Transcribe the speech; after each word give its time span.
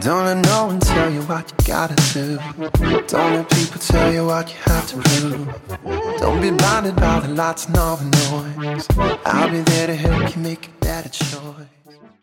Don't 0.00 0.24
let 0.26 0.46
no 0.46 0.66
one 0.66 0.78
tell 0.78 1.12
you 1.12 1.22
what 1.22 1.50
you 1.50 1.74
gotta 1.74 1.96
do. 2.14 2.38
Don't 3.08 3.34
let 3.34 3.50
people 3.50 3.80
tell 3.80 4.12
you 4.12 4.26
what 4.26 4.48
you 4.48 4.56
have 4.64 4.86
to 4.90 4.96
prove. 4.96 5.48
Don't 6.20 6.40
be 6.40 6.52
blinded 6.52 6.94
by 6.94 7.18
the 7.20 7.34
lights 7.34 7.66
and 7.66 7.76
all 7.78 7.96
the 7.96 8.04
noise. 8.04 8.86
I'll 9.26 9.50
be 9.50 9.60
there 9.62 9.88
to 9.88 9.96
help 9.96 10.36
you 10.36 10.42
make 10.42 10.68
a 10.68 10.84
better 10.84 11.08
choice. 11.08 11.66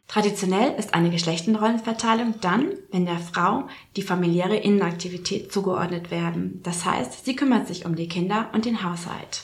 Traditionell 0.07 0.75
ist 0.77 0.93
eine 0.93 1.09
Geschlechtenrollenverteilung 1.09 2.35
dann, 2.39 2.69
wenn 2.91 3.05
der 3.05 3.19
Frau 3.19 3.67
die 3.97 4.03
familiäre 4.03 4.55
Innenaktivität 4.55 5.51
zugeordnet 5.51 6.11
werden. 6.11 6.61
Das 6.63 6.85
heißt, 6.85 7.25
sie 7.25 7.35
kümmert 7.35 7.67
sich 7.67 7.85
um 7.85 7.97
die 7.97 8.07
Kinder 8.07 8.49
und 8.53 8.63
den 8.63 8.83
Haushalt. 8.83 9.43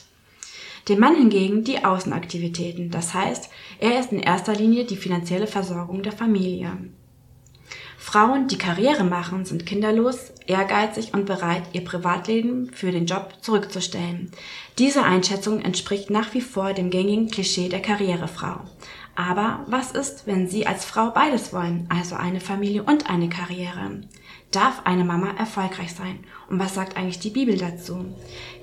Dem 0.88 1.00
Mann 1.00 1.16
hingegen 1.16 1.66
die 1.66 1.84
Außenaktivitäten. 1.84 2.92
Das 2.92 3.14
heißt, 3.14 3.50
er 3.80 4.00
ist 4.00 4.14
in 4.14 4.20
erster 4.20 4.54
Linie 4.54 4.86
die 4.86 4.96
finanzielle 4.96 5.48
Versorgung 5.48 6.02
der 6.02 6.14
Familie. 6.14 6.78
Frauen, 8.02 8.48
die 8.48 8.58
Karriere 8.58 9.04
machen, 9.04 9.46
sind 9.46 9.68
kinderlos, 9.68 10.34
ehrgeizig 10.48 11.14
und 11.14 11.28
bereit, 11.28 11.62
ihr 11.72 11.86
Privatleben 11.86 12.72
für 12.74 12.92
den 12.92 13.06
Job 13.06 13.36
zurückzustellen. 13.42 14.32
Diese 14.80 15.04
Einschätzung 15.04 15.62
entspricht 15.62 16.10
nach 16.10 16.34
wie 16.34 16.42
vor 16.42 16.74
dem 16.74 16.90
gängigen 16.90 17.30
Klischee 17.30 17.70
der 17.70 17.82
Karrierefrau. 17.82 18.62
Aber 19.16 19.64
was 19.68 19.92
ist, 19.92 20.26
wenn 20.26 20.50
Sie 20.50 20.66
als 20.66 20.84
Frau 20.84 21.12
beides 21.12 21.54
wollen, 21.54 21.88
also 21.90 22.16
eine 22.16 22.42
Familie 22.42 22.84
und 22.84 23.08
eine 23.10 23.30
Karriere? 23.30 24.02
Darf 24.50 24.82
eine 24.84 25.06
Mama 25.06 25.36
erfolgreich 25.38 25.94
sein? 25.94 26.26
Und 26.50 26.60
was 26.60 26.74
sagt 26.74 26.98
eigentlich 26.98 27.20
die 27.20 27.30
Bibel 27.30 27.56
dazu? 27.56 28.06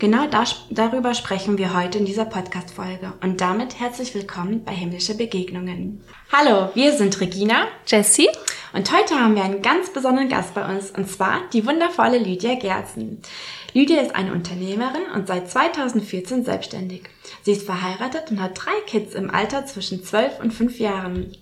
Genau 0.01 0.27
das, 0.27 0.57
darüber 0.69 1.15
sprechen 1.15 1.59
wir 1.59 1.75
heute 1.75 1.99
in 1.99 2.05
dieser 2.05 2.25
Podcast-Folge. 2.25 3.15
Und 3.23 3.41
damit 3.41 3.79
herzlich 3.79 4.15
willkommen 4.15 4.65
bei 4.65 4.73
Himmlische 4.73 5.15
Begegnungen. 5.15 6.03
Hallo, 6.33 6.71
wir 6.75 6.93
sind 6.93 7.21
Regina, 7.21 7.69
Jessie 7.87 8.29
und 8.73 8.93
heute 8.93 9.15
haben 9.15 9.35
wir 9.35 9.45
einen 9.45 9.63
ganz 9.63 9.93
besonderen 9.93 10.29
Gast 10.29 10.55
bei 10.55 10.65
uns, 10.65 10.91
und 10.91 11.09
zwar 11.09 11.41
die 11.53 11.67
wundervolle 11.67 12.19
Lydia 12.19 12.55
Gerzen. 12.55 13.23
Lydia 13.75 14.01
ist 14.01 14.15
eine 14.15 14.33
Unternehmerin 14.33 15.03
und 15.15 15.27
seit 15.27 15.51
2014 15.51 16.45
selbstständig. 16.45 17.05
Sie 17.43 17.53
ist 17.53 17.67
verheiratet 17.67 18.31
und 18.31 18.41
hat 18.43 18.53
drei 18.55 18.81
Kids 18.87 19.15
im 19.15 19.31
Alter 19.31 19.67
zwischen 19.67 20.03
12 20.03 20.41
und 20.41 20.53
5 20.53 20.79
Jahren. 20.79 21.33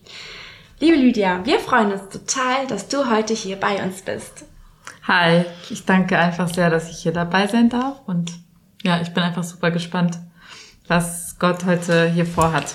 Liebe 0.79 0.97
Lydia, 0.97 1.45
wir 1.45 1.59
freuen 1.59 1.93
uns 1.93 2.09
total, 2.11 2.67
dass 2.67 2.89
du 2.89 3.11
heute 3.11 3.35
hier 3.35 3.57
bei 3.57 3.83
uns 3.83 4.03
bist. 4.03 4.45
Hi, 5.05 5.45
ich 5.71 5.85
danke 5.85 6.19
einfach 6.19 6.53
sehr, 6.53 6.69
dass 6.69 6.91
ich 6.91 6.99
hier 6.99 7.13
dabei 7.13 7.47
sein 7.47 7.69
darf 7.69 8.01
und 8.07 8.33
ja, 8.83 9.01
ich 9.01 9.15
bin 9.15 9.23
einfach 9.23 9.45
super 9.45 9.71
gespannt, 9.71 10.19
was 10.89 11.39
Gott 11.39 11.65
heute 11.65 12.11
hier 12.11 12.27
vorhat. 12.27 12.75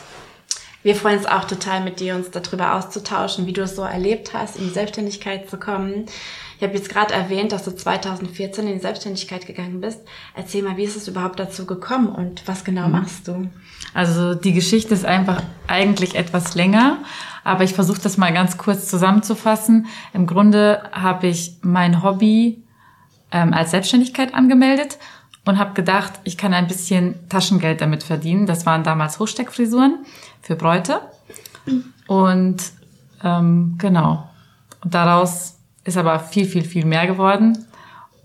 Wir 0.83 0.95
freuen 0.95 1.17
uns 1.19 1.27
auch 1.27 1.45
total 1.45 1.83
mit 1.83 1.99
dir, 1.99 2.15
uns 2.15 2.31
darüber 2.31 2.75
auszutauschen, 2.75 3.45
wie 3.45 3.53
du 3.53 3.61
es 3.61 3.75
so 3.75 3.83
erlebt 3.83 4.33
hast, 4.33 4.55
in 4.55 4.63
die 4.63 4.73
Selbstständigkeit 4.73 5.49
zu 5.49 5.57
kommen. 5.57 6.05
Ich 6.57 6.63
habe 6.63 6.75
jetzt 6.75 6.89
gerade 6.89 7.13
erwähnt, 7.13 7.51
dass 7.51 7.63
du 7.63 7.75
2014 7.75 8.67
in 8.67 8.73
die 8.73 8.79
Selbstständigkeit 8.79 9.45
gegangen 9.45 9.81
bist. 9.81 9.99
Erzähl 10.35 10.63
mal, 10.63 10.77
wie 10.77 10.83
ist 10.83 10.95
es 10.95 11.07
überhaupt 11.07 11.39
dazu 11.39 11.65
gekommen 11.65 12.07
und 12.07 12.47
was 12.47 12.63
genau 12.63 12.88
mhm. 12.88 12.93
machst 12.93 13.27
du? 13.27 13.49
Also 13.93 14.35
die 14.35 14.53
Geschichte 14.53 14.93
ist 14.93 15.05
einfach 15.05 15.43
eigentlich 15.67 16.15
etwas 16.15 16.55
länger, 16.55 16.99
aber 17.43 17.63
ich 17.63 17.73
versuche 17.73 18.01
das 18.01 18.17
mal 18.17 18.33
ganz 18.33 18.57
kurz 18.57 18.88
zusammenzufassen. 18.88 19.88
Im 20.13 20.25
Grunde 20.27 20.83
habe 20.91 21.27
ich 21.27 21.57
mein 21.61 22.03
Hobby 22.03 22.63
ähm, 23.31 23.53
als 23.53 23.71
Selbstständigkeit 23.71 24.33
angemeldet 24.33 24.97
und 25.45 25.58
habe 25.58 25.73
gedacht, 25.73 26.14
ich 26.23 26.38
kann 26.38 26.53
ein 26.53 26.67
bisschen 26.67 27.28
Taschengeld 27.30 27.81
damit 27.81 28.03
verdienen. 28.03 28.45
Das 28.45 28.66
waren 28.66 28.84
damals 28.84 29.20
Hochsteckfrisuren 29.20 30.06
für 30.42 30.56
Bräute. 30.56 31.02
Und 32.08 32.64
ähm, 33.23 33.75
genau. 33.78 34.30
Und 34.84 34.94
daraus 34.94 35.58
ist 35.84 35.97
aber 35.97 36.19
viel, 36.19 36.45
viel, 36.45 36.64
viel 36.64 36.86
mehr 36.86 37.08
geworden. 37.08 37.66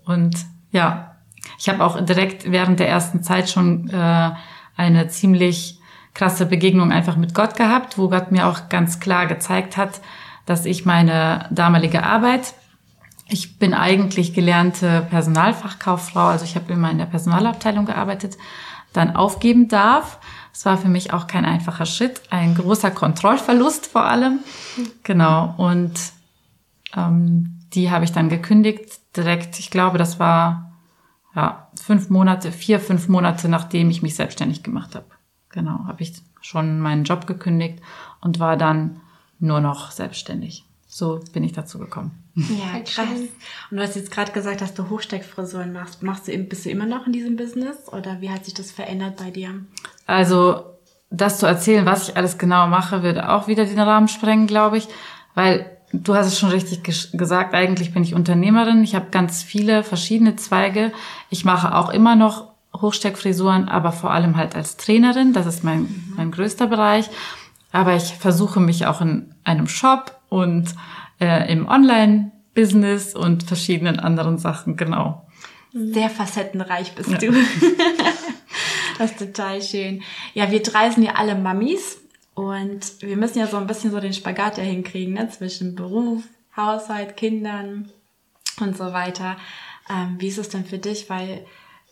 Und 0.05 0.35
ja, 0.71 1.15
ich 1.57 1.69
habe 1.69 1.83
auch 1.83 1.99
direkt 2.03 2.51
während 2.51 2.79
der 2.79 2.89
ersten 2.89 3.23
Zeit 3.23 3.49
schon 3.49 3.89
äh, 3.89 4.31
eine 4.75 5.07
ziemlich 5.07 5.79
krasse 6.13 6.45
Begegnung 6.45 6.91
einfach 6.91 7.15
mit 7.15 7.33
Gott 7.33 7.55
gehabt, 7.55 7.97
wo 7.97 8.09
Gott 8.09 8.31
mir 8.31 8.47
auch 8.47 8.69
ganz 8.69 8.99
klar 8.99 9.27
gezeigt 9.27 9.77
hat, 9.77 10.01
dass 10.45 10.65
ich 10.65 10.85
meine 10.85 11.47
damalige 11.51 12.03
Arbeit, 12.03 12.53
ich 13.29 13.59
bin 13.59 13.73
eigentlich 13.73 14.33
gelernte 14.33 15.05
Personalfachkauffrau, 15.09 16.27
also 16.27 16.45
ich 16.45 16.55
habe 16.55 16.71
immer 16.71 16.91
in 16.91 16.97
der 16.97 17.05
Personalabteilung 17.05 17.85
gearbeitet, 17.85 18.37
dann 18.93 19.15
aufgeben 19.15 19.67
darf 19.67 20.19
es 20.57 20.65
war 20.65 20.79
für 20.79 20.87
mich 20.87 21.13
auch 21.13 21.27
kein 21.27 21.45
einfacher 21.45 21.85
Schritt, 21.85 22.19
ein 22.31 22.55
großer 22.55 22.89
Kontrollverlust 22.89 23.85
vor 23.85 24.05
allem. 24.05 24.39
Genau. 25.03 25.53
Und 25.55 25.93
ähm, 26.95 27.59
die 27.73 27.91
habe 27.91 28.05
ich 28.05 28.11
dann 28.11 28.27
gekündigt 28.27 29.15
direkt. 29.15 29.59
Ich 29.59 29.69
glaube, 29.69 29.99
das 29.99 30.19
war 30.19 30.73
ja 31.35 31.67
fünf 31.79 32.09
Monate, 32.09 32.51
vier, 32.51 32.79
fünf 32.79 33.07
Monate, 33.07 33.49
nachdem 33.49 33.91
ich 33.91 34.01
mich 34.01 34.15
selbstständig 34.15 34.63
gemacht 34.63 34.95
habe. 34.95 35.05
Genau, 35.49 35.85
habe 35.85 36.01
ich 36.01 36.13
schon 36.41 36.79
meinen 36.79 37.03
Job 37.03 37.27
gekündigt 37.27 37.83
und 38.21 38.39
war 38.39 38.57
dann 38.57 38.99
nur 39.37 39.61
noch 39.61 39.91
selbstständig. 39.91 40.65
So 40.87 41.19
bin 41.33 41.43
ich 41.43 41.53
dazu 41.53 41.77
gekommen. 41.77 42.23
Ja, 42.37 42.79
krass. 42.85 43.07
Und 43.71 43.77
du 43.77 43.81
hast 43.81 43.95
jetzt 43.95 44.11
gerade 44.11 44.31
gesagt, 44.31 44.61
dass 44.61 44.75
du 44.75 44.89
Hochsteckfrisuren 44.89 45.73
machst. 45.73 46.03
Machst 46.03 46.27
du, 46.27 46.37
bist 46.37 46.65
du 46.65 46.69
immer 46.69 46.85
noch 46.85 47.07
in 47.07 47.13
diesem 47.13 47.35
Business 47.35 47.77
oder 47.91 48.21
wie 48.21 48.29
hat 48.29 48.45
sich 48.45 48.53
das 48.53 48.71
verändert 48.71 49.17
bei 49.17 49.31
dir? 49.31 49.55
Also, 50.05 50.63
das 51.09 51.39
zu 51.39 51.47
erzählen, 51.47 51.85
was 51.85 52.09
ich 52.09 52.15
alles 52.15 52.37
genau 52.37 52.67
mache, 52.67 53.01
würde 53.01 53.29
auch 53.29 53.47
wieder 53.47 53.65
den 53.65 53.79
Rahmen 53.79 54.07
sprengen, 54.07 54.45
glaube 54.45 54.77
ich, 54.77 54.87
weil 55.33 55.77
du 55.93 56.15
hast 56.15 56.27
es 56.27 56.37
schon 56.37 56.49
richtig 56.49 56.83
gesagt, 56.83 57.55
eigentlich 57.55 57.93
bin 57.93 58.03
ich 58.03 58.13
Unternehmerin. 58.13 58.83
Ich 58.83 58.93
habe 58.93 59.07
ganz 59.09 59.41
viele 59.41 59.83
verschiedene 59.83 60.35
Zweige. 60.35 60.91
Ich 61.29 61.43
mache 61.43 61.75
auch 61.75 61.89
immer 61.89 62.15
noch 62.15 62.49
Hochsteckfrisuren, 62.75 63.67
aber 63.67 63.91
vor 63.91 64.11
allem 64.11 64.37
halt 64.37 64.55
als 64.55 64.77
Trainerin. 64.77 65.33
Das 65.33 65.47
ist 65.47 65.63
mein, 65.63 65.81
mhm. 65.81 66.13
mein 66.17 66.31
größter 66.31 66.67
Bereich. 66.67 67.09
Aber 67.71 67.95
ich 67.95 68.13
versuche 68.13 68.59
mich 68.59 68.85
auch 68.85 69.01
in 69.01 69.33
einem 69.43 69.67
Shop 69.67 70.19
und 70.29 70.75
äh, 71.19 71.51
im 71.51 71.67
Online-Business 71.67 73.15
und 73.15 73.43
verschiedenen 73.43 73.99
anderen 73.99 74.37
Sachen, 74.37 74.77
genau. 74.77 75.25
Sehr 75.73 76.09
facettenreich 76.09 76.93
bist 76.93 77.09
ja. 77.09 77.17
du. 77.17 77.31
das 78.97 79.11
ist 79.11 79.19
total 79.19 79.61
schön. 79.61 80.01
Ja, 80.33 80.49
wir 80.51 80.63
drei 80.63 80.89
sind 80.89 81.03
ja 81.03 81.15
alle 81.15 81.35
Mamis 81.35 81.99
und 82.33 83.01
wir 83.01 83.17
müssen 83.17 83.39
ja 83.39 83.47
so 83.47 83.57
ein 83.57 83.67
bisschen 83.67 83.91
so 83.91 83.99
den 83.99 84.13
Spagat 84.13 84.57
ja 84.57 84.63
hinkriegen, 84.63 85.15
ne? 85.15 85.29
zwischen 85.29 85.75
Beruf, 85.75 86.23
Haushalt, 86.55 87.17
Kindern 87.17 87.89
und 88.59 88.77
so 88.77 88.93
weiter. 88.93 89.37
Ähm, 89.89 90.15
wie 90.19 90.27
ist 90.27 90.37
es 90.37 90.49
denn 90.49 90.65
für 90.65 90.77
dich? 90.77 91.09
Weil, 91.09 91.45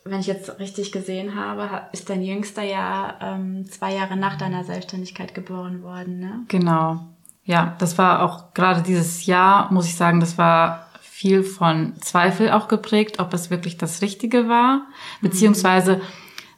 wenn 0.03 0.19
ich 0.19 0.27
jetzt 0.27 0.59
richtig 0.59 0.91
gesehen 0.91 1.35
habe, 1.35 1.87
ist 1.93 2.09
dein 2.09 2.21
Jüngster 2.21 2.63
ja 2.63 3.17
ähm, 3.21 3.65
zwei 3.69 3.93
Jahre 3.93 4.17
nach 4.17 4.37
deiner 4.37 4.63
Selbstständigkeit 4.63 5.33
geboren 5.33 5.83
worden, 5.83 6.19
ne? 6.19 6.45
Genau. 6.47 7.14
Ja, 7.45 7.75
das 7.77 7.97
war 7.97 8.23
auch 8.23 8.53
gerade 8.53 8.81
dieses 8.81 9.25
Jahr, 9.27 9.71
muss 9.71 9.85
ich 9.85 9.95
sagen, 9.95 10.19
das 10.19 10.37
war 10.37 10.89
viel 10.99 11.43
von 11.43 11.93
Zweifel 12.01 12.51
auch 12.51 12.67
geprägt, 12.67 13.19
ob 13.19 13.33
es 13.33 13.49
wirklich 13.49 13.77
das 13.77 14.01
Richtige 14.01 14.49
war, 14.49 14.81
beziehungsweise 15.21 16.01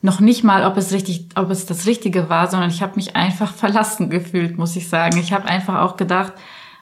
noch 0.02 0.20
nicht 0.20 0.44
mal, 0.44 0.66
ob 0.66 0.78
es 0.78 0.94
richtig, 0.94 1.28
ob 1.36 1.52
es 1.52 1.66
das 1.66 1.86
Richtige 1.86 2.30
war, 2.30 2.48
sondern 2.48 2.70
ich 2.70 2.82
habe 2.82 2.96
mich 2.96 3.16
einfach 3.16 3.54
verlassen 3.56 4.10
gefühlt, 4.10 4.58
muss 4.58 4.76
ich 4.76 4.88
sagen. 4.90 5.18
Ich 5.20 5.34
habe 5.34 5.46
einfach 5.46 5.82
auch 5.82 5.98
gedacht, 5.98 6.34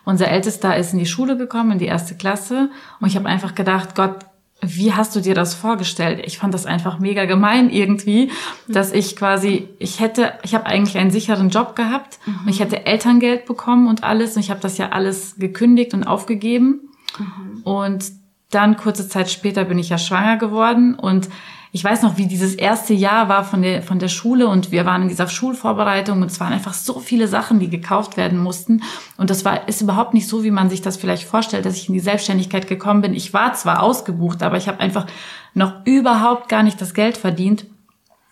unser 0.03 0.27
Ältester 0.27 0.77
ist 0.77 0.94
in 0.94 0.99
die 0.99 1.05
Schule 1.07 1.35
gekommen, 1.35 1.71
in 1.71 1.79
die 1.79 1.85
erste 1.85 2.15
Klasse, 2.15 2.69
und 2.99 3.07
ich 3.07 3.15
habe 3.15 3.27
einfach 3.27 3.55
gedacht, 3.55 3.95
Gott, 3.95 4.19
wie 4.61 4.93
hast 4.93 5.16
du 5.16 5.19
dir 5.19 5.35
das 5.35 5.53
vorgestellt? 5.53 6.21
Ich 6.25 6.38
fand 6.38 6.53
das 6.53 6.66
einfach 6.66 6.99
mega 6.99 7.25
gemein 7.25 7.69
irgendwie, 7.69 8.31
dass 8.67 8.93
ich 8.93 9.16
quasi, 9.16 9.69
ich 9.79 9.99
hätte, 9.99 10.33
ich 10.43 10.55
habe 10.55 10.66
eigentlich 10.66 10.97
einen 10.97 11.11
sicheren 11.11 11.49
Job 11.49 11.75
gehabt 11.75 12.19
mhm. 12.25 12.39
und 12.43 12.49
ich 12.49 12.59
hätte 12.59 12.85
Elterngeld 12.85 13.45
bekommen 13.45 13.88
und 13.88 14.03
alles 14.03 14.35
und 14.35 14.41
ich 14.41 14.49
habe 14.49 14.61
das 14.61 14.77
ja 14.77 14.89
alles 14.89 15.35
gekündigt 15.38 15.94
und 15.94 16.03
aufgegeben. 16.03 16.89
Mhm. 17.19 17.62
Und 17.63 18.12
dann 18.50 18.77
kurze 18.77 19.07
Zeit 19.09 19.30
später 19.30 19.65
bin 19.65 19.77
ich 19.77 19.89
ja 19.89 19.97
schwanger 19.97 20.38
geworden 20.38 20.95
und 20.95 21.30
ich 21.75 21.83
weiß 21.83 22.04
noch, 22.04 22.16
wie 22.16 22.25
dieses 22.25 22.56
erste 22.56 22.94
Jahr 22.94 23.27
war 23.27 23.44
von 23.44 23.62
der, 23.62 23.83
von 23.83 24.00
der 24.00 24.07
Schule 24.07 24.48
und 24.48 24.72
wir 24.72 24.86
waren 24.86 25.01
in 25.01 25.07
dieser 25.10 25.27
Schulvorbereitung 25.27 26.22
und 26.22 26.31
es 26.31 26.39
waren 26.39 26.54
einfach 26.54 26.74
so 26.74 27.01
viele 27.01 27.27
Sachen, 27.27 27.60
die 27.60 27.69
gekauft 27.69 28.16
werden 28.16 28.39
mussten. 28.39 28.81
Und 29.18 29.30
das 29.30 29.44
war, 29.44 29.68
ist 29.68 29.81
überhaupt 29.81 30.13
nicht 30.13 30.30
so, 30.30 30.45
wie 30.45 30.51
man 30.51 30.69
sich 30.69 30.81
das 30.81 30.95
vielleicht 30.95 31.27
vorstellt, 31.27 31.66
dass 31.66 31.75
ich 31.75 31.89
in 31.89 31.94
die 31.94 32.00
Selbstständigkeit 32.00 32.69
gekommen 32.69 33.01
bin. 33.01 33.13
Ich 33.13 33.33
war 33.33 33.56
zwar 33.56 33.83
ausgebucht, 33.83 34.42
aber 34.42 34.56
ich 34.56 34.69
habe 34.69 34.80
einfach 34.80 35.06
noch 35.54 35.86
überhaupt 35.86 36.48
gar 36.48 36.63
nicht 36.63 36.80
das 36.80 36.94
Geld 36.94 37.18
verdient, 37.18 37.66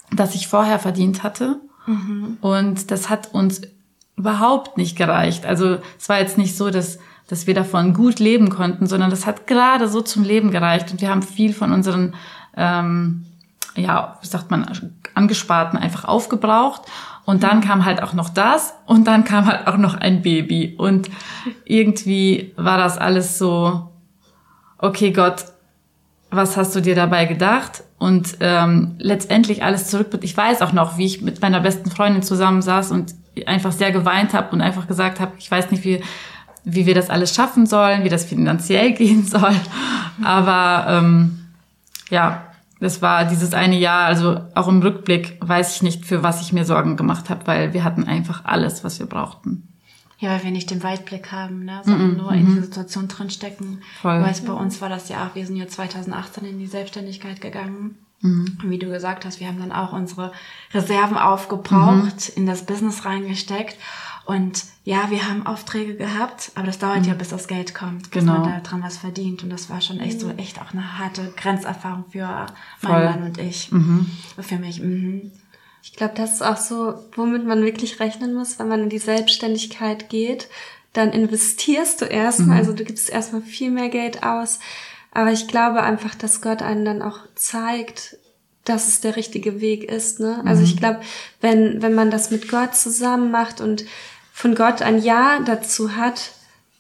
das 0.10 0.36
ich 0.36 0.48
vorher 0.48 0.80
verdient 0.80 1.24
hatte. 1.24 1.60
Mhm. 1.86 2.38
Und 2.40 2.92
das 2.92 3.10
hat 3.10 3.34
uns 3.34 3.64
überhaupt 4.16 4.78
nicht 4.78 4.96
gereicht. 4.96 5.46
Also 5.46 5.80
es 6.00 6.08
war 6.08 6.18
jetzt 6.18 6.38
nicht 6.38 6.56
so, 6.56 6.70
dass 6.70 6.98
dass 7.28 7.48
wir 7.48 7.54
davon 7.54 7.94
gut 7.94 8.20
leben 8.20 8.50
konnten, 8.50 8.86
sondern 8.86 9.10
das 9.10 9.26
hat 9.26 9.48
gerade 9.48 9.88
so 9.88 10.02
zum 10.02 10.24
Leben 10.24 10.52
gereicht 10.52 10.92
und 10.92 11.00
wir 11.00 11.10
haben 11.10 11.22
viel 11.22 11.54
von 11.54 11.72
unseren 11.72 12.16
ähm, 12.56 13.26
ja, 13.76 14.18
wie 14.22 14.28
sagt 14.28 14.52
man, 14.52 14.66
angesparten 15.14 15.80
einfach 15.80 16.06
aufgebraucht. 16.06 16.84
Und 17.26 17.44
dann 17.44 17.62
kam 17.62 17.86
halt 17.86 18.04
auch 18.04 18.14
noch 18.14 18.30
das 18.30 18.74
und 18.86 19.08
dann 19.08 19.24
kam 19.24 19.46
halt 19.46 19.68
auch 19.68 19.78
noch 19.78 19.96
ein 19.96 20.22
Baby. 20.22 20.76
Und 20.78 21.10
irgendwie 21.66 22.54
war 22.58 22.78
das 22.78 22.98
alles 22.98 23.38
so, 23.38 23.90
okay 24.78 25.12
Gott, 25.12 25.46
was 26.30 26.58
hast 26.58 26.76
du 26.76 26.82
dir 26.82 26.96
dabei 26.96 27.26
gedacht? 27.26 27.84
Und 27.98 28.38
ähm, 28.42 28.96
letztendlich 28.98 29.64
alles 29.64 29.88
zurück. 29.88 30.08
Ich 30.22 30.36
weiß 30.36 30.62
auch 30.62 30.74
noch, 30.74 30.98
wie 30.98 31.06
ich 31.06 31.22
mit 31.22 31.42
meiner 31.42 31.62
besten 31.62 31.90
Freundin 31.90 32.24
zusammen 32.24 32.62
saß 32.62 32.92
und 32.92 33.14
einfach 33.46 33.72
sehr 33.72 33.92
geweint 33.92 34.34
habe 34.34 34.50
und 34.52 34.62
einfach 34.62 34.88
gesagt 34.88 35.22
habe, 35.22 35.32
ich 35.38 35.50
weiß 35.50 35.72
nicht, 35.72 35.86
wie, 35.86 36.04
wie 36.66 36.86
wir 36.86 36.96
das 36.96 37.10
alles 37.10 37.34
schaffen 37.34 37.66
sollen, 37.66 38.04
wie 38.04 38.10
das 38.10 38.26
finanziell 38.26 38.92
gehen 38.94 39.26
soll. 39.26 39.56
Aber 40.24 40.86
ähm, 40.90 41.46
ja, 42.10 42.44
das 42.80 43.02
war 43.02 43.26
dieses 43.26 43.54
eine 43.54 43.78
Jahr, 43.78 44.06
also 44.06 44.42
auch 44.56 44.68
im 44.68 44.82
Rückblick 44.82 45.38
weiß 45.42 45.76
ich 45.76 45.82
nicht, 45.84 46.06
für 46.06 46.24
was 46.24 46.42
ich 46.42 46.54
mir 46.54 46.66
Sorgen 46.66 46.98
gemacht 46.98 47.30
habe, 47.30 47.48
weil 47.48 47.74
wir 47.74 47.84
hatten 47.84 48.04
einfach 48.04 48.46
alles, 48.46 48.84
was 48.84 49.00
wir 49.00 49.06
brauchten. 49.06 49.68
Ja, 50.20 50.32
weil 50.32 50.44
wir 50.44 50.52
nicht 50.52 50.72
den 50.72 50.84
Weitblick 50.84 51.32
haben, 51.32 51.66
ne? 51.66 51.82
sondern 51.84 52.12
mm 52.12 52.14
-mm, 52.14 52.18
nur 52.18 52.32
in 52.32 52.44
mm 52.44 52.56
die 52.56 52.62
Situation 52.62 53.08
drinstecken. 53.08 53.82
Voll. 54.02 54.22
Weißt, 54.22 54.46
bei 54.46 54.54
uns 54.54 54.82
war 54.82 54.90
das 54.90 55.10
ja 55.10 55.28
auch, 55.28 55.36
wir 55.36 55.46
sind 55.46 55.58
ja 55.58 55.68
2018 55.68 56.46
in 56.46 56.60
die 56.60 56.68
Selbstständigkeit 56.68 57.42
gegangen. 57.42 57.98
Mhm. 58.22 58.58
Wie 58.64 58.80
du 58.80 58.90
gesagt 58.90 59.26
hast, 59.26 59.42
wir 59.42 59.48
haben 59.48 59.60
dann 59.60 59.74
auch 59.74 59.92
unsere 59.92 60.32
Reserven 60.74 61.18
aufgebraucht, 61.18 62.30
mhm. 62.30 62.38
in 62.38 62.46
das 62.46 62.66
Business 62.66 63.04
reingesteckt. 63.04 63.76
Und 64.26 64.64
ja, 64.86 65.10
wir 65.10 65.28
haben 65.28 65.46
Aufträge 65.46 65.96
gehabt, 65.96 66.52
aber 66.56 66.68
das 66.68 66.80
dauert 66.80 67.02
mhm. 67.02 67.10
ja, 67.10 67.14
bis 67.14 67.30
das 67.30 67.48
Geld 67.48 67.76
kommt, 67.76 68.12
bis 68.12 68.22
genau. 68.22 68.40
man 68.40 68.44
da 68.44 68.60
dran 68.62 68.84
was 68.84 68.98
verdient. 68.98 69.44
Und 69.44 69.50
das 69.50 69.70
war 69.70 69.82
schon 69.82 70.00
echt 70.00 70.20
so, 70.20 70.28
mhm. 70.28 70.40
echt 70.40 70.62
auch 70.62 70.72
eine 70.72 70.98
harte 70.98 71.34
Grenzerfahrung 71.36 72.06
für 72.10 72.48
Voll. 72.80 72.92
meinen 72.92 73.06
Mann 73.06 73.24
und 73.24 73.38
ich. 73.38 73.72
Mhm. 73.72 74.10
Für 74.40 74.58
mich. 74.58 74.82
Mhm. 74.82 75.32
Ich 75.82 75.94
glaube, 75.94 76.14
das 76.16 76.36
ist 76.36 76.42
auch 76.42 76.58
so, 76.58 76.96
womit 77.16 77.46
man 77.46 77.64
wirklich 77.64 78.00
rechnen 78.00 78.34
muss, 78.34 78.58
wenn 78.60 78.70
man 78.70 78.84
in 78.84 78.90
die 78.90 79.00
Selbstständigkeit 79.00 80.10
geht. 80.10 80.48
Dann 80.94 81.12
investierst 81.12 82.02
du 82.02 82.06
erstmal, 82.06 82.56
mhm. 82.56 82.62
also 82.62 82.74
du 82.74 82.86
gibst 82.86 83.10
erstmal 83.10 83.42
viel 83.42 83.72
mehr 83.72 83.90
Geld 83.90 84.24
aus. 84.24 84.60
Aber 85.12 85.32
ich 85.32 85.48
glaube 85.48 85.84
einfach, 85.84 86.16
dass 86.16 86.42
Gott 86.42 86.62
einen 86.62 86.86
dann 86.86 87.02
auch 87.02 87.20
zeigt, 87.36 88.18
dass 88.64 88.88
es 88.88 89.02
der 89.02 89.16
richtige 89.16 89.60
Weg 89.60 89.84
ist. 89.84 90.20
Ne? 90.20 90.42
Also 90.46 90.64
ich 90.64 90.78
glaube, 90.78 91.02
wenn, 91.42 91.82
wenn 91.82 91.94
man 91.94 92.12
das 92.12 92.32
mit 92.32 92.50
Gott 92.50 92.76
zusammen 92.76 93.30
macht 93.30 93.60
und 93.60 93.84
von 94.34 94.56
Gott 94.56 94.82
ein 94.82 95.02
Ja 95.02 95.40
dazu 95.46 95.96
hat, 95.96 96.32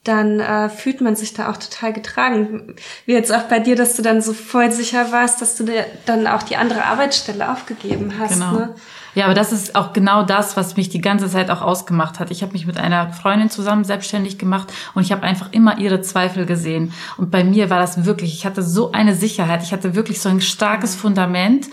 dann 0.03 0.41
äh, 0.41 0.67
fühlt 0.67 1.00
man 1.00 1.15
sich 1.15 1.33
da 1.33 1.50
auch 1.50 1.55
total 1.55 1.94
getragen. 1.94 2.75
Wie 3.05 3.13
jetzt 3.13 3.31
auch 3.31 3.44
bei 3.44 3.59
dir, 3.59 3.77
dass 3.77 3.95
du 3.95 4.01
dann 4.01 4.21
so 4.21 4.33
voll 4.33 4.69
sicher 4.71 5.13
warst, 5.13 5.41
dass 5.41 5.55
du 5.55 5.63
dir 5.63 5.85
dann 6.05 6.27
auch 6.27 6.44
die 6.44 6.57
andere 6.57 6.83
Arbeitsstelle 6.83 7.50
aufgegeben 7.50 8.15
hast. 8.19 8.33
Genau. 8.33 8.51
Ne? 8.51 8.75
Ja, 9.15 9.25
aber 9.25 9.35
das 9.35 9.53
ist 9.53 9.75
auch 9.75 9.94
genau 9.94 10.23
das, 10.23 10.57
was 10.57 10.75
mich 10.75 10.89
die 10.89 11.00
ganze 11.00 11.29
Zeit 11.29 11.51
auch 11.51 11.61
ausgemacht 11.61 12.19
hat. 12.19 12.31
Ich 12.31 12.41
habe 12.41 12.51
mich 12.53 12.65
mit 12.65 12.77
einer 12.77 13.13
Freundin 13.13 13.50
zusammen 13.50 13.85
selbstständig 13.85 14.39
gemacht 14.39 14.73
und 14.95 15.03
ich 15.03 15.11
habe 15.11 15.21
einfach 15.21 15.53
immer 15.53 15.77
ihre 15.77 16.01
Zweifel 16.01 16.45
gesehen. 16.45 16.91
Und 17.17 17.29
bei 17.29 17.44
mir 17.44 17.69
war 17.69 17.79
das 17.79 18.03
wirklich, 18.03 18.33
ich 18.33 18.45
hatte 18.45 18.63
so 18.63 18.91
eine 18.91 19.15
Sicherheit, 19.15 19.61
ich 19.61 19.71
hatte 19.71 19.95
wirklich 19.95 20.19
so 20.19 20.27
ein 20.27 20.41
starkes 20.41 20.95
Fundament. 20.95 21.67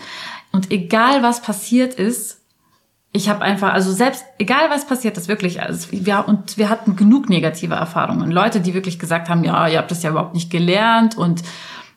Und 0.51 0.71
egal 0.71 1.23
was 1.23 1.41
passiert 1.41 1.95
ist, 1.95 2.40
ich 3.13 3.27
habe 3.27 3.41
einfach, 3.41 3.73
also 3.73 3.91
selbst, 3.91 4.23
egal 4.37 4.69
was 4.69 4.87
passiert 4.87 5.17
ist, 5.17 5.27
wirklich, 5.27 5.61
also 5.61 5.87
wir, 5.91 6.23
und 6.27 6.57
wir 6.57 6.69
hatten 6.69 6.95
genug 6.95 7.29
negative 7.29 7.75
Erfahrungen. 7.75 8.31
Leute, 8.31 8.61
die 8.61 8.73
wirklich 8.73 8.99
gesagt 8.99 9.27
haben, 9.27 9.43
ja, 9.43 9.67
ihr 9.67 9.79
habt 9.79 9.91
das 9.91 10.01
ja 10.03 10.11
überhaupt 10.11 10.33
nicht 10.33 10.49
gelernt 10.49 11.17
und, 11.17 11.43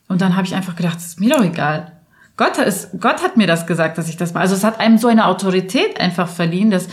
und 0.09 0.21
dann 0.21 0.35
habe 0.35 0.47
ich 0.47 0.55
einfach 0.55 0.75
gedacht, 0.75 0.97
das 0.97 1.07
ist 1.07 1.21
mir 1.21 1.37
doch 1.37 1.45
egal. 1.45 1.93
Gott 2.37 2.59
ist, 2.59 3.01
Gott 3.01 3.23
hat 3.23 3.37
mir 3.37 3.47
das 3.47 3.67
gesagt, 3.67 3.97
dass 3.97 4.09
ich 4.09 4.17
das 4.17 4.35
mache. 4.35 4.43
Also 4.43 4.57
es 4.57 4.65
hat 4.65 4.81
einem 4.81 4.99
so 4.99 5.07
eine 5.07 5.27
Autorität 5.27 6.01
einfach 6.01 6.29
verliehen, 6.29 6.73
dass 6.73 6.89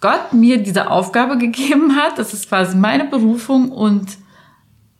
Gott 0.00 0.32
mir 0.32 0.62
diese 0.62 0.90
Aufgabe 0.90 1.36
gegeben 1.38 1.96
hat. 1.96 2.18
Das 2.18 2.32
ist 2.32 2.48
quasi 2.48 2.74
meine 2.74 3.04
Berufung 3.04 3.70
und 3.70 4.16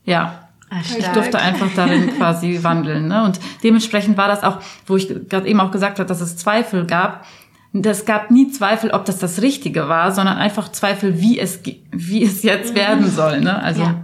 ja, 0.05 0.47
Stark. 0.83 0.99
Ich 0.99 1.07
durfte 1.07 1.39
einfach 1.39 1.69
darin 1.75 2.15
quasi 2.17 2.59
wandeln. 2.61 3.07
Ne? 3.07 3.23
Und 3.23 3.39
dementsprechend 3.63 4.17
war 4.17 4.27
das 4.27 4.43
auch, 4.43 4.59
wo 4.85 4.97
ich 4.97 5.07
gerade 5.27 5.47
eben 5.47 5.59
auch 5.59 5.71
gesagt 5.71 5.97
habe, 5.97 6.07
dass 6.07 6.21
es 6.21 6.37
Zweifel 6.37 6.85
gab 6.85 7.25
das 7.73 8.05
gab 8.05 8.31
nie 8.31 8.51
Zweifel, 8.51 8.91
ob 8.91 9.05
das 9.05 9.19
das 9.19 9.41
Richtige 9.41 9.87
war, 9.87 10.11
sondern 10.11 10.37
einfach 10.37 10.71
Zweifel, 10.71 11.21
wie 11.21 11.39
es, 11.39 11.59
wie 11.91 12.23
es 12.23 12.43
jetzt 12.43 12.71
mhm. 12.71 12.77
werden 12.77 13.11
soll. 13.11 13.41
Ne? 13.41 13.61
Also 13.61 13.83
ja. 13.83 14.03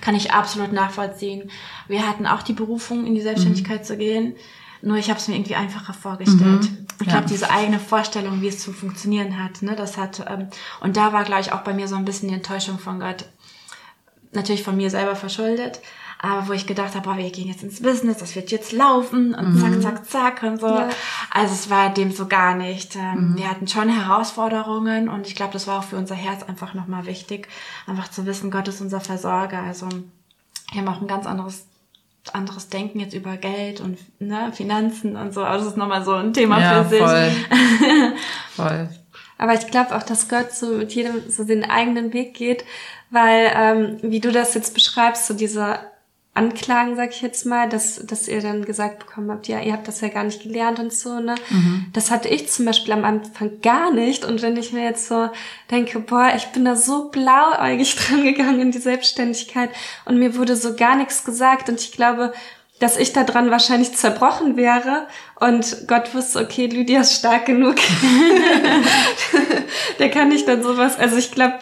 kann 0.00 0.14
ich 0.14 0.32
absolut 0.32 0.72
nachvollziehen. 0.72 1.50
Wir 1.88 2.08
hatten 2.08 2.26
auch 2.26 2.42
die 2.42 2.54
Berufung, 2.54 3.06
in 3.06 3.14
die 3.14 3.20
Selbstständigkeit 3.20 3.80
mhm. 3.80 3.84
zu 3.84 3.96
gehen. 3.96 4.34
Nur 4.80 4.96
ich 4.96 5.10
habe 5.10 5.20
es 5.20 5.28
mir 5.28 5.36
irgendwie 5.36 5.54
einfacher 5.54 5.94
vorgestellt. 5.94 6.62
Mhm. 6.62 6.86
Ich 7.00 7.08
glaube, 7.08 7.24
ja. 7.24 7.28
diese 7.28 7.50
eigene 7.50 7.78
Vorstellung, 7.78 8.40
wie 8.40 8.48
es 8.48 8.60
zu 8.60 8.72
funktionieren 8.72 9.42
hat, 9.42 9.62
ne, 9.62 9.76
das 9.76 9.96
hat 9.96 10.24
ähm, 10.28 10.48
und 10.80 10.96
da 10.96 11.12
war, 11.12 11.24
glaube 11.24 11.42
ich, 11.42 11.52
auch 11.52 11.60
bei 11.60 11.72
mir 11.72 11.88
so 11.88 11.96
ein 11.96 12.04
bisschen 12.04 12.28
die 12.28 12.34
Enttäuschung 12.34 12.78
von 12.78 12.98
Gott. 12.98 13.26
Natürlich 14.32 14.62
von 14.62 14.76
mir 14.76 14.90
selber 14.90 15.14
verschuldet, 15.14 15.80
aber 16.22 16.48
wo 16.48 16.52
ich 16.52 16.68
gedacht 16.68 16.94
habe, 16.94 17.08
boah, 17.08 17.16
wir 17.16 17.30
gehen 17.30 17.48
jetzt 17.48 17.64
ins 17.64 17.82
Business, 17.82 18.18
das 18.18 18.36
wird 18.36 18.52
jetzt 18.52 18.70
laufen 18.70 19.34
und 19.34 19.54
mhm. 19.54 19.60
zack, 19.60 19.82
zack, 19.82 20.08
zack 20.08 20.42
und 20.44 20.60
so. 20.60 20.68
Ja. 20.68 20.88
Also 21.32 21.52
es 21.52 21.68
war 21.68 21.92
dem 21.92 22.12
so 22.12 22.28
gar 22.28 22.54
nicht. 22.54 22.94
Ähm, 22.94 23.32
mhm. 23.32 23.36
Wir 23.36 23.50
hatten 23.50 23.66
schon 23.66 23.88
Herausforderungen 23.88 25.08
und 25.08 25.26
ich 25.26 25.34
glaube, 25.34 25.52
das 25.52 25.66
war 25.66 25.80
auch 25.80 25.84
für 25.84 25.96
unser 25.96 26.14
Herz 26.14 26.44
einfach 26.44 26.74
nochmal 26.74 27.06
wichtig, 27.06 27.48
einfach 27.88 28.08
zu 28.08 28.24
wissen, 28.24 28.52
Gott 28.52 28.68
ist 28.68 28.80
unser 28.80 29.00
Versorger. 29.00 29.64
Also 29.64 29.88
wir 30.70 30.80
haben 30.80 30.88
auch 30.88 31.00
ein 31.00 31.08
ganz 31.08 31.26
anderes 31.26 31.66
anderes 32.32 32.68
Denken 32.68 33.00
jetzt 33.00 33.14
über 33.14 33.36
Geld 33.36 33.80
und 33.80 33.98
ne, 34.20 34.52
Finanzen 34.52 35.16
und 35.16 35.34
so. 35.34 35.42
Also 35.42 35.64
das 35.64 35.72
ist 35.72 35.76
nochmal 35.76 36.04
so 36.04 36.12
ein 36.12 36.32
Thema 36.32 36.60
ja, 36.60 36.84
für 36.84 36.90
sich. 36.90 37.00
Voll. 37.00 37.32
voll. 38.54 38.88
Aber 39.38 39.54
ich 39.54 39.66
glaube 39.66 39.96
auch, 39.96 40.04
dass 40.04 40.28
Gott 40.28 40.52
so 40.52 40.68
mit 40.68 40.92
jedem 40.92 41.28
so 41.28 41.42
den 41.42 41.68
eigenen 41.68 42.12
Weg 42.12 42.34
geht, 42.34 42.64
weil, 43.10 43.50
ähm, 43.56 43.98
wie 44.02 44.20
du 44.20 44.30
das 44.30 44.54
jetzt 44.54 44.72
beschreibst, 44.72 45.26
so 45.26 45.34
dieser 45.34 45.91
Anklagen, 46.34 46.96
sag 46.96 47.10
ich 47.10 47.20
jetzt 47.20 47.44
mal, 47.44 47.68
dass, 47.68 47.96
dass 48.06 48.26
ihr 48.26 48.40
dann 48.40 48.64
gesagt 48.64 49.00
bekommen 49.00 49.30
habt, 49.30 49.48
ja, 49.48 49.60
ihr 49.60 49.74
habt 49.74 49.86
das 49.86 50.00
ja 50.00 50.08
gar 50.08 50.24
nicht 50.24 50.42
gelernt 50.42 50.78
und 50.78 50.90
so, 50.90 51.20
ne? 51.20 51.34
Mhm. 51.50 51.88
Das 51.92 52.10
hatte 52.10 52.30
ich 52.30 52.50
zum 52.50 52.64
Beispiel 52.64 52.94
am 52.94 53.04
Anfang 53.04 53.60
gar 53.60 53.92
nicht. 53.92 54.24
Und 54.24 54.40
wenn 54.40 54.56
ich 54.56 54.72
mir 54.72 54.82
jetzt 54.82 55.08
so 55.08 55.28
denke, 55.70 56.00
boah, 56.00 56.32
ich 56.34 56.46
bin 56.46 56.64
da 56.64 56.74
so 56.74 57.10
blauäugig 57.10 57.96
dran 57.96 58.22
gegangen 58.22 58.60
in 58.60 58.70
die 58.70 58.78
Selbstständigkeit 58.78 59.68
und 60.06 60.18
mir 60.18 60.34
wurde 60.34 60.56
so 60.56 60.74
gar 60.74 60.96
nichts 60.96 61.24
gesagt 61.24 61.68
und 61.68 61.80
ich 61.80 61.92
glaube, 61.92 62.32
dass 62.78 62.96
ich 62.96 63.12
da 63.12 63.24
dran 63.24 63.50
wahrscheinlich 63.50 63.92
zerbrochen 63.92 64.56
wäre 64.56 65.08
und 65.38 65.86
Gott 65.86 66.14
wusste, 66.14 66.40
okay, 66.40 66.66
Lydia 66.66 67.02
ist 67.02 67.14
stark 67.14 67.44
genug. 67.44 67.76
Der 69.98 70.10
kann 70.10 70.30
nicht 70.30 70.48
dann 70.48 70.62
sowas, 70.62 70.98
also 70.98 71.16
ich 71.16 71.30
glaube, 71.30 71.58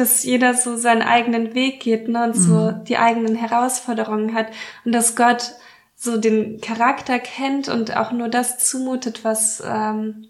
dass 0.00 0.22
jeder 0.24 0.54
so 0.54 0.76
seinen 0.76 1.02
eigenen 1.02 1.54
Weg 1.54 1.80
geht 1.80 2.08
ne, 2.08 2.24
und 2.24 2.36
mhm. 2.36 2.40
so 2.40 2.70
die 2.70 2.98
eigenen 2.98 3.34
Herausforderungen 3.34 4.34
hat 4.34 4.48
und 4.84 4.92
dass 4.92 5.16
Gott 5.16 5.52
so 5.96 6.18
den 6.18 6.60
Charakter 6.60 7.18
kennt 7.18 7.68
und 7.68 7.96
auch 7.96 8.12
nur 8.12 8.28
das 8.28 8.58
zumutet, 8.58 9.24
was 9.24 9.62
ähm, 9.66 10.28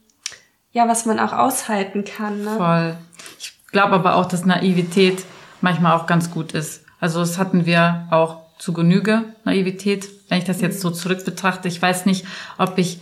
ja, 0.73 0.89
was 0.89 1.07
man 1.07 1.19
auch 1.19 1.33
aushalten 1.33 2.05
kann. 2.05 2.45
Ne? 2.45 2.57
Voll. 2.57 2.97
Ich 3.39 3.59
glaube 3.73 3.95
aber 3.95 4.17
auch, 4.17 4.27
dass 4.27 4.45
Naivität 4.45 5.25
manchmal 5.61 5.97
auch 5.97 6.07
ganz 6.07 6.31
gut 6.31 6.53
ist. 6.53 6.85
Also 7.01 7.21
das 7.21 7.39
hatten 7.39 7.67
wir 7.67 8.07
auch 8.11 8.43
zu 8.59 8.73
Genüge, 8.73 9.25
Naivität. 9.45 10.09
Wenn 10.29 10.39
ich 10.39 10.45
das 10.45 10.61
jetzt 10.61 10.81
so 10.81 10.91
zurück 10.91 11.25
betrachte, 11.25 11.69
ich 11.69 11.81
weiß 11.81 12.07
nicht, 12.07 12.27
ob 12.59 12.79
ich 12.79 13.01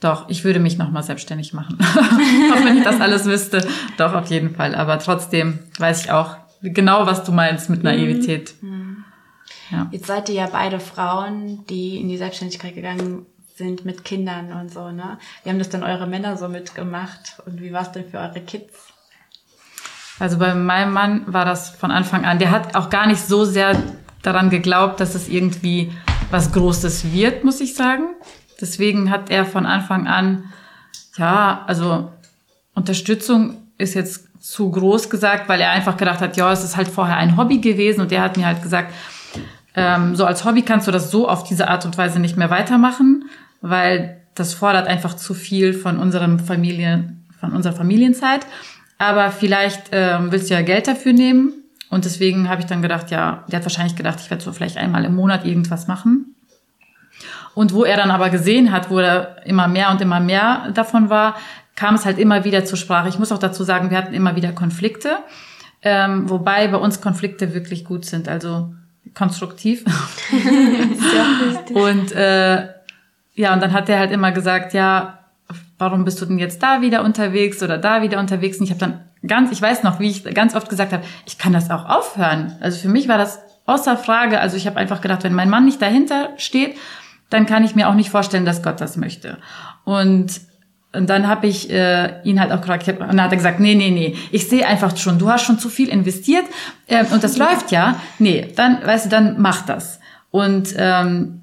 doch, 0.00 0.28
ich 0.28 0.44
würde 0.44 0.60
mich 0.60 0.78
nochmal 0.78 1.02
selbstständig 1.02 1.52
machen. 1.52 1.78
auch 1.80 2.64
wenn 2.64 2.78
ich 2.78 2.84
das 2.84 3.00
alles 3.00 3.24
wüsste. 3.24 3.66
Doch, 3.96 4.14
auf 4.14 4.30
jeden 4.30 4.54
Fall. 4.54 4.74
Aber 4.74 4.98
trotzdem 4.98 5.58
weiß 5.78 6.04
ich 6.04 6.10
auch 6.12 6.36
genau, 6.62 7.06
was 7.06 7.24
du 7.24 7.32
meinst 7.32 7.68
mit 7.68 7.82
Naivität. 7.82 8.54
Mhm. 8.62 9.04
Ja. 9.70 9.88
Jetzt 9.90 10.06
seid 10.06 10.28
ihr 10.28 10.36
ja 10.36 10.48
beide 10.50 10.80
Frauen, 10.80 11.66
die 11.66 12.00
in 12.00 12.08
die 12.08 12.16
Selbstständigkeit 12.16 12.74
gegangen 12.74 13.26
sind 13.56 13.84
mit 13.84 14.04
Kindern 14.04 14.52
und 14.52 14.72
so, 14.72 14.90
ne? 14.90 15.18
Wie 15.42 15.50
haben 15.50 15.58
das 15.58 15.68
dann 15.68 15.82
eure 15.82 16.06
Männer 16.06 16.36
so 16.36 16.48
mitgemacht? 16.48 17.42
Und 17.44 17.60
wie 17.60 17.72
war 17.72 17.82
es 17.82 17.92
denn 17.92 18.08
für 18.08 18.18
eure 18.18 18.40
Kids? 18.40 18.92
Also 20.20 20.38
bei 20.38 20.54
meinem 20.54 20.92
Mann 20.92 21.24
war 21.26 21.44
das 21.44 21.70
von 21.70 21.90
Anfang 21.90 22.24
an, 22.24 22.38
der 22.38 22.50
hat 22.50 22.74
auch 22.76 22.88
gar 22.88 23.06
nicht 23.06 23.20
so 23.20 23.44
sehr 23.44 23.80
daran 24.22 24.50
geglaubt, 24.50 25.00
dass 25.00 25.14
es 25.14 25.28
irgendwie 25.28 25.92
was 26.30 26.52
Großes 26.52 27.12
wird, 27.12 27.44
muss 27.44 27.60
ich 27.60 27.74
sagen. 27.74 28.14
Deswegen 28.60 29.10
hat 29.10 29.30
er 29.30 29.44
von 29.44 29.66
Anfang 29.66 30.06
an, 30.06 30.44
ja, 31.16 31.64
also 31.66 32.10
Unterstützung 32.74 33.56
ist 33.76 33.94
jetzt 33.94 34.28
zu 34.40 34.70
groß 34.70 35.10
gesagt, 35.10 35.48
weil 35.48 35.60
er 35.60 35.70
einfach 35.70 35.96
gedacht 35.96 36.20
hat, 36.20 36.36
ja, 36.36 36.52
es 36.52 36.64
ist 36.64 36.76
halt 36.76 36.88
vorher 36.88 37.16
ein 37.16 37.36
Hobby 37.36 37.58
gewesen 37.58 38.00
und 38.00 38.12
er 38.12 38.22
hat 38.22 38.36
mir 38.36 38.46
halt 38.46 38.62
gesagt, 38.62 38.92
ähm, 39.74 40.16
so 40.16 40.24
als 40.24 40.44
Hobby 40.44 40.62
kannst 40.62 40.86
du 40.86 40.90
das 40.90 41.10
so 41.10 41.28
auf 41.28 41.44
diese 41.44 41.68
Art 41.68 41.84
und 41.84 41.96
Weise 41.98 42.18
nicht 42.18 42.36
mehr 42.36 42.50
weitermachen, 42.50 43.24
weil 43.60 44.20
das 44.34 44.54
fordert 44.54 44.86
einfach 44.86 45.14
zu 45.14 45.34
viel 45.34 45.74
von 45.74 45.98
unserem 45.98 46.38
Familien, 46.38 47.24
von 47.38 47.52
unserer 47.52 47.74
Familienzeit. 47.74 48.46
Aber 48.98 49.30
vielleicht 49.30 49.90
ähm, 49.92 50.32
willst 50.32 50.50
du 50.50 50.54
ja 50.54 50.62
Geld 50.62 50.88
dafür 50.88 51.12
nehmen. 51.12 51.52
Und 51.90 52.04
deswegen 52.04 52.48
habe 52.48 52.60
ich 52.60 52.66
dann 52.66 52.82
gedacht, 52.82 53.10
ja, 53.10 53.44
der 53.48 53.58
hat 53.58 53.64
wahrscheinlich 53.64 53.96
gedacht, 53.96 54.18
ich 54.20 54.30
werde 54.30 54.42
so 54.42 54.52
vielleicht 54.52 54.76
einmal 54.76 55.04
im 55.04 55.14
Monat 55.14 55.44
irgendwas 55.44 55.86
machen. 55.86 56.34
Und 57.58 57.74
wo 57.74 57.82
er 57.82 57.96
dann 57.96 58.12
aber 58.12 58.30
gesehen 58.30 58.70
hat, 58.70 58.88
wo 58.88 59.00
er 59.00 59.44
immer 59.44 59.66
mehr 59.66 59.90
und 59.90 60.00
immer 60.00 60.20
mehr 60.20 60.70
davon 60.74 61.10
war, 61.10 61.34
kam 61.74 61.96
es 61.96 62.04
halt 62.04 62.16
immer 62.16 62.44
wieder 62.44 62.64
zur 62.64 62.78
Sprache. 62.78 63.08
Ich 63.08 63.18
muss 63.18 63.32
auch 63.32 63.38
dazu 63.38 63.64
sagen, 63.64 63.90
wir 63.90 63.98
hatten 63.98 64.14
immer 64.14 64.36
wieder 64.36 64.52
Konflikte, 64.52 65.18
ähm, 65.82 66.30
wobei 66.30 66.68
bei 66.68 66.76
uns 66.76 67.00
Konflikte 67.00 67.54
wirklich 67.54 67.84
gut 67.84 68.04
sind, 68.04 68.28
also 68.28 68.72
konstruktiv. 69.12 69.84
und 71.74 72.12
äh, 72.12 72.68
ja, 73.34 73.52
und 73.54 73.60
dann 73.60 73.72
hat 73.72 73.88
er 73.88 73.98
halt 73.98 74.12
immer 74.12 74.30
gesagt, 74.30 74.72
ja, 74.72 75.18
warum 75.78 76.04
bist 76.04 76.20
du 76.20 76.26
denn 76.26 76.38
jetzt 76.38 76.62
da 76.62 76.80
wieder 76.80 77.02
unterwegs 77.02 77.60
oder 77.60 77.76
da 77.76 78.02
wieder 78.02 78.20
unterwegs? 78.20 78.58
Und 78.58 78.66
ich 78.66 78.70
habe 78.70 78.78
dann 78.78 79.00
ganz, 79.26 79.50
ich 79.50 79.60
weiß 79.60 79.82
noch, 79.82 79.98
wie 79.98 80.10
ich 80.10 80.22
ganz 80.32 80.54
oft 80.54 80.68
gesagt 80.68 80.92
habe, 80.92 81.02
ich 81.26 81.38
kann 81.38 81.52
das 81.52 81.72
auch 81.72 81.86
aufhören. 81.86 82.56
Also 82.60 82.78
für 82.78 82.88
mich 82.88 83.08
war 83.08 83.18
das 83.18 83.40
außer 83.66 83.96
Frage. 83.96 84.38
Also 84.38 84.56
ich 84.56 84.68
habe 84.68 84.76
einfach 84.76 85.00
gedacht, 85.00 85.24
wenn 85.24 85.34
mein 85.34 85.50
Mann 85.50 85.64
nicht 85.64 85.82
dahinter 85.82 86.28
steht, 86.36 86.76
dann 87.30 87.46
kann 87.46 87.64
ich 87.64 87.74
mir 87.74 87.88
auch 87.88 87.94
nicht 87.94 88.10
vorstellen, 88.10 88.44
dass 88.44 88.62
Gott 88.62 88.80
das 88.80 88.96
möchte. 88.96 89.38
Und 89.84 90.40
und 90.90 91.10
dann 91.10 91.28
habe 91.28 91.46
ich 91.46 91.70
äh, 91.70 92.22
ihn 92.22 92.40
halt 92.40 92.50
auch 92.50 92.62
gefragt, 92.62 92.88
und 92.88 93.00
dann 93.00 93.22
hat 93.22 93.30
er 93.30 93.36
gesagt, 93.36 93.60
nee, 93.60 93.74
nee, 93.74 93.90
nee, 93.90 94.16
ich 94.30 94.48
sehe 94.48 94.66
einfach 94.66 94.96
schon, 94.96 95.18
du 95.18 95.28
hast 95.28 95.44
schon 95.44 95.58
zu 95.58 95.68
viel 95.68 95.90
investiert 95.90 96.46
äh, 96.86 97.04
und 97.12 97.22
das 97.22 97.36
läuft 97.36 97.70
ja. 97.72 98.00
Nee, 98.18 98.52
dann, 98.56 98.78
weißt 98.82 99.04
du, 99.04 99.10
dann 99.10 99.36
mach 99.38 99.66
das. 99.66 100.00
Und 100.30 100.74
ähm, 100.78 101.42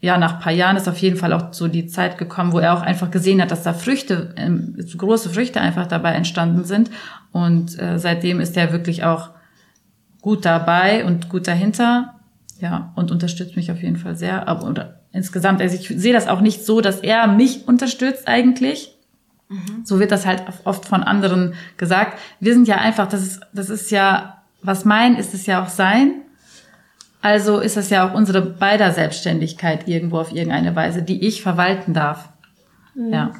ja, 0.00 0.16
nach 0.16 0.40
paar 0.40 0.52
Jahren 0.52 0.76
ist 0.76 0.88
auf 0.88 0.98
jeden 0.98 1.16
Fall 1.16 1.32
auch 1.32 1.52
so 1.52 1.68
die 1.68 1.86
Zeit 1.86 2.16
gekommen, 2.16 2.52
wo 2.52 2.58
er 2.58 2.74
auch 2.74 2.82
einfach 2.82 3.10
gesehen 3.10 3.42
hat, 3.42 3.50
dass 3.50 3.62
da 3.62 3.74
Früchte, 3.74 4.34
ähm, 4.36 4.76
große 4.96 5.30
Früchte 5.30 5.60
einfach 5.60 5.86
dabei 5.86 6.12
entstanden 6.12 6.64
sind. 6.64 6.90
Und 7.32 7.78
äh, 7.78 7.98
seitdem 7.98 8.40
ist 8.40 8.56
er 8.56 8.72
wirklich 8.72 9.04
auch 9.04 9.30
gut 10.22 10.44
dabei 10.44 11.04
und 11.04 11.28
gut 11.28 11.46
dahinter. 11.46 12.15
Ja, 12.60 12.92
und 12.96 13.10
unterstützt 13.10 13.56
mich 13.56 13.70
auf 13.70 13.82
jeden 13.82 13.96
Fall 13.96 14.16
sehr. 14.16 14.48
Aber 14.48 14.66
oder 14.66 15.00
insgesamt, 15.12 15.60
also 15.60 15.76
ich 15.76 15.88
sehe 15.88 16.12
das 16.12 16.28
auch 16.28 16.40
nicht 16.40 16.64
so, 16.64 16.80
dass 16.80 17.00
er 17.00 17.26
mich 17.26 17.68
unterstützt 17.68 18.26
eigentlich. 18.26 18.96
Mhm. 19.48 19.82
So 19.84 20.00
wird 20.00 20.10
das 20.10 20.26
halt 20.26 20.42
oft 20.64 20.86
von 20.86 21.02
anderen 21.02 21.54
gesagt. 21.76 22.18
Wir 22.40 22.54
sind 22.54 22.66
ja 22.66 22.76
einfach, 22.76 23.08
das 23.08 23.22
ist, 23.22 23.40
das 23.52 23.70
ist 23.70 23.90
ja, 23.90 24.42
was 24.62 24.84
mein, 24.84 25.16
ist 25.16 25.34
es 25.34 25.46
ja 25.46 25.62
auch 25.62 25.68
sein. 25.68 26.22
Also 27.20 27.58
ist 27.58 27.76
es 27.76 27.90
ja 27.90 28.08
auch 28.08 28.14
unsere 28.14 28.40
beider 28.40 28.92
Selbstständigkeit 28.92 29.88
irgendwo 29.88 30.18
auf 30.18 30.32
irgendeine 30.32 30.74
Weise, 30.76 31.02
die 31.02 31.26
ich 31.26 31.42
verwalten 31.42 31.92
darf. 31.92 32.28
Mhm. 32.94 33.12
Ja. 33.12 33.30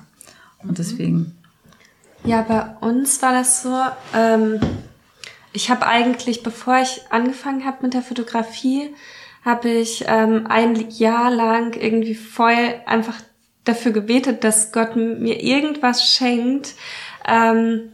Und 0.62 0.78
deswegen. 0.78 1.36
Ja, 2.24 2.42
bei 2.42 2.64
uns 2.86 3.22
war 3.22 3.32
das 3.32 3.62
so, 3.62 3.76
ähm, 4.14 4.58
ich 5.56 5.70
habe 5.70 5.86
eigentlich, 5.86 6.42
bevor 6.42 6.82
ich 6.82 7.00
angefangen 7.08 7.64
habe 7.64 7.78
mit 7.80 7.94
der 7.94 8.02
Fotografie, 8.02 8.94
habe 9.42 9.70
ich 9.70 10.04
ähm, 10.06 10.46
ein 10.48 10.90
Jahr 10.90 11.30
lang 11.30 11.74
irgendwie 11.74 12.14
voll 12.14 12.74
einfach 12.84 13.14
dafür 13.64 13.92
gebetet, 13.92 14.44
dass 14.44 14.70
Gott 14.70 14.96
mir 14.96 15.42
irgendwas 15.42 16.06
schenkt, 16.12 16.74
ähm, 17.26 17.90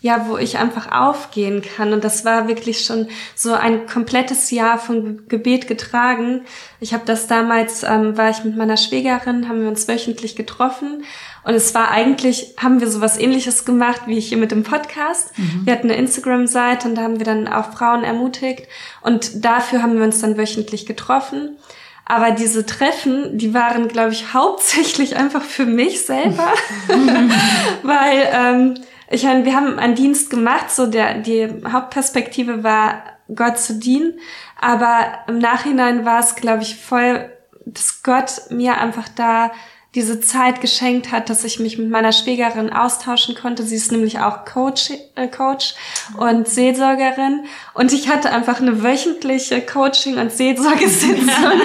ja, 0.00 0.26
wo 0.28 0.36
ich 0.36 0.58
einfach 0.58 0.92
aufgehen 0.92 1.62
kann. 1.62 1.92
Und 1.92 2.04
das 2.04 2.24
war 2.24 2.46
wirklich 2.46 2.84
schon 2.84 3.08
so 3.34 3.52
ein 3.52 3.86
komplettes 3.86 4.50
Jahr 4.50 4.78
von 4.78 5.26
Gebet 5.28 5.66
getragen. 5.66 6.42
Ich 6.78 6.94
habe 6.94 7.02
das 7.04 7.26
damals, 7.26 7.82
ähm, 7.82 8.16
war 8.16 8.30
ich 8.30 8.44
mit 8.44 8.56
meiner 8.56 8.76
Schwägerin, 8.76 9.48
haben 9.48 9.62
wir 9.62 9.68
uns 9.68 9.88
wöchentlich 9.88 10.36
getroffen. 10.36 11.04
Und 11.42 11.54
es 11.54 11.74
war 11.74 11.90
eigentlich, 11.90 12.54
haben 12.58 12.80
wir 12.80 12.88
sowas 12.88 13.18
ähnliches 13.18 13.64
gemacht 13.64 14.02
wie 14.06 14.20
hier 14.20 14.38
mit 14.38 14.52
dem 14.52 14.62
Podcast. 14.62 15.36
Mhm. 15.36 15.62
Wir 15.64 15.72
hatten 15.72 15.90
eine 15.90 15.98
Instagram-Seite 15.98 16.88
und 16.88 16.94
da 16.94 17.02
haben 17.02 17.18
wir 17.18 17.26
dann 17.26 17.48
auch 17.48 17.72
Frauen 17.72 18.04
ermutigt. 18.04 18.68
Und 19.00 19.44
dafür 19.44 19.82
haben 19.82 19.96
wir 19.96 20.04
uns 20.04 20.20
dann 20.20 20.36
wöchentlich 20.36 20.86
getroffen. 20.86 21.56
Aber 22.04 22.30
diese 22.30 22.64
Treffen, 22.64 23.36
die 23.36 23.52
waren, 23.52 23.88
glaube 23.88 24.12
ich, 24.12 24.32
hauptsächlich 24.32 25.16
einfach 25.16 25.42
für 25.42 25.66
mich 25.66 26.02
selber, 26.02 26.52
weil 27.82 28.28
ähm, 28.32 28.74
ich 29.10 29.24
meine, 29.24 29.44
wir 29.44 29.54
haben 29.54 29.78
einen 29.78 29.94
Dienst 29.94 30.30
gemacht, 30.30 30.70
so 30.70 30.86
der 30.86 31.18
die 31.18 31.48
Hauptperspektive 31.70 32.62
war, 32.62 33.02
Gott 33.34 33.58
zu 33.58 33.74
dienen, 33.74 34.18
aber 34.58 35.18
im 35.28 35.38
Nachhinein 35.38 36.04
war 36.04 36.20
es, 36.20 36.34
glaube 36.34 36.62
ich, 36.62 36.76
voll, 36.76 37.30
dass 37.66 38.02
Gott 38.02 38.50
mir 38.50 38.78
einfach 38.78 39.08
da 39.14 39.50
diese 39.98 40.20
Zeit 40.20 40.60
geschenkt 40.60 41.10
hat, 41.10 41.28
dass 41.28 41.42
ich 41.42 41.58
mich 41.58 41.76
mit 41.76 41.90
meiner 41.90 42.12
Schwägerin 42.12 42.72
austauschen 42.72 43.34
konnte. 43.34 43.64
Sie 43.64 43.74
ist 43.74 43.90
nämlich 43.90 44.20
auch 44.20 44.44
Coach, 44.44 44.92
äh, 45.16 45.26
Coach 45.26 45.74
und 46.16 46.46
Seelsorgerin. 46.46 47.46
Und 47.74 47.92
ich 47.92 48.08
hatte 48.08 48.30
einfach 48.30 48.60
eine 48.60 48.84
wöchentliche 48.84 49.60
Coaching- 49.60 50.18
und 50.18 50.30
Seelsorgesitzung. 50.30 51.26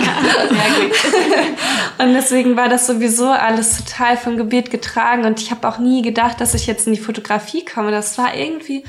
und 1.99 2.13
deswegen 2.15 2.57
war 2.57 2.69
das 2.69 2.87
sowieso 2.87 3.27
alles 3.27 3.77
total 3.77 4.17
von 4.17 4.35
Gebet 4.35 4.71
getragen. 4.71 5.25
Und 5.25 5.39
ich 5.39 5.51
habe 5.51 5.67
auch 5.67 5.77
nie 5.77 6.01
gedacht, 6.01 6.41
dass 6.41 6.55
ich 6.55 6.65
jetzt 6.65 6.87
in 6.87 6.93
die 6.93 6.99
Fotografie 6.99 7.63
komme. 7.63 7.91
Das 7.91 8.17
war 8.17 8.35
irgendwie 8.35 8.83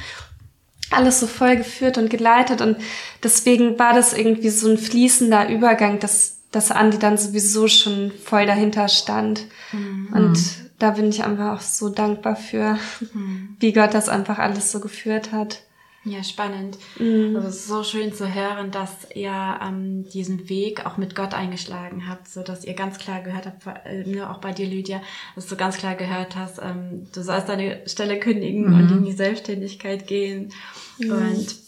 alles 0.89 1.21
so 1.21 1.27
voll 1.27 1.57
geführt 1.57 1.99
und 1.99 2.09
geleitet. 2.09 2.63
Und 2.63 2.79
deswegen 3.23 3.79
war 3.79 3.93
das 3.93 4.15
irgendwie 4.15 4.49
so 4.49 4.71
ein 4.71 4.79
fließender 4.79 5.51
Übergang, 5.51 5.99
dass 5.99 6.39
dass 6.55 6.71
Andi 6.71 6.99
dann 6.99 7.19
sowieso 7.19 7.69
schon 7.69 8.13
voll 8.13 8.47
dahinter 8.47 8.89
stand. 8.89 9.47
Mhm. 9.73 10.09
Und 10.13 10.39
da 10.79 10.91
bin 10.91 11.09
ich 11.09 11.25
einfach 11.25 11.57
auch 11.57 11.61
so 11.61 11.89
dankbar 11.89 12.37
für, 12.37 12.79
mhm. 13.13 13.57
wie 13.59 13.73
Gott 13.73 13.95
das 13.95 14.09
einfach 14.09 14.39
alles 14.39 14.71
so 14.71 14.81
geführt 14.81 15.33
hat. 15.33 15.63
Ja, 16.07 16.23
spannend. 16.23 16.77
Mhm. 16.99 17.35
Also 17.35 17.49
es 17.49 17.57
ist 17.57 17.69
so 17.69 17.83
schön 17.83 18.13
zu 18.13 18.33
hören, 18.35 18.71
dass 18.71 18.91
ihr 19.15 19.59
ähm, 19.63 20.07
diesen 20.11 20.51
Weg 20.51 20.85
auch 20.85 20.99
mit 20.99 21.17
Gott 21.17 21.33
eingeschlagen 21.33 22.09
habt, 22.09 22.29
so 22.29 22.43
dass 22.43 22.65
ihr 22.65 22.75
ganz 22.75 22.99
klar 22.99 23.23
gehört 23.23 23.47
habt, 23.47 23.87
äh, 23.87 24.05
ne, 24.05 24.29
auch 24.31 24.39
bei 24.39 24.53
dir, 24.53 24.67
Lydia, 24.67 25.01
dass 25.35 25.47
du 25.47 25.57
ganz 25.57 25.79
klar 25.79 25.95
gehört 25.95 26.37
hast, 26.37 26.59
ähm, 26.59 27.07
du 27.15 27.23
sollst 27.23 27.49
deine 27.49 27.81
Stelle 27.87 28.21
kündigen 28.21 28.69
mhm. 28.69 28.75
und 28.75 28.91
in 28.91 29.05
die 29.07 29.13
Selbstständigkeit 29.13 30.07
gehen. 30.07 30.53
Mhm. 30.99 31.11
Und 31.11 31.64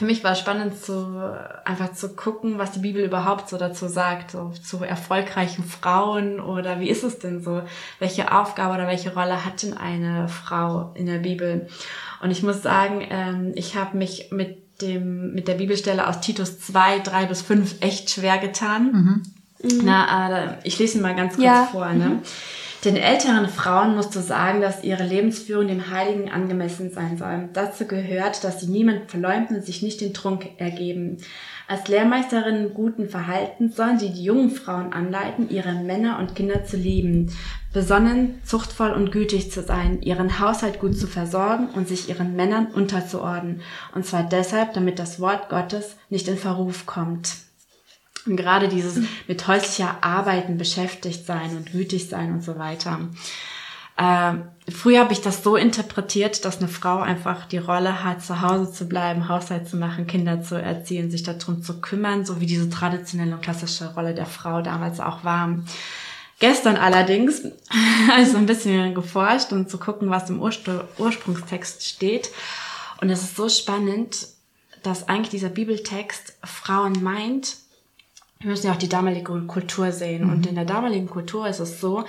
für 0.00 0.06
mich 0.06 0.24
war 0.24 0.32
es 0.32 0.38
spannend 0.38 0.82
zu 0.82 1.14
einfach 1.66 1.92
zu 1.92 2.16
gucken, 2.16 2.56
was 2.56 2.72
die 2.72 2.78
Bibel 2.78 3.04
überhaupt 3.04 3.50
so 3.50 3.58
dazu 3.58 3.86
sagt, 3.86 4.30
so 4.30 4.50
zu 4.62 4.82
erfolgreichen 4.82 5.62
Frauen 5.62 6.40
oder 6.40 6.80
wie 6.80 6.88
ist 6.88 7.04
es 7.04 7.18
denn 7.18 7.42
so? 7.42 7.60
Welche 7.98 8.32
Aufgabe 8.32 8.72
oder 8.72 8.86
welche 8.86 9.12
Rolle 9.12 9.44
hat 9.44 9.62
denn 9.62 9.76
eine 9.76 10.26
Frau 10.28 10.94
in 10.94 11.04
der 11.04 11.18
Bibel? 11.18 11.68
Und 12.22 12.30
ich 12.30 12.42
muss 12.42 12.62
sagen, 12.62 13.06
ähm, 13.10 13.52
ich 13.56 13.76
habe 13.76 13.98
mich 13.98 14.30
mit 14.30 14.80
dem 14.80 15.34
mit 15.34 15.48
der 15.48 15.56
Bibelstelle 15.56 16.08
aus 16.08 16.22
Titus 16.22 16.58
2, 16.60 17.00
3 17.00 17.26
bis 17.26 17.42
5 17.42 17.82
echt 17.82 18.08
schwer 18.08 18.38
getan. 18.38 19.22
Mhm. 19.62 19.82
Na, 19.84 20.44
äh, 20.44 20.48
ich 20.62 20.78
lese 20.78 20.96
ihn 20.96 21.02
mal 21.02 21.14
ganz 21.14 21.34
kurz 21.34 21.44
ja. 21.44 21.68
vor. 21.70 21.92
Ne? 21.92 22.06
Mhm. 22.06 22.22
Den 22.84 22.96
älteren 22.96 23.46
Frauen 23.46 23.94
musst 23.94 24.16
du 24.16 24.20
sagen, 24.20 24.62
dass 24.62 24.84
ihre 24.84 25.04
Lebensführung 25.04 25.68
dem 25.68 25.90
Heiligen 25.90 26.30
angemessen 26.30 26.90
sein 26.90 27.18
soll. 27.18 27.50
Dazu 27.52 27.84
gehört, 27.86 28.42
dass 28.42 28.60
sie 28.60 28.68
niemanden 28.68 29.06
verleumden 29.06 29.56
und 29.56 29.66
sich 29.66 29.82
nicht 29.82 30.00
den 30.00 30.14
Trunk 30.14 30.48
ergeben. 30.56 31.18
Als 31.68 31.88
Lehrmeisterinnen 31.88 32.72
guten 32.72 33.10
Verhaltens 33.10 33.76
sollen 33.76 33.98
sie 33.98 34.08
die 34.08 34.24
jungen 34.24 34.50
Frauen 34.50 34.94
anleiten, 34.94 35.50
ihre 35.50 35.74
Männer 35.74 36.18
und 36.18 36.34
Kinder 36.34 36.64
zu 36.64 36.78
lieben, 36.78 37.30
besonnen, 37.74 38.40
zuchtvoll 38.46 38.92
und 38.92 39.12
gütig 39.12 39.52
zu 39.52 39.62
sein, 39.62 40.00
ihren 40.00 40.40
Haushalt 40.40 40.80
gut 40.80 40.98
zu 40.98 41.06
versorgen 41.06 41.68
und 41.74 41.86
sich 41.86 42.08
ihren 42.08 42.34
Männern 42.34 42.68
unterzuordnen. 42.68 43.60
Und 43.94 44.06
zwar 44.06 44.22
deshalb, 44.22 44.72
damit 44.72 44.98
das 44.98 45.20
Wort 45.20 45.50
Gottes 45.50 45.96
nicht 46.08 46.28
in 46.28 46.38
Verruf 46.38 46.86
kommt. 46.86 47.49
Und 48.26 48.36
gerade 48.36 48.68
dieses 48.68 49.00
mit 49.26 49.46
häuslicher 49.46 49.98
Arbeiten 50.02 50.58
beschäftigt 50.58 51.26
sein 51.26 51.56
und 51.56 51.72
gütig 51.72 52.08
sein 52.08 52.32
und 52.32 52.44
so 52.44 52.58
weiter. 52.58 53.00
Äh, 53.96 54.34
früher 54.70 55.00
habe 55.00 55.12
ich 55.12 55.20
das 55.20 55.42
so 55.42 55.56
interpretiert, 55.56 56.44
dass 56.44 56.58
eine 56.58 56.68
Frau 56.68 57.00
einfach 57.00 57.46
die 57.46 57.58
Rolle 57.58 58.02
hat, 58.02 58.22
zu 58.22 58.40
Hause 58.40 58.72
zu 58.72 58.86
bleiben, 58.86 59.28
Haushalt 59.28 59.68
zu 59.68 59.76
machen, 59.76 60.06
Kinder 60.06 60.42
zu 60.42 60.54
erziehen, 60.54 61.10
sich 61.10 61.22
darum 61.22 61.62
zu 61.62 61.80
kümmern, 61.80 62.24
so 62.24 62.40
wie 62.40 62.46
diese 62.46 62.70
traditionelle 62.70 63.34
und 63.34 63.42
klassische 63.42 63.92
Rolle 63.94 64.14
der 64.14 64.26
Frau 64.26 64.62
damals 64.62 65.00
auch 65.00 65.24
war. 65.24 65.58
Gestern 66.38 66.76
allerdings 66.76 67.42
habe 68.08 68.22
ich 68.22 68.28
so 68.30 68.38
ein 68.38 68.46
bisschen 68.46 68.94
geforscht, 68.94 69.52
um 69.52 69.68
zu 69.68 69.78
gucken, 69.78 70.08
was 70.08 70.30
im 70.30 70.40
Urspr 70.40 70.88
Ursprungstext 70.96 71.86
steht. 71.86 72.30
Und 73.02 73.10
es 73.10 73.22
ist 73.22 73.36
so 73.36 73.48
spannend, 73.48 74.28
dass 74.82 75.08
eigentlich 75.08 75.30
dieser 75.30 75.50
Bibeltext 75.50 76.34
Frauen 76.42 77.02
meint, 77.02 77.56
wir 78.40 78.50
müssen 78.50 78.66
ja 78.66 78.72
auch 78.72 78.78
die 78.78 78.88
damalige 78.88 79.40
Kultur 79.46 79.92
sehen. 79.92 80.24
Mhm. 80.24 80.32
Und 80.32 80.46
in 80.46 80.54
der 80.54 80.64
damaligen 80.64 81.08
Kultur 81.08 81.46
ist 81.46 81.60
es 81.60 81.80
so, 81.80 82.04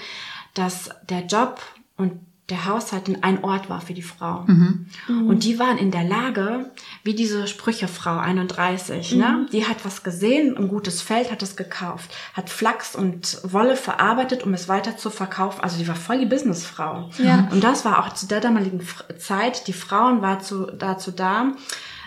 dass 0.54 0.90
der 1.10 1.26
Job 1.26 1.62
und 1.98 2.14
der 2.50 2.66
Haushalt 2.66 3.08
in 3.08 3.24
ein 3.24 3.44
Ort 3.46 3.70
war 3.70 3.80
für 3.80 3.94
die 3.94 4.02
Frau. 4.02 4.44
Mhm. 4.46 4.88
Und 5.08 5.46
die 5.46 5.58
waren 5.58 5.78
in 5.78 5.90
der 5.90 6.04
Lage, 6.04 6.72
wie 7.04 7.16
diese 7.16 7.48
Sprüchefrau 7.48 8.18
31, 8.18 9.14
ne? 9.14 9.16
mhm. 9.16 9.22
ne? 9.22 9.46
Die 9.54 9.66
hat 9.66 9.86
was 9.86 10.04
gesehen, 10.04 10.58
ein 10.58 10.68
gutes 10.68 11.02
Feld, 11.02 11.32
hat 11.32 11.42
es 11.44 11.56
gekauft, 11.56 12.14
hat 12.34 12.50
Flachs 12.50 12.96
und 12.96 13.40
Wolle 13.44 13.78
verarbeitet, 13.78 14.44
um 14.44 14.54
es 14.54 14.68
weiter 14.68 14.98
zu 14.98 15.10
verkaufen. 15.10 15.62
Also 15.62 15.78
die 15.78 15.88
war 15.88 15.96
voll 15.96 16.20
die 16.20 16.26
Businessfrau. 16.26 17.10
Ja. 17.20 17.48
Und 17.52 17.64
das 17.64 17.86
war 17.86 18.00
auch 18.00 18.14
zu 18.14 18.28
der 18.28 18.42
damaligen 18.42 18.82
Zeit, 19.18 19.68
die 19.68 19.74
Frauen 19.74 20.22
war 20.22 20.40
zu, 20.40 20.66
dazu 20.66 21.12
da, 21.12 21.54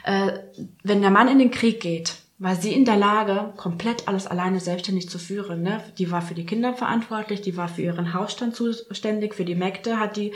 äh, 0.02 0.32
wenn 0.82 1.00
der 1.00 1.10
Mann 1.10 1.28
in 1.28 1.38
den 1.38 1.50
Krieg 1.50 1.80
geht, 1.80 2.16
war 2.38 2.56
sie 2.56 2.72
in 2.72 2.84
der 2.84 2.96
Lage, 2.96 3.52
komplett 3.56 4.08
alles 4.08 4.26
alleine 4.26 4.58
selbstständig 4.58 5.08
zu 5.08 5.18
führen. 5.18 5.62
Ne? 5.62 5.80
Die 5.98 6.10
war 6.10 6.20
für 6.20 6.34
die 6.34 6.46
Kinder 6.46 6.74
verantwortlich, 6.74 7.42
die 7.42 7.56
war 7.56 7.68
für 7.68 7.82
ihren 7.82 8.12
Hausstand 8.12 8.56
zuständig, 8.56 9.34
für 9.34 9.44
die 9.44 9.54
Mägde 9.54 10.00
hat 10.00 10.16
die 10.16 10.32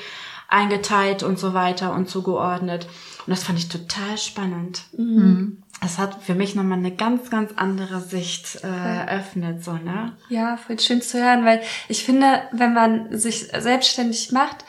eingeteilt 0.48 1.22
und 1.22 1.38
so 1.38 1.54
weiter 1.54 1.92
und 1.92 2.08
zugeordnet. 2.08 2.86
Und 3.26 3.30
das 3.30 3.42
fand 3.42 3.58
ich 3.58 3.68
total 3.68 4.16
spannend. 4.16 4.84
Mhm. 4.96 5.62
Es 5.84 5.98
hat 5.98 6.22
für 6.22 6.34
mich 6.34 6.54
nochmal 6.54 6.78
eine 6.78 6.94
ganz, 6.94 7.30
ganz 7.30 7.52
andere 7.54 8.00
Sicht 8.00 8.64
äh, 8.64 8.66
eröffnet, 8.66 9.62
so, 9.62 9.74
ne? 9.74 10.16
Ja, 10.28 10.56
voll 10.56 10.80
schön 10.80 11.02
zu 11.02 11.22
hören, 11.22 11.44
weil 11.44 11.62
ich 11.88 12.04
finde, 12.04 12.42
wenn 12.52 12.74
man 12.74 13.16
sich 13.16 13.48
selbstständig 13.56 14.32
macht, 14.32 14.64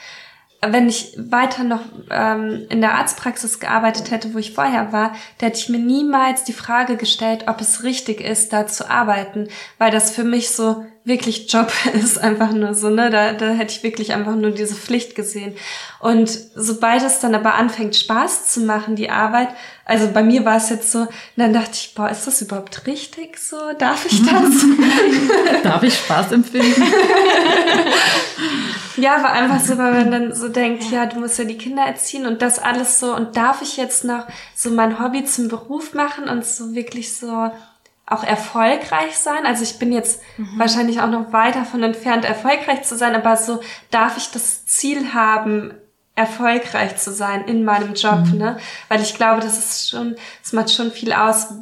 wenn 0.62 0.90
ich 0.90 1.16
weiter 1.18 1.64
noch 1.64 1.82
ähm, 2.10 2.66
in 2.70 2.82
der 2.82 2.96
Arztpraxis 2.96 3.60
gearbeitet 3.60 4.12
hätte, 4.12 4.34
wo 4.34 4.38
ich 4.40 4.54
vorher 4.54 4.92
war, 4.92 5.14
da 5.38 5.46
hätte 5.46 5.60
ich 5.60 5.70
mir 5.70 5.80
niemals 5.80 6.44
die 6.44 6.54
Frage 6.54 6.98
gestellt, 6.98 7.46
ob 7.48 7.62
es 7.62 7.84
richtig 7.84 8.20
ist, 8.20 8.52
da 8.52 8.68
zu 8.68 8.90
arbeiten, 8.90 9.48
weil 9.78 9.92
das 9.92 10.12
für 10.12 10.26
mich 10.26 10.52
so 10.52 10.86
wirklich 11.10 11.52
Job 11.52 11.70
ist, 11.94 12.18
einfach 12.18 12.54
nur 12.54 12.74
so, 12.74 12.90
ne? 12.90 13.10
Da, 13.10 13.34
da 13.34 13.50
hätte 13.50 13.74
ich 13.74 13.84
wirklich 13.84 14.14
einfach 14.14 14.36
nur 14.36 14.52
diese 14.52 14.76
Pflicht 14.76 15.16
gesehen. 15.16 15.56
Und 16.00 16.30
sobald 16.56 17.04
es 17.04 17.20
dann 17.20 17.36
aber 17.36 17.56
anfängt, 17.56 17.98
Spaß 17.98 18.48
zu 18.48 18.62
machen, 18.62 18.96
die 18.96 19.10
Arbeit, 19.10 19.50
also 19.84 20.08
bei 20.14 20.24
mir 20.24 20.46
war 20.46 20.56
es 20.56 20.70
jetzt 20.70 20.94
so, 20.94 21.08
dann 21.36 21.52
dachte 21.52 21.72
ich, 21.74 21.94
boah, 21.96 22.10
ist 22.10 22.26
das 22.26 22.42
überhaupt 22.42 22.88
richtig 22.88 23.38
so? 23.38 23.58
Darf 23.78 24.06
ich 24.06 24.24
das? 24.24 24.66
Darf 25.64 25.84
ich 25.84 25.96
Spaß 25.96 26.32
empfinden? 26.32 26.84
ja, 28.98 29.18
aber 29.18 29.32
einfach 29.32 29.60
so, 29.60 29.78
weil 29.78 29.94
man 29.94 30.12
dann 30.12 30.34
so 30.34 30.48
denkt, 30.48 30.86
ja, 30.92 31.08
du 31.08 31.20
musst 31.20 31.40
ja 31.40 31.46
die 31.46 31.58
Kinder 31.58 31.84
erziehen 31.84 32.26
und 32.26 32.42
das 32.42 32.60
alles 32.60 33.00
so, 33.00 33.14
und 33.14 33.36
darf 33.36 33.62
ich 33.62 33.76
jetzt 33.76 34.06
noch 34.06 34.26
so 34.56 34.70
mein 34.70 35.04
Hobby 35.04 35.26
zum 35.26 35.50
Beruf 35.50 35.94
machen 35.94 36.30
und 36.30 36.46
so 36.46 36.76
wirklich 36.76 37.14
so 37.14 37.52
auch 38.10 38.24
erfolgreich 38.24 39.18
sein. 39.18 39.46
Also 39.46 39.64
ich 39.64 39.80
bin 39.80 39.92
jetzt 39.92 40.22
mhm. 40.38 40.58
wahrscheinlich 40.58 41.02
auch 41.02 41.10
noch 41.10 41.32
weit 41.32 41.56
davon 41.56 41.84
entfernt, 41.84 42.26
erfolgreich 42.26 42.84
zu 42.84 42.98
sein, 42.98 43.16
aber 43.16 43.38
so 43.38 43.62
darf 43.92 44.18
ich 44.18 44.32
das 44.32 44.66
Ziel 44.66 45.14
haben, 45.14 45.74
erfolgreich 46.16 46.98
zu 46.98 47.14
sein 47.14 47.46
in 47.46 47.64
meinem 47.64 47.94
Job, 47.94 48.26
mhm. 48.26 48.38
ne? 48.38 48.58
Weil 48.90 49.02
ich 49.02 49.16
glaube, 49.16 49.42
das 49.42 49.58
ist 49.58 49.90
schon, 49.90 50.16
es 50.44 50.52
macht 50.52 50.70
schon 50.70 50.92
viel 50.92 51.14
aus, 51.14 51.54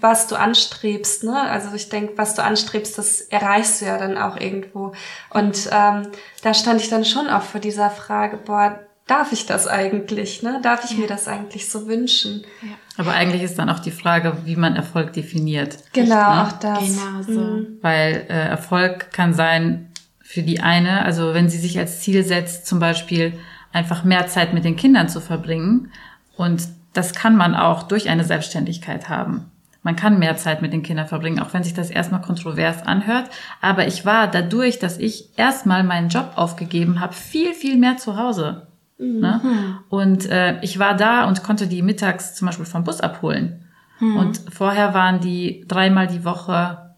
was 0.00 0.26
du 0.26 0.34
anstrebst, 0.34 1.22
ne? 1.22 1.40
Also 1.40 1.72
ich 1.74 1.88
denke, 1.88 2.14
was 2.16 2.34
du 2.34 2.42
anstrebst, 2.42 2.98
das 2.98 3.20
erreichst 3.20 3.80
du 3.80 3.84
ja 3.84 3.98
dann 3.98 4.18
auch 4.18 4.36
irgendwo. 4.36 4.92
Und 5.30 5.68
ähm, 5.70 6.08
da 6.42 6.52
stand 6.52 6.80
ich 6.80 6.88
dann 6.88 7.04
schon 7.04 7.28
auch 7.28 7.42
vor 7.42 7.60
dieser 7.60 7.90
Frage, 7.90 8.38
boah, 8.38 8.80
darf 9.06 9.30
ich 9.30 9.46
das 9.46 9.68
eigentlich, 9.68 10.42
ne? 10.42 10.58
Darf 10.62 10.84
ich 10.84 10.92
ja. 10.92 10.98
mir 10.98 11.06
das 11.06 11.28
eigentlich 11.28 11.70
so 11.70 11.86
wünschen? 11.86 12.44
Ja. 12.62 12.70
Aber 12.98 13.12
eigentlich 13.12 13.42
ist 13.42 13.58
dann 13.58 13.70
auch 13.70 13.78
die 13.78 13.90
Frage, 13.90 14.36
wie 14.44 14.56
man 14.56 14.76
Erfolg 14.76 15.12
definiert. 15.12 15.78
Genau, 15.92 16.14
ne? 16.14 16.42
auch 16.42 16.52
das. 16.52 16.78
Genau 16.78 17.22
so. 17.22 17.40
Mhm. 17.40 17.66
Weil 17.80 18.26
äh, 18.28 18.48
Erfolg 18.48 19.12
kann 19.12 19.32
sein 19.32 19.88
für 20.20 20.42
die 20.42 20.60
eine, 20.60 21.04
also 21.04 21.34
wenn 21.34 21.48
sie 21.48 21.58
sich 21.58 21.78
als 21.78 22.00
Ziel 22.00 22.24
setzt, 22.24 22.66
zum 22.66 22.80
Beispiel 22.80 23.34
einfach 23.72 24.04
mehr 24.04 24.26
Zeit 24.26 24.54
mit 24.54 24.64
den 24.64 24.76
Kindern 24.76 25.08
zu 25.08 25.20
verbringen. 25.20 25.90
Und 26.36 26.68
das 26.92 27.14
kann 27.14 27.36
man 27.36 27.54
auch 27.54 27.84
durch 27.84 28.08
eine 28.08 28.24
Selbstständigkeit 28.24 29.08
haben. 29.08 29.50
Man 29.82 29.96
kann 29.96 30.18
mehr 30.18 30.36
Zeit 30.36 30.62
mit 30.62 30.72
den 30.72 30.84
Kindern 30.84 31.08
verbringen, 31.08 31.40
auch 31.40 31.52
wenn 31.52 31.64
sich 31.64 31.74
das 31.74 31.90
erstmal 31.90 32.20
kontrovers 32.20 32.82
anhört. 32.82 33.30
Aber 33.60 33.86
ich 33.86 34.06
war 34.06 34.28
dadurch, 34.28 34.78
dass 34.78 34.98
ich 34.98 35.36
erstmal 35.36 35.82
meinen 35.82 36.08
Job 36.08 36.32
aufgegeben 36.36 37.00
habe, 37.00 37.14
viel, 37.14 37.52
viel 37.52 37.76
mehr 37.76 37.96
zu 37.96 38.16
Hause. 38.16 38.68
Ne? 39.02 39.40
Mhm. 39.42 39.78
Und 39.88 40.30
äh, 40.30 40.60
ich 40.62 40.78
war 40.78 40.96
da 40.96 41.24
und 41.24 41.42
konnte 41.42 41.66
die 41.66 41.82
mittags 41.82 42.34
zum 42.34 42.46
Beispiel 42.46 42.66
vom 42.66 42.84
Bus 42.84 43.00
abholen. 43.00 43.64
Mhm. 44.00 44.16
Und 44.16 44.40
vorher 44.50 44.94
waren 44.94 45.20
die 45.20 45.64
dreimal 45.66 46.06
die 46.06 46.24
Woche 46.24 46.94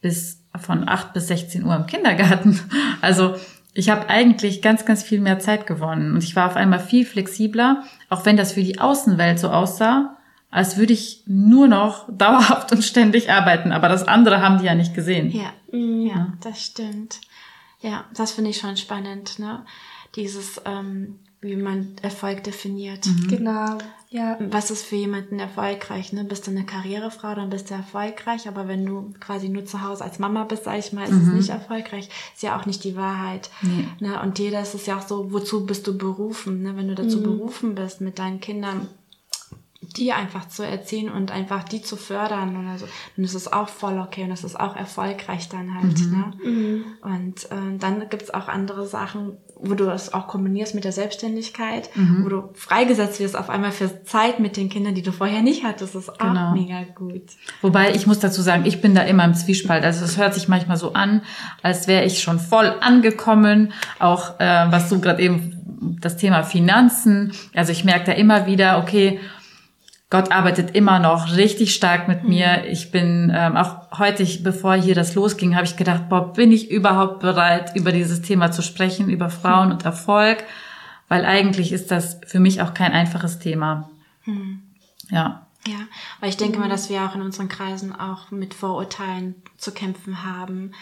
bis 0.00 0.42
von 0.58 0.88
acht 0.88 1.12
bis 1.12 1.28
16 1.28 1.64
Uhr 1.64 1.76
im 1.76 1.86
Kindergarten. 1.86 2.58
Also 3.02 3.36
ich 3.72 3.88
habe 3.88 4.10
eigentlich 4.10 4.60
ganz, 4.60 4.84
ganz 4.84 5.02
viel 5.02 5.20
mehr 5.20 5.38
Zeit 5.38 5.66
gewonnen. 5.66 6.12
Und 6.12 6.22
ich 6.22 6.36
war 6.36 6.46
auf 6.46 6.56
einmal 6.56 6.80
viel 6.80 7.06
flexibler, 7.06 7.84
auch 8.10 8.26
wenn 8.26 8.36
das 8.36 8.52
für 8.52 8.62
die 8.62 8.78
Außenwelt 8.78 9.38
so 9.38 9.48
aussah, 9.48 10.16
als 10.50 10.76
würde 10.76 10.92
ich 10.92 11.22
nur 11.26 11.68
noch 11.68 12.06
dauerhaft 12.12 12.72
und 12.72 12.84
ständig 12.84 13.30
arbeiten. 13.30 13.72
Aber 13.72 13.88
das 13.88 14.06
andere 14.06 14.42
haben 14.42 14.58
die 14.58 14.66
ja 14.66 14.74
nicht 14.74 14.94
gesehen. 14.94 15.30
Ja, 15.30 15.52
mhm. 15.72 16.06
ja, 16.06 16.32
das 16.42 16.62
stimmt. 16.62 17.20
Ja, 17.80 18.04
das 18.14 18.32
finde 18.32 18.50
ich 18.50 18.58
schon 18.58 18.76
spannend, 18.76 19.38
ne? 19.38 19.64
Dieses, 20.16 20.60
ähm, 20.66 21.20
wie 21.40 21.56
man 21.56 21.96
Erfolg 22.02 22.44
definiert. 22.44 23.06
Mhm. 23.06 23.28
Genau. 23.28 23.78
Ja. 24.10 24.36
Was 24.40 24.70
ist 24.70 24.84
für 24.84 24.96
jemanden 24.96 25.38
erfolgreich? 25.38 26.12
Ne? 26.12 26.24
Bist 26.24 26.46
du 26.46 26.50
eine 26.50 26.64
Karrierefrau, 26.64 27.34
dann 27.34 27.48
bist 27.48 27.70
du 27.70 27.74
erfolgreich. 27.74 28.48
Aber 28.48 28.66
wenn 28.66 28.84
du 28.84 29.14
quasi 29.20 29.48
nur 29.48 29.64
zu 29.64 29.82
Hause 29.82 30.04
als 30.04 30.18
Mama 30.18 30.44
bist, 30.44 30.64
sag 30.64 30.78
ich 30.78 30.92
mal, 30.92 31.04
ist 31.04 31.12
mhm. 31.12 31.28
es 31.28 31.34
nicht 31.34 31.50
erfolgreich. 31.50 32.08
Ist 32.34 32.42
ja 32.42 32.58
auch 32.58 32.66
nicht 32.66 32.82
die 32.84 32.96
Wahrheit. 32.96 33.50
Nee. 33.62 33.86
Ne? 34.00 34.20
Und 34.20 34.38
jeder 34.38 34.60
ist 34.60 34.74
es 34.74 34.86
ja 34.86 34.98
auch 34.98 35.06
so, 35.06 35.32
wozu 35.32 35.64
bist 35.64 35.86
du 35.86 35.96
berufen? 35.96 36.62
Ne? 36.62 36.76
Wenn 36.76 36.88
du 36.88 36.94
dazu 36.94 37.18
mhm. 37.18 37.22
berufen 37.22 37.74
bist, 37.74 38.00
mit 38.00 38.18
deinen 38.18 38.40
Kindern 38.40 38.88
die 39.96 40.12
einfach 40.12 40.46
zu 40.48 40.64
erziehen 40.64 41.10
und 41.10 41.30
einfach 41.30 41.64
die 41.64 41.82
zu 41.82 41.96
fördern 41.96 42.56
oder 42.56 42.78
so, 42.78 42.86
dann 43.16 43.24
ist 43.24 43.34
es 43.34 43.52
auch 43.52 43.68
voll 43.68 43.98
okay 43.98 44.24
und 44.24 44.30
das 44.30 44.44
ist 44.44 44.58
auch 44.58 44.76
erfolgreich 44.76 45.48
dann 45.48 45.74
halt. 45.74 45.98
Mhm. 45.98 46.10
Ne? 46.10 46.32
Mhm. 46.44 46.84
Und 47.02 47.44
äh, 47.50 47.78
dann 47.78 48.08
gibt's 48.08 48.30
auch 48.30 48.48
andere 48.48 48.86
Sachen, 48.86 49.36
wo 49.62 49.74
du 49.74 49.90
es 49.90 50.12
auch 50.12 50.26
kombinierst 50.26 50.74
mit 50.74 50.84
der 50.84 50.92
Selbstständigkeit, 50.92 51.90
mhm. 51.94 52.24
wo 52.24 52.28
du 52.28 52.50
freigesetzt 52.54 53.20
wirst 53.20 53.36
auf 53.36 53.50
einmal 53.50 53.72
für 53.72 54.04
Zeit 54.04 54.40
mit 54.40 54.56
den 54.56 54.68
Kindern, 54.68 54.94
die 54.94 55.02
du 55.02 55.12
vorher 55.12 55.42
nicht 55.42 55.64
hattest. 55.64 55.94
Das 55.94 56.02
ist 56.04 56.08
auch 56.08 56.18
genau. 56.18 56.52
mega 56.52 56.82
gut. 56.94 57.22
Wobei 57.62 57.94
ich 57.94 58.06
muss 58.06 58.18
dazu 58.18 58.42
sagen, 58.42 58.64
ich 58.64 58.80
bin 58.80 58.94
da 58.94 59.02
immer 59.02 59.24
im 59.24 59.34
Zwiespalt. 59.34 59.84
Also 59.84 60.04
es 60.04 60.16
hört 60.16 60.34
sich 60.34 60.48
manchmal 60.48 60.76
so 60.76 60.92
an, 60.92 61.22
als 61.62 61.88
wäre 61.88 62.04
ich 62.04 62.22
schon 62.22 62.38
voll 62.38 62.74
angekommen. 62.80 63.72
Auch 63.98 64.40
äh, 64.40 64.66
was 64.70 64.88
du 64.88 65.00
gerade 65.00 65.22
eben 65.22 65.56
das 66.00 66.16
Thema 66.16 66.42
Finanzen. 66.42 67.32
Also 67.54 67.72
ich 67.72 67.84
merke 67.84 68.06
da 68.06 68.12
immer 68.12 68.46
wieder, 68.46 68.78
okay, 68.78 69.20
Gott 70.10 70.32
arbeitet 70.32 70.74
immer 70.74 70.98
noch 70.98 71.36
richtig 71.36 71.72
stark 71.72 72.08
mit 72.08 72.24
mir. 72.24 72.64
Mhm. 72.64 72.70
Ich 72.72 72.90
bin 72.90 73.32
ähm, 73.32 73.56
auch 73.56 73.96
heute, 73.96 74.26
bevor 74.42 74.74
hier 74.74 74.96
das 74.96 75.14
losging, 75.14 75.54
habe 75.54 75.64
ich 75.64 75.76
gedacht, 75.76 76.08
boah, 76.08 76.32
bin 76.32 76.50
ich 76.50 76.68
überhaupt 76.68 77.20
bereit, 77.20 77.76
über 77.76 77.92
dieses 77.92 78.20
Thema 78.20 78.50
zu 78.50 78.60
sprechen, 78.62 79.08
über 79.08 79.30
Frauen 79.30 79.66
mhm. 79.66 79.74
und 79.74 79.84
Erfolg? 79.84 80.42
Weil 81.06 81.24
eigentlich 81.24 81.70
ist 81.72 81.92
das 81.92 82.18
für 82.26 82.40
mich 82.40 82.60
auch 82.60 82.74
kein 82.74 82.92
einfaches 82.92 83.38
Thema. 83.38 83.88
Mhm. 84.24 84.62
Ja. 85.10 85.46
Ja, 85.66 85.78
weil 86.20 86.30
ich 86.30 86.36
denke 86.38 86.58
mal, 86.58 86.70
dass 86.70 86.88
wir 86.88 87.02
auch 87.02 87.14
in 87.14 87.22
unseren 87.22 87.48
Kreisen 87.48 87.94
auch 87.94 88.30
mit 88.30 88.54
Vorurteilen 88.54 89.36
zu 89.58 89.72
kämpfen 89.72 90.24
haben. 90.24 90.72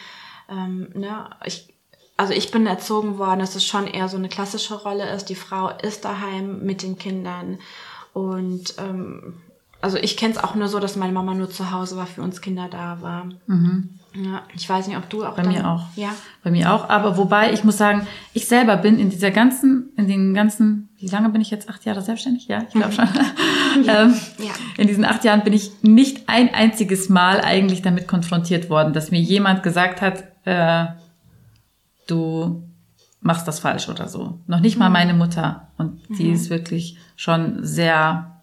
Ähm, 0.49 0.89
ne? 0.95 1.29
ich, 1.45 1.75
also 2.17 2.33
ich 2.33 2.51
bin 2.51 2.67
erzogen 2.67 3.19
worden, 3.19 3.41
dass 3.41 3.57
es 3.57 3.67
schon 3.67 3.89
eher 3.89 4.09
so 4.09 4.17
eine 4.17 4.29
klassische 4.29 4.75
Rolle 4.75 5.11
ist. 5.11 5.27
Die 5.27 5.35
Frau 5.35 5.69
ist 5.69 6.05
daheim 6.05 6.65
mit 6.65 6.83
den 6.83 6.97
Kindern 6.97 7.59
und 8.13 8.75
ähm, 8.79 9.35
also 9.81 9.97
ich 9.97 10.17
kenne 10.17 10.35
es 10.35 10.43
auch 10.43 10.55
nur 10.55 10.69
so, 10.69 10.81
dass 10.81 10.97
meine 10.97 11.13
Mama 11.13 11.35
nur 11.35 11.51
zu 11.51 11.71
Hause 11.71 11.97
war, 11.97 12.07
für 12.07 12.23
uns 12.23 12.41
Kinder 12.41 12.69
da 12.71 12.99
war. 13.01 13.27
Mhm. 13.47 13.91
Ja, 14.15 14.43
ich 14.55 14.69
weiß 14.69 14.89
nicht, 14.89 14.97
ob 14.97 15.09
du 15.11 15.25
auch. 15.25 15.37
Bei 15.37 15.43
dann, 15.43 15.53
mir 15.53 15.69
auch. 15.69 15.85
Ja. 15.95 16.09
Bei 16.43 16.51
mir 16.51 16.73
auch. 16.73 16.89
Aber 16.89 17.17
wobei, 17.17 17.53
ich 17.53 17.63
muss 17.63 17.77
sagen, 17.77 18.07
ich 18.33 18.49
selber 18.49 18.77
bin 18.77 18.99
in 18.99 19.11
dieser 19.11 19.31
ganzen, 19.31 19.91
in 19.97 20.09
den 20.09 20.35
ganzen, 20.35 20.89
wie 20.99 21.07
lange 21.07 21.29
bin 21.29 21.41
ich 21.41 21.51
jetzt? 21.51 21.69
Acht 21.69 21.85
Jahre 21.85 22.03
selbstständig? 22.03 22.49
Ja, 22.49 22.63
ich 22.67 22.75
glaube 22.75 22.93
schon. 22.93 23.09
ja. 23.85 24.03
ähm, 24.03 24.15
ja. 24.39 24.51
In 24.77 24.89
diesen 24.89 25.05
acht 25.05 25.25
Jahren 25.25 25.45
bin 25.45 25.53
ich 25.53 25.71
nicht 25.83 26.29
ein 26.29 26.53
einziges 26.53 27.09
Mal 27.09 27.43
eigentlich 27.43 27.83
damit 27.83 28.09
konfrontiert 28.09 28.71
worden, 28.71 28.93
dass 28.93 29.11
mir 29.11 29.21
jemand 29.21 29.63
gesagt 29.63 30.01
hat, 30.01 30.25
äh, 30.45 30.87
du 32.09 32.68
machst 33.21 33.49
das 33.49 33.61
falsch 33.61 33.89
oder 33.89 34.09
so. 34.09 34.39
Noch 34.47 34.61
nicht 34.61 34.79
mal 34.79 34.89
mhm. 34.89 34.93
meine 34.93 35.15
Mutter. 35.15 35.69
Und 35.77 36.09
mhm. 36.09 36.17
die 36.17 36.31
ist 36.31 36.51
wirklich 36.51 36.99
schon 37.17 37.65
sehr, 37.65 38.41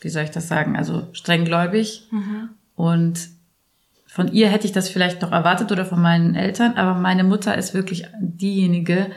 wie 0.00 0.08
soll 0.08 0.24
ich 0.24 0.30
das 0.30 0.48
sagen, 0.48 0.76
also 0.76 1.08
strenggläubig. 1.12 2.08
Mhm. 2.10 2.50
Und 2.76 3.28
von 4.06 4.32
ihr 4.32 4.48
hätte 4.48 4.66
ich 4.66 4.72
das 4.72 4.88
vielleicht 4.88 5.22
noch 5.22 5.32
erwartet 5.32 5.72
oder 5.72 5.84
von 5.84 6.00
meinen 6.00 6.36
Eltern, 6.36 6.74
aber 6.74 6.94
meine 6.94 7.24
Mutter 7.24 7.58
ist 7.58 7.74
wirklich 7.74 8.06
diejenige, 8.20 9.10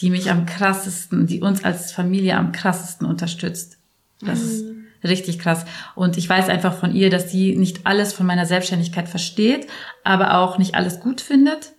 die 0.00 0.10
mich 0.10 0.30
am 0.30 0.46
krassesten, 0.46 1.26
die 1.26 1.40
uns 1.40 1.64
als 1.64 1.90
Familie 1.90 2.36
am 2.36 2.52
krassesten 2.52 3.06
unterstützt. 3.06 3.78
Das 4.20 4.40
ist 4.42 4.64
mhm. 4.64 4.84
richtig 5.02 5.38
krass. 5.38 5.64
Und 5.94 6.16
ich 6.16 6.28
weiß 6.28 6.48
einfach 6.48 6.74
von 6.74 6.94
ihr, 6.94 7.10
dass 7.10 7.30
sie 7.30 7.56
nicht 7.56 7.86
alles 7.86 8.12
von 8.12 8.26
meiner 8.26 8.46
Selbstständigkeit 8.46 9.08
versteht, 9.08 9.66
aber 10.04 10.38
auch 10.38 10.58
nicht 10.58 10.74
alles 10.74 11.00
gut 11.00 11.20
findet, 11.20 11.72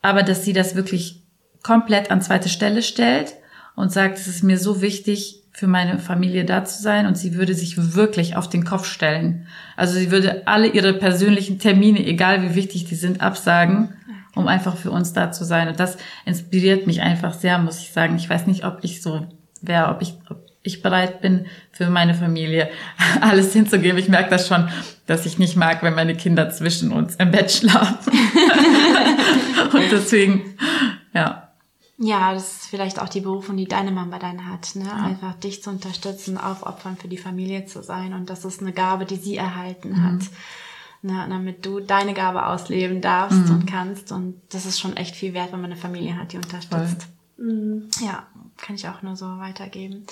aber 0.00 0.22
dass 0.22 0.44
sie 0.44 0.52
das 0.52 0.74
wirklich 0.74 1.19
komplett 1.62 2.10
an 2.10 2.22
zweite 2.22 2.48
Stelle 2.48 2.82
stellt 2.82 3.34
und 3.76 3.92
sagt, 3.92 4.18
es 4.18 4.26
ist 4.26 4.42
mir 4.42 4.58
so 4.58 4.82
wichtig, 4.82 5.40
für 5.52 5.66
meine 5.66 5.98
Familie 5.98 6.44
da 6.44 6.64
zu 6.64 6.80
sein 6.80 7.06
und 7.06 7.18
sie 7.18 7.34
würde 7.34 7.54
sich 7.54 7.94
wirklich 7.94 8.36
auf 8.36 8.48
den 8.48 8.64
Kopf 8.64 8.86
stellen. 8.86 9.46
Also 9.76 9.98
sie 9.98 10.10
würde 10.10 10.46
alle 10.46 10.68
ihre 10.68 10.94
persönlichen 10.94 11.58
Termine, 11.58 12.04
egal 12.06 12.42
wie 12.42 12.54
wichtig 12.54 12.84
die 12.84 12.94
sind, 12.94 13.20
absagen, 13.20 13.94
um 14.34 14.46
einfach 14.48 14.76
für 14.76 14.90
uns 14.90 15.12
da 15.12 15.32
zu 15.32 15.44
sein. 15.44 15.68
Und 15.68 15.78
das 15.78 15.98
inspiriert 16.24 16.86
mich 16.86 17.02
einfach 17.02 17.34
sehr, 17.34 17.58
muss 17.58 17.80
ich 17.80 17.92
sagen. 17.92 18.16
Ich 18.16 18.30
weiß 18.30 18.46
nicht, 18.46 18.64
ob 18.64 18.78
ich 18.82 19.02
so 19.02 19.26
wäre, 19.60 19.88
ob 19.88 20.00
ich, 20.00 20.14
ob 20.30 20.46
ich 20.62 20.82
bereit 20.82 21.20
bin, 21.20 21.46
für 21.72 21.90
meine 21.90 22.14
Familie 22.14 22.70
alles 23.20 23.52
hinzugeben. 23.52 23.98
Ich 23.98 24.08
merke 24.08 24.30
das 24.30 24.48
schon, 24.48 24.68
dass 25.06 25.26
ich 25.26 25.38
nicht 25.38 25.56
mag, 25.56 25.82
wenn 25.82 25.94
meine 25.94 26.14
Kinder 26.14 26.48
zwischen 26.50 26.92
uns 26.92 27.16
im 27.16 27.32
Bett 27.32 27.50
schlafen. 27.50 28.12
Und 29.72 29.92
deswegen, 29.92 30.54
ja. 31.12 31.49
Ja, 32.02 32.32
das 32.32 32.62
ist 32.62 32.66
vielleicht 32.66 32.98
auch 32.98 33.10
die 33.10 33.20
Berufung, 33.20 33.58
die 33.58 33.68
deine 33.68 33.90
Mama 33.90 34.18
dann 34.18 34.50
hat, 34.50 34.74
ne? 34.74 34.86
Ja. 34.86 35.04
Einfach 35.04 35.34
dich 35.34 35.62
zu 35.62 35.68
unterstützen, 35.68 36.38
aufopfern 36.38 36.96
für 36.96 37.08
die 37.08 37.18
Familie 37.18 37.66
zu 37.66 37.82
sein. 37.82 38.14
Und 38.14 38.30
das 38.30 38.46
ist 38.46 38.62
eine 38.62 38.72
Gabe, 38.72 39.04
die 39.04 39.16
sie 39.16 39.36
erhalten 39.36 39.90
mhm. 39.90 40.02
hat. 40.02 40.22
Ne? 41.02 41.26
Damit 41.28 41.66
du 41.66 41.80
deine 41.80 42.14
Gabe 42.14 42.46
ausleben 42.46 43.02
darfst 43.02 43.46
mhm. 43.46 43.54
und 43.54 43.66
kannst. 43.66 44.12
Und 44.12 44.40
das 44.48 44.64
ist 44.64 44.80
schon 44.80 44.96
echt 44.96 45.14
viel 45.14 45.34
wert, 45.34 45.52
wenn 45.52 45.60
man 45.60 45.72
eine 45.72 45.80
Familie 45.80 46.16
hat, 46.16 46.32
die 46.32 46.38
unterstützt. 46.38 47.06
Mhm. 47.36 47.90
Ja, 48.00 48.26
kann 48.56 48.76
ich 48.76 48.88
auch 48.88 49.02
nur 49.02 49.14
so 49.14 49.26
weitergeben 49.38 50.06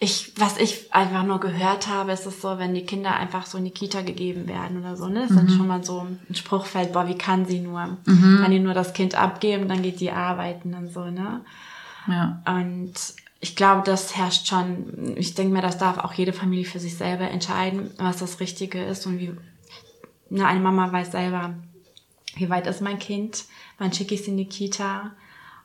ich, 0.00 0.32
was 0.36 0.58
ich 0.58 0.92
einfach 0.92 1.24
nur 1.24 1.40
gehört 1.40 1.88
habe, 1.88 2.12
ist 2.12 2.26
es 2.26 2.40
so, 2.40 2.58
wenn 2.58 2.74
die 2.74 2.84
Kinder 2.84 3.14
einfach 3.16 3.46
so 3.46 3.58
in 3.58 3.64
die 3.64 3.70
Kita 3.70 4.02
gegeben 4.02 4.48
werden 4.48 4.80
oder 4.80 4.96
so, 4.96 5.08
ne? 5.08 5.20
Das 5.22 5.30
mhm. 5.30 5.36
dann 5.36 5.48
schon 5.50 5.66
mal 5.66 5.84
so 5.84 6.00
ein 6.00 6.34
Spruch 6.34 6.66
fällt, 6.66 6.92
boah, 6.92 7.08
wie 7.08 7.16
kann 7.16 7.46
sie 7.46 7.60
nur? 7.60 7.96
Mhm. 8.04 8.40
Kann 8.42 8.50
die 8.50 8.58
nur 8.58 8.74
das 8.74 8.92
Kind 8.92 9.14
abgeben, 9.14 9.68
dann 9.68 9.82
geht 9.82 9.98
sie 9.98 10.10
arbeiten 10.10 10.74
und 10.74 10.92
so, 10.92 11.04
ne? 11.06 11.40
Ja. 12.08 12.42
Und 12.46 12.94
ich 13.40 13.56
glaube, 13.56 13.82
das 13.84 14.16
herrscht 14.16 14.48
schon, 14.48 15.16
ich 15.16 15.34
denke 15.34 15.52
mir, 15.52 15.62
das 15.62 15.78
darf 15.78 15.98
auch 15.98 16.12
jede 16.12 16.32
Familie 16.32 16.64
für 16.64 16.80
sich 16.80 16.96
selber 16.96 17.30
entscheiden, 17.30 17.90
was 17.98 18.18
das 18.18 18.40
Richtige 18.40 18.82
ist 18.82 19.06
und 19.06 19.18
wie, 19.18 19.34
ne, 20.30 20.46
eine 20.46 20.60
Mama 20.60 20.90
weiß 20.90 21.12
selber, 21.12 21.54
wie 22.36 22.50
weit 22.50 22.66
ist 22.66 22.80
mein 22.80 22.98
Kind, 22.98 23.44
wann 23.78 23.92
schicke 23.92 24.14
ich 24.14 24.22
es 24.22 24.28
in 24.28 24.36
die 24.36 24.48
Kita, 24.48 25.12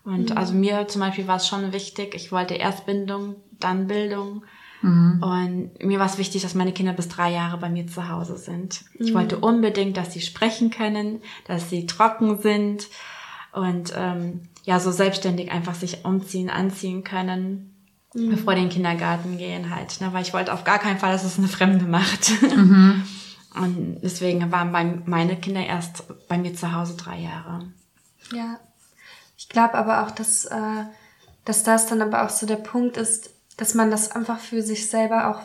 und 0.03 0.31
mhm. 0.31 0.37
also 0.37 0.53
mir 0.53 0.87
zum 0.87 1.01
Beispiel 1.01 1.27
war 1.27 1.37
es 1.37 1.47
schon 1.47 1.71
wichtig, 1.73 2.15
ich 2.15 2.31
wollte 2.31 2.55
erst 2.55 2.85
Bindung, 2.85 3.35
dann 3.59 3.87
Bildung. 3.87 4.43
Mhm. 4.81 5.21
Und 5.21 5.85
mir 5.85 5.99
war 5.99 6.05
es 6.05 6.17
wichtig, 6.17 6.41
dass 6.41 6.55
meine 6.55 6.71
Kinder 6.71 6.93
bis 6.93 7.09
drei 7.09 7.31
Jahre 7.31 7.57
bei 7.57 7.69
mir 7.69 7.87
zu 7.87 8.09
Hause 8.09 8.37
sind. 8.37 8.83
Mhm. 8.93 9.05
Ich 9.05 9.13
wollte 9.13 9.37
unbedingt, 9.37 9.97
dass 9.97 10.13
sie 10.13 10.21
sprechen 10.21 10.69
können, 10.69 11.21
dass 11.45 11.69
sie 11.69 11.85
trocken 11.85 12.41
sind 12.41 12.87
und 13.51 13.93
ähm, 13.95 14.41
ja, 14.63 14.79
so 14.79 14.91
selbstständig 14.91 15.51
einfach 15.51 15.75
sich 15.75 16.05
umziehen, 16.05 16.49
anziehen 16.49 17.03
können, 17.03 17.75
mhm. 18.13 18.29
bevor 18.29 18.55
den 18.55 18.69
Kindergarten 18.69 19.37
gehen 19.37 19.73
halt. 19.73 19.99
Ne? 20.01 20.13
Weil 20.13 20.21
ich 20.21 20.33
wollte 20.33 20.53
auf 20.53 20.63
gar 20.63 20.79
keinen 20.79 20.99
Fall, 20.99 21.11
dass 21.11 21.23
es 21.23 21.37
eine 21.37 21.47
Fremde 21.47 21.85
macht. 21.85 22.31
Mhm. 22.41 23.03
Und 23.55 23.99
deswegen 24.03 24.51
waren 24.51 25.03
meine 25.05 25.35
Kinder 25.35 25.65
erst 25.65 26.03
bei 26.27 26.37
mir 26.37 26.53
zu 26.53 26.71
Hause 26.71 26.95
drei 26.95 27.17
Jahre. 27.19 27.67
Ja, 28.31 28.59
ich 29.37 29.49
glaube 29.49 29.73
aber 29.73 30.03
auch, 30.03 30.11
dass, 30.11 30.45
äh, 30.45 30.83
dass 31.45 31.63
das 31.63 31.87
dann 31.87 32.01
aber 32.01 32.23
auch 32.23 32.29
so 32.29 32.45
der 32.45 32.57
Punkt 32.57 32.95
ist, 32.95 33.31
dass 33.59 33.73
man 33.73 33.91
das 33.91 34.11
einfach 34.11 34.39
für 34.39 34.61
sich 34.61 34.89
selber 34.89 35.29
auch, 35.29 35.41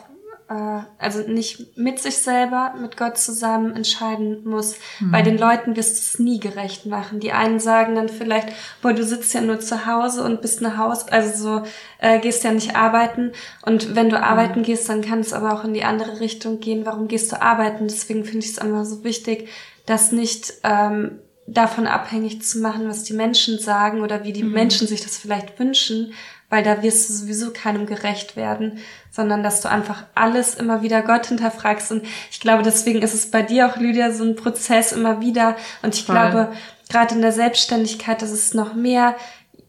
äh, 0.49 0.83
also 0.97 1.19
nicht 1.27 1.77
mit 1.77 1.99
sich 1.99 2.17
selber, 2.17 2.73
mit 2.79 2.95
Gott 2.95 3.17
zusammen 3.17 3.75
entscheiden 3.75 4.47
muss. 4.47 4.75
Mhm. 5.01 5.11
Bei 5.11 5.21
den 5.21 5.37
Leuten 5.37 5.75
wirst 5.75 5.97
du 5.97 5.99
es 5.99 6.19
nie 6.19 6.39
gerecht 6.39 6.85
machen. 6.85 7.19
Die 7.19 7.33
einen 7.33 7.59
sagen 7.59 7.95
dann 7.95 8.07
vielleicht, 8.07 8.47
boah, 8.81 8.93
du 8.93 9.03
sitzt 9.03 9.33
ja 9.33 9.41
nur 9.41 9.59
zu 9.59 9.85
Hause 9.85 10.23
und 10.23 10.41
bist 10.41 10.63
eine 10.63 10.77
Haus, 10.77 11.09
also 11.09 11.61
so, 11.61 11.63
äh, 11.99 12.19
gehst 12.19 12.45
ja 12.45 12.53
nicht 12.53 12.77
arbeiten. 12.77 13.33
Und 13.65 13.95
wenn 13.95 14.09
du 14.09 14.21
arbeiten 14.21 14.59
mhm. 14.59 14.63
gehst, 14.63 14.87
dann 14.87 15.01
kann 15.01 15.19
es 15.19 15.33
aber 15.33 15.53
auch 15.53 15.65
in 15.65 15.73
die 15.73 15.83
andere 15.83 16.21
Richtung 16.21 16.61
gehen. 16.61 16.85
Warum 16.85 17.09
gehst 17.09 17.33
du 17.33 17.41
arbeiten? 17.41 17.89
Deswegen 17.89 18.23
finde 18.23 18.45
ich 18.45 18.53
es 18.53 18.59
einfach 18.59 18.85
so 18.85 19.03
wichtig, 19.03 19.49
dass 19.85 20.13
nicht 20.13 20.53
ähm, 20.63 21.19
davon 21.47 21.85
abhängig 21.85 22.41
zu 22.41 22.59
machen, 22.59 22.87
was 22.87 23.03
die 23.03 23.13
Menschen 23.13 23.59
sagen 23.59 24.01
oder 24.01 24.23
wie 24.23 24.33
die 24.33 24.43
mhm. 24.43 24.53
Menschen 24.53 24.87
sich 24.87 25.01
das 25.01 25.17
vielleicht 25.17 25.59
wünschen, 25.59 26.13
weil 26.49 26.63
da 26.63 26.81
wirst 26.83 27.09
du 27.09 27.13
sowieso 27.13 27.51
keinem 27.51 27.85
gerecht 27.85 28.35
werden, 28.35 28.79
sondern 29.11 29.43
dass 29.43 29.61
du 29.61 29.69
einfach 29.69 30.03
alles 30.13 30.55
immer 30.55 30.81
wieder 30.81 31.01
Gott 31.01 31.27
hinterfragst. 31.27 31.91
Und 31.91 32.03
ich 32.31 32.39
glaube, 32.39 32.63
deswegen 32.63 33.01
ist 33.01 33.13
es 33.13 33.31
bei 33.31 33.41
dir 33.41 33.67
auch, 33.67 33.77
Lydia, 33.77 34.11
so 34.11 34.23
ein 34.23 34.35
Prozess 34.35 34.91
immer 34.91 35.21
wieder. 35.21 35.55
Und 35.81 35.95
ich 35.95 36.05
Voll. 36.05 36.15
glaube, 36.15 36.51
gerade 36.89 37.15
in 37.15 37.21
der 37.21 37.31
Selbstständigkeit, 37.31 38.21
das 38.21 38.31
ist 38.31 38.55
noch 38.55 38.73
mehr 38.73 39.15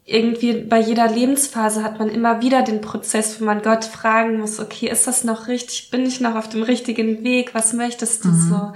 irgendwie 0.08 0.52
bei 0.52 0.78
jeder 0.78 1.08
Lebensphase 1.08 1.82
hat 1.82 1.98
man 1.98 2.08
immer 2.08 2.40
wieder 2.40 2.62
den 2.62 2.80
Prozess, 2.80 3.40
wo 3.40 3.44
man 3.44 3.62
Gott 3.62 3.84
fragen 3.84 4.38
muss, 4.38 4.60
okay, 4.60 4.88
ist 4.88 5.08
das 5.08 5.24
noch 5.24 5.48
richtig? 5.48 5.90
Bin 5.90 6.06
ich 6.06 6.20
noch 6.20 6.36
auf 6.36 6.48
dem 6.48 6.62
richtigen 6.62 7.24
Weg? 7.24 7.54
Was 7.54 7.72
möchtest 7.72 8.24
du 8.24 8.28
mhm. 8.28 8.48
so? 8.48 8.72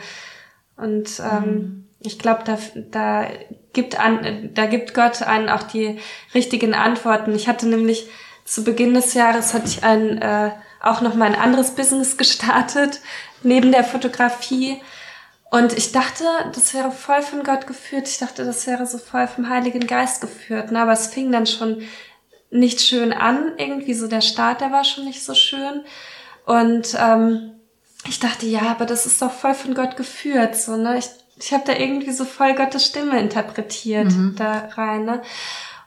Und 0.77 1.21
ähm, 1.21 1.45
mhm 1.45 1.81
ich 2.01 2.19
glaube, 2.19 2.43
da, 2.45 2.59
da 2.91 3.27
gibt 3.73 3.99
an, 3.99 4.51
da 4.55 4.67
gibt 4.67 4.95
Gott 4.95 5.23
einen 5.23 5.49
auch 5.49 5.63
die 5.63 5.99
richtigen 6.35 6.75
Antworten. 6.75 7.35
Ich 7.35 7.49
hatte 7.49 7.69
nämlich 7.69 8.09
zu 8.45 8.65
Beginn 8.65 8.95
des 8.95 9.15
Jahres 9.15 9.55
hatte 9.55 9.67
ich 9.67 9.85
ein 9.85 10.21
äh, 10.21 10.51
auch 10.83 11.03
noch 11.03 11.15
mal 11.15 11.27
ein 11.27 11.41
anderes 11.41 11.73
Business 11.73 12.17
gestartet 12.19 13.01
neben 13.43 13.73
der 13.73 13.85
Fotografie 13.85 14.81
und 15.51 15.77
ich 15.77 15.91
dachte, 15.91 16.25
das 16.55 16.73
wäre 16.75 16.93
voll 16.93 17.23
von 17.23 17.43
Gott 17.43 17.67
geführt. 17.67 18.09
Ich 18.09 18.19
dachte, 18.19 18.45
das 18.45 18.69
wäre 18.69 18.87
so 18.87 18.99
voll 18.99 19.27
vom 19.27 19.49
Heiligen 19.49 19.87
Geist 19.87 20.21
geführt. 20.21 20.71
Ne? 20.71 20.81
Aber 20.81 20.93
es 20.93 21.09
fing 21.09 21.33
dann 21.33 21.47
schon 21.47 21.83
nicht 22.51 22.81
schön 22.81 23.13
an. 23.13 23.55
Irgendwie 23.57 23.95
so 23.95 24.07
der 24.07 24.21
Start, 24.21 24.61
der 24.61 24.71
war 24.71 24.85
schon 24.85 25.05
nicht 25.05 25.25
so 25.25 25.35
schön. 25.35 25.83
Und 26.47 26.97
ähm, 26.97 27.53
ich 28.07 28.21
dachte, 28.21 28.47
ja, 28.47 28.63
aber 28.71 28.87
das 28.87 29.07
ist 29.07 29.21
doch 29.21 29.33
voll 29.33 29.55
von 29.55 29.75
Gott 29.75 29.97
geführt. 29.97 30.55
So, 30.55 30.77
ne? 30.77 30.99
Ich 30.99 31.07
ich 31.41 31.53
habe 31.53 31.65
da 31.67 31.73
irgendwie 31.75 32.13
so 32.13 32.25
voll 32.25 32.55
Gottes 32.55 32.87
Stimme 32.87 33.19
interpretiert 33.19 34.13
mhm. 34.13 34.35
da 34.37 34.69
rein. 34.77 35.05
Ne? 35.05 35.23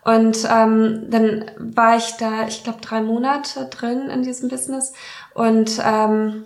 Und 0.03 0.47
ähm, 0.49 1.05
dann 1.09 1.51
war 1.57 1.95
ich 1.95 2.17
da, 2.17 2.47
ich 2.47 2.63
glaube, 2.63 2.81
drei 2.81 3.01
Monate 3.01 3.65
drin 3.67 4.09
in 4.09 4.23
diesem 4.23 4.49
Business 4.49 4.93
und 5.33 5.79
ähm, 5.83 6.45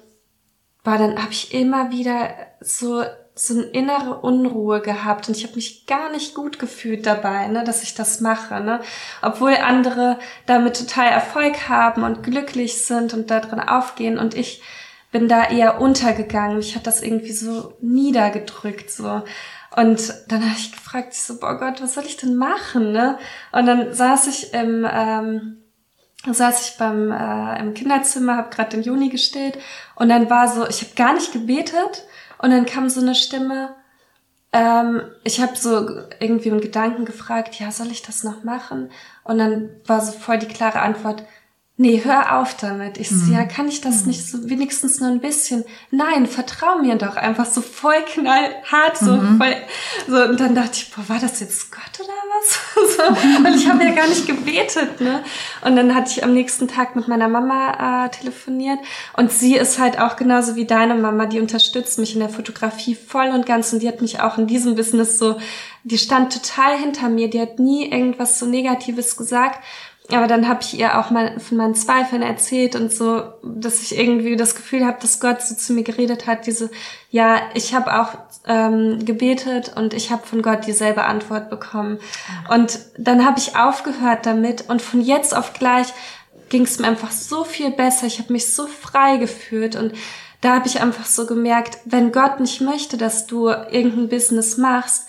war 0.84 0.98
dann 0.98 1.22
habe 1.22 1.32
ich 1.32 1.54
immer 1.54 1.92
wieder 1.92 2.30
so 2.62 3.04
so 3.40 3.54
eine 3.54 3.64
innere 3.66 4.20
Unruhe 4.22 4.82
gehabt 4.82 5.28
und 5.28 5.38
ich 5.38 5.44
habe 5.44 5.56
mich 5.56 5.86
gar 5.86 6.12
nicht 6.12 6.34
gut 6.34 6.58
gefühlt 6.58 7.06
dabei, 7.06 7.48
ne, 7.48 7.64
dass 7.64 7.84
ich 7.84 7.94
das 7.94 8.20
mache, 8.20 8.60
ne, 8.62 8.82
obwohl 9.22 9.56
andere 9.56 10.18
damit 10.48 10.78
total 10.78 11.10
Erfolg 11.10 11.70
haben 11.70 12.04
und 12.04 12.24
glücklich 12.24 12.84
sind 12.84 13.14
und 13.14 13.30
da 13.30 13.40
drin 13.40 13.60
aufgehen 13.60 14.18
und 14.18 14.34
ich 14.34 14.64
bin 15.18 15.28
da 15.28 15.50
eher 15.50 15.82
untergegangen. 15.82 16.58
Mich 16.58 16.76
hat 16.76 16.86
das 16.86 17.02
irgendwie 17.02 17.32
so 17.32 17.74
niedergedrückt, 17.82 18.92
so. 18.92 19.24
Und 19.76 20.14
dann 20.28 20.44
habe 20.44 20.56
ich 20.56 20.72
gefragt, 20.72 21.14
ich 21.14 21.24
so, 21.24 21.40
boah 21.40 21.58
Gott, 21.58 21.82
was 21.82 21.96
soll 21.96 22.06
ich 22.06 22.18
denn 22.18 22.36
machen, 22.36 22.92
ne? 22.92 23.18
Und 23.52 23.66
dann 23.66 23.94
saß 23.96 24.28
ich 24.28 24.54
im, 24.54 24.88
ähm, 24.88 25.58
saß 26.32 26.70
ich 26.70 26.78
beim 26.78 27.12
äh, 27.12 27.60
im 27.60 27.74
Kinderzimmer, 27.74 28.38
habe 28.38 28.50
gerade 28.52 28.70
den 28.70 28.84
Juni 28.84 29.10
gestillt 29.10 29.58
und 29.96 30.10
dann 30.10 30.30
war 30.30 30.48
so, 30.48 30.68
ich 30.68 30.82
habe 30.82 30.94
gar 30.96 31.14
nicht 31.14 31.34
gebetet 31.34 32.06
und 32.38 32.52
dann 32.52 32.68
kam 32.68 32.88
so 32.88 33.02
eine 33.02 33.16
Stimme, 33.16 33.70
ähm, 34.54 35.02
ich 35.24 35.42
habe 35.42 35.56
so 35.56 35.88
irgendwie 36.20 36.50
im 36.50 36.62
Gedanken 36.62 37.06
gefragt, 37.06 37.60
ja, 37.60 37.72
soll 37.72 37.88
ich 37.88 38.04
das 38.04 38.24
noch 38.24 38.44
machen? 38.44 38.92
Und 39.24 39.40
dann 39.40 39.70
war 39.86 40.00
so 40.02 40.12
voll 40.12 40.38
die 40.38 40.48
klare 40.48 40.80
Antwort, 40.80 41.24
nee, 41.78 42.02
hör 42.04 42.40
auf 42.40 42.58
damit. 42.58 42.98
Ich 42.98 43.10
so, 43.10 43.32
ja, 43.32 43.42
mhm. 43.42 43.48
kann 43.48 43.68
ich 43.68 43.82
das 43.82 44.02
mhm. 44.02 44.08
nicht 44.08 44.28
so 44.28 44.50
wenigstens 44.50 45.00
nur 45.00 45.10
ein 45.10 45.20
bisschen? 45.20 45.64
Nein, 45.92 46.26
vertrau 46.26 46.80
mir 46.80 46.96
doch 46.96 47.16
einfach 47.16 47.46
so 47.46 47.62
voll 47.62 48.02
knallhart, 48.14 48.98
so 48.98 49.12
mhm. 49.12 49.38
voll, 49.38 49.56
so, 50.08 50.24
und 50.24 50.40
dann 50.40 50.56
dachte 50.56 50.72
ich, 50.74 50.92
boah, 50.92 51.08
war 51.08 51.20
das 51.20 51.40
jetzt 51.40 51.72
Gott 51.72 52.00
oder 52.00 52.10
was? 52.10 52.96
so, 52.98 53.48
und 53.48 53.56
ich 53.56 53.70
habe 53.70 53.84
ja 53.84 53.92
gar 53.92 54.08
nicht 54.08 54.26
gebetet, 54.26 55.00
ne? 55.00 55.24
Und 55.64 55.76
dann 55.76 55.94
hatte 55.94 56.12
ich 56.12 56.24
am 56.24 56.34
nächsten 56.34 56.68
Tag 56.68 56.96
mit 56.96 57.08
meiner 57.08 57.28
Mama 57.28 58.06
äh, 58.06 58.10
telefoniert 58.10 58.80
und 59.14 59.32
sie 59.32 59.56
ist 59.56 59.78
halt 59.78 60.00
auch 60.00 60.16
genauso 60.16 60.56
wie 60.56 60.66
deine 60.66 60.96
Mama, 60.96 61.28
die 61.28 61.40
unterstützt 61.40 62.00
mich 62.00 62.16
in 62.16 62.22
der 62.22 62.30
Fotografie 62.30 62.96
voll 62.96 63.28
und 63.28 63.46
ganz 63.46 63.72
und 63.72 63.84
die 63.84 63.88
hat 63.88 64.02
mich 64.02 64.20
auch 64.20 64.40
in 64.40 64.48
diesem 64.48 64.76
Business 64.76 65.20
so, 65.20 65.38
die 65.84 65.98
stand 66.00 66.34
total 66.34 66.78
hinter 66.78 67.08
mir, 67.08 67.30
die 67.30 67.40
hat 67.40 67.60
nie 67.60 67.90
irgendwas 67.90 68.40
so 68.40 68.48
Negatives 68.48 69.16
gesagt 69.16 69.64
aber 70.12 70.28
dann 70.28 70.48
habe 70.48 70.62
ich 70.62 70.80
ihr 70.80 70.98
auch 70.98 71.10
mal 71.10 71.38
von 71.40 71.58
meinen 71.58 71.76
Zweifeln 71.76 72.22
erzählt 72.22 72.76
und 72.76 72.94
so, 72.94 73.24
dass 73.44 73.82
ich 73.82 73.98
irgendwie 73.98 74.38
das 74.38 74.56
Gefühl 74.56 74.86
habe, 74.86 74.98
dass 75.02 75.20
Gott 75.20 75.42
so 75.42 75.54
zu 75.56 75.74
mir 75.74 75.84
geredet 75.84 76.28
hat, 76.28 76.48
diese, 76.48 76.70
ja, 77.12 77.42
ich 77.56 77.76
habe 77.76 78.00
auch 78.00 78.18
ähm, 78.46 79.04
gebetet 79.04 79.74
und 79.76 79.94
ich 79.94 80.10
habe 80.10 80.26
von 80.26 80.42
Gott 80.42 80.66
dieselbe 80.66 81.04
Antwort 81.04 81.50
bekommen. 81.50 82.00
Und 82.50 82.80
dann 82.98 83.26
habe 83.26 83.40
ich 83.40 83.58
aufgehört 83.58 84.26
damit 84.26 84.70
und 84.70 84.82
von 84.82 85.02
jetzt 85.02 85.36
auf 85.36 85.52
gleich 85.52 85.88
ging 86.48 86.64
es 86.64 86.80
mir 86.80 86.88
einfach 86.88 87.12
so 87.12 87.44
viel 87.44 87.72
besser. 87.72 88.08
Ich 88.08 88.20
habe 88.20 88.32
mich 88.32 88.54
so 88.54 88.68
frei 88.68 89.18
gefühlt 89.18 89.76
und 89.76 89.92
da 90.40 90.54
habe 90.56 90.68
ich 90.68 90.82
einfach 90.82 91.06
so 91.06 91.26
gemerkt, 91.26 91.80
wenn 91.84 92.14
Gott 92.14 92.40
nicht 92.40 92.62
möchte, 92.62 92.96
dass 92.96 93.28
du 93.28 93.50
irgendein 93.50 94.08
Business 94.08 94.56
machst, 94.56 95.08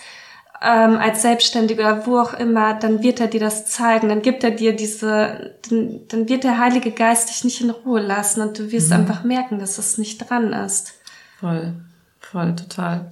ähm, 0.61 0.99
als 0.99 1.23
Selbstständiger, 1.23 2.07
wo 2.07 2.19
auch 2.19 2.35
immer, 2.35 2.75
dann 2.75 3.03
wird 3.03 3.21
er 3.21 3.29
dir 3.29 3.41
das 3.41 3.67
zeigen, 3.67 4.09
dann 4.09 4.23
gibt 4.23 4.43
er 4.43 4.51
dir 4.51 4.75
diese, 4.75 5.55
dann, 5.69 6.01
dann 6.09 6.29
wird 6.29 6.45
der 6.45 6.59
Heilige 6.59 6.91
Geist 6.91 7.31
dich 7.31 7.45
nicht 7.45 7.61
in 7.61 7.71
Ruhe 7.71 8.01
lassen 8.01 8.41
und 8.41 8.59
du 8.59 8.73
wirst 8.73 8.89
mhm. 8.89 8.97
einfach 8.97 9.23
merken, 9.23 9.59
dass 9.59 9.79
es 9.79 9.99
nicht 9.99 10.19
dran 10.29 10.53
ist. 10.53 10.95
Voll, 11.39 11.75
voll, 12.19 12.57
total. 12.57 13.11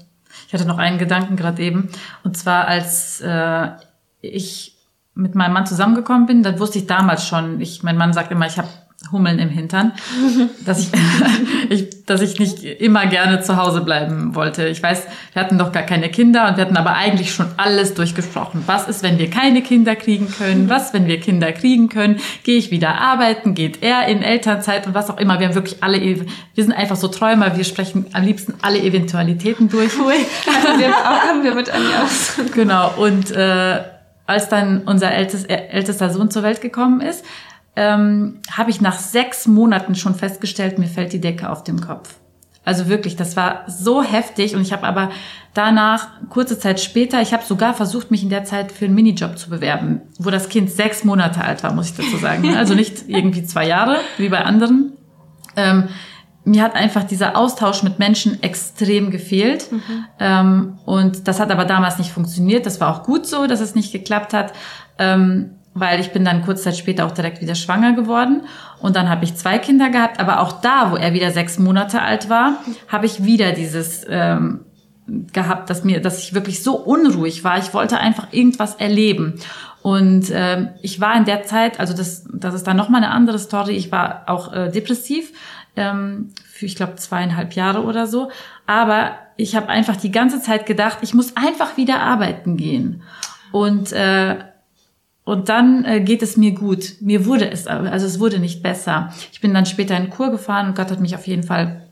Ich 0.49 0.55
hatte 0.55 0.67
noch 0.67 0.79
einen 0.79 0.99
Gedanken 0.99 1.37
gerade 1.37 1.63
eben, 1.63 1.89
und 2.25 2.37
zwar 2.37 2.67
als 2.67 3.21
äh, 3.21 3.69
ich 4.21 4.77
mit 5.15 5.35
meinem 5.35 5.55
Mann 5.55 5.67
zusammengekommen 5.67 6.27
bin, 6.27 6.43
dann 6.43 6.59
wusste 6.59 6.79
ich 6.79 6.87
damals 6.87 7.27
schon, 7.27 7.61
ich, 7.61 7.83
mein 7.83 7.97
Mann 7.97 8.13
sagt 8.13 8.31
immer, 8.33 8.47
ich 8.47 8.59
habe 8.59 8.69
Hummeln 9.13 9.39
im 9.39 9.49
Hintern, 9.49 9.93
dass 10.65 10.81
ich, 10.81 10.89
ich, 11.71 12.05
dass 12.07 12.21
ich 12.21 12.39
nicht 12.39 12.63
immer 12.63 13.07
gerne 13.07 13.41
zu 13.41 13.57
Hause 13.57 13.81
bleiben 13.81 14.35
wollte. 14.35 14.67
Ich 14.69 14.83
weiß, 14.83 15.03
wir 15.33 15.43
hatten 15.43 15.59
doch 15.59 15.73
gar 15.73 15.83
keine 15.83 16.09
Kinder 16.09 16.49
und 16.49 16.57
wir 16.57 16.65
hatten 16.65 16.77
aber 16.77 16.95
eigentlich 16.95 17.33
schon 17.33 17.47
alles 17.57 17.95
durchgesprochen. 17.95 18.63
Was 18.67 18.89
ist, 18.89 19.03
wenn 19.03 19.19
wir 19.19 19.31
keine 19.31 19.63
Kinder 19.63 19.97
kriegen 19.97 20.31
können? 20.31 20.69
Was, 20.69 20.93
wenn 20.93 21.07
wir 21.07 21.21
Kinder 21.21 21.53
kriegen 21.53 21.89
können? 21.89 22.21
Gehe 22.43 22.59
ich 22.59 22.71
wieder 22.71 23.01
arbeiten? 23.01 23.55
Geht 23.55 23.83
er 23.83 24.07
in 24.07 24.23
Elternzeit 24.23 24.87
und 24.87 24.95
was 24.95 25.11
auch 25.11 25.19
immer? 25.19 25.41
Wir 25.41 25.49
haben 25.49 25.55
wirklich 25.55 25.83
alle, 25.83 26.01
wir 26.01 26.27
sind 26.55 26.73
einfach 26.73 26.97
so 26.97 27.09
Träumer. 27.09 27.57
Wir 27.57 27.65
sprechen 27.65 28.07
am 28.13 28.25
liebsten 28.25 28.55
alle 28.63 28.81
Eventualitäten 28.81 29.69
durch. 29.69 29.93
Cool. 29.99 30.13
wir, 30.79 30.95
haben 30.95 31.43
wir 31.43 31.55
mit 31.55 31.71
Anja 31.71 32.03
aus. 32.03 32.35
Genau. 32.55 32.93
Und 32.97 33.31
äh, 33.31 33.81
als 34.27 34.49
dann 34.49 34.83
unser 34.87 35.13
ältest, 35.13 35.49
ältester 35.49 36.11
Sohn 36.11 36.31
zur 36.31 36.43
Welt 36.43 36.61
gekommen 36.61 37.01
ist, 37.01 37.25
ähm, 37.77 38.41
habe 38.51 38.71
ich 38.71 38.81
nach 38.81 38.99
sechs 38.99 39.47
Monaten 39.47 39.95
schon 39.95 40.15
festgestellt, 40.15 40.79
mir 40.79 40.89
fällt 40.89 41.13
die 41.13 41.21
Decke 41.21 41.51
auf 41.51 41.63
dem 41.63 41.81
Kopf. 41.81 42.15
Also 42.65 42.89
wirklich, 42.89 43.15
das 43.15 43.37
war 43.37 43.63
so 43.69 44.03
heftig 44.03 44.57
und 44.57 44.63
ich 44.63 44.73
habe 44.73 44.85
aber 44.85 45.11
danach, 45.55 46.09
kurze 46.31 46.59
Zeit 46.59 46.81
später, 46.81 47.23
ich 47.23 47.33
habe 47.33 47.45
sogar 47.45 47.75
versucht, 47.75 48.11
mich 48.11 48.25
in 48.25 48.29
der 48.29 48.45
Zeit 48.45 48.73
für 48.73 48.87
einen 48.87 48.95
Minijob 48.95 49.39
zu 49.39 49.51
bewerben, 49.51 50.01
wo 50.19 50.31
das 50.31 50.49
Kind 50.49 50.71
sechs 50.71 51.05
Monate 51.05 51.43
alt 51.43 51.63
war, 51.63 51.73
muss 51.73 51.91
ich 51.91 51.97
dazu 51.97 52.17
sagen. 52.17 52.55
Also 52.57 52.75
nicht 52.75 53.09
irgendwie 53.09 53.45
zwei 53.45 53.69
Jahre, 53.69 53.99
wie 54.19 54.29
bei 54.31 54.43
anderen. 54.43 54.95
Ähm, 55.55 55.89
mir 56.45 56.63
hat 56.63 56.75
einfach 56.75 57.05
dieser 57.05 57.37
Austausch 57.37 57.83
mit 57.83 57.99
Menschen 57.99 58.43
extrem 58.43 59.11
gefehlt. 59.11 59.71
Mhm. 59.71 59.81
Ähm, 60.19 60.79
und 60.87 61.29
das 61.29 61.39
hat 61.39 61.51
aber 61.51 61.67
damals 61.67 61.99
nicht 61.99 62.11
funktioniert. 62.11 62.67
Das 62.67 62.81
war 62.81 62.95
auch 62.95 63.03
gut 63.03 63.27
so, 63.27 63.47
dass 63.47 63.61
es 63.61 63.75
nicht 63.75 63.93
geklappt 63.93 64.33
hat. 64.33 64.53
Ähm, 64.99 65.56
weil 65.77 66.01
ich 66.01 66.11
bin 66.11 66.25
dann 66.25 66.43
kurz 66.43 66.63
Zeit 66.63 66.77
später 66.77 67.05
auch 67.05 67.11
direkt 67.11 67.43
wieder 67.43 67.55
schwanger 67.55 67.93
geworden. 67.93 68.43
Und 68.81 68.97
dann 68.97 69.11
habe 69.11 69.25
ich 69.25 69.37
zwei 69.37 69.59
Kinder 69.59 69.91
gehabt, 69.91 70.19
aber 70.19 70.41
auch 70.41 70.63
da, 70.63 70.91
wo 70.91 70.97
er 70.97 71.13
wieder 71.13 71.31
sechs 71.31 71.59
Monate 71.59 72.01
alt 72.01 72.31
war, 72.31 72.55
habe 72.89 73.05
ich 73.05 73.25
wieder 73.25 73.53
dieses 73.53 74.07
ähm, 74.09 74.61
gehabt, 75.07 75.69
dass 75.69 75.85
mir, 75.85 76.01
dass 76.01 76.19
ich 76.19 76.33
wirklich 76.33 76.63
so 76.63 76.77
unruhig 76.77 77.45
war. 77.45 77.59
Ich 77.59 77.75
wollte 77.75 77.99
einfach 77.99 78.29
irgendwas 78.33 78.77
erleben. 78.77 79.35
Und 79.83 80.31
ähm, 80.33 80.71
ich 80.81 80.99
war 80.99 81.15
in 81.15 81.27
der 81.27 81.45
Zeit, 81.45 81.79
also 81.79 81.95
das, 81.95 82.27
das 82.33 82.55
ist 82.55 82.67
dann 82.67 82.79
noch 82.79 82.89
mal 82.89 82.99
eine 82.99 83.11
andere 83.11 83.39
Story. 83.39 83.77
Ich 83.77 83.93
war 83.93 84.25
auch 84.29 84.53
äh, 84.55 84.71
depressiv 84.71 85.33
ähm, 85.77 86.31
für 86.51 86.65
ich 86.65 86.75
glaube 86.75 86.97
zweieinhalb 86.97 87.53
Jahre 87.53 87.83
oder 87.83 88.07
so, 88.07 88.31
aber 88.67 89.13
ich 89.37 89.55
habe 89.55 89.69
einfach 89.69 89.97
die 89.97 90.11
ganze 90.11 90.41
Zeit 90.41 90.65
gedacht, 90.65 90.99
ich 91.03 91.13
muss 91.13 91.37
einfach 91.37 91.77
wieder 91.77 92.01
arbeiten 92.01 92.57
gehen. 92.57 93.03
Und 93.53 93.93
äh, 93.93 94.37
und 95.27 95.49
dann 95.49 95.85
äh, 95.85 96.01
geht 96.01 96.23
es 96.23 96.37
mir 96.37 96.53
gut. 96.53 96.95
Mir 97.01 97.27
wurde 97.27 97.51
es, 97.51 97.67
also 97.67 98.07
es 98.07 98.21
wurde 98.21 98.39
nicht 98.39 98.63
besser. 98.63 99.13
Ich 99.33 99.41
bin 99.41 99.53
dann 99.53 99.67
später 99.67 99.97
in 99.97 100.09
Kur 100.09 100.31
gefahren 100.31 100.69
und 100.69 100.77
Gott 100.77 100.93
hat 100.93 101.01
mich 101.01 101.17
auf 101.17 101.27
jeden 101.27 101.43
Fall, 101.43 101.83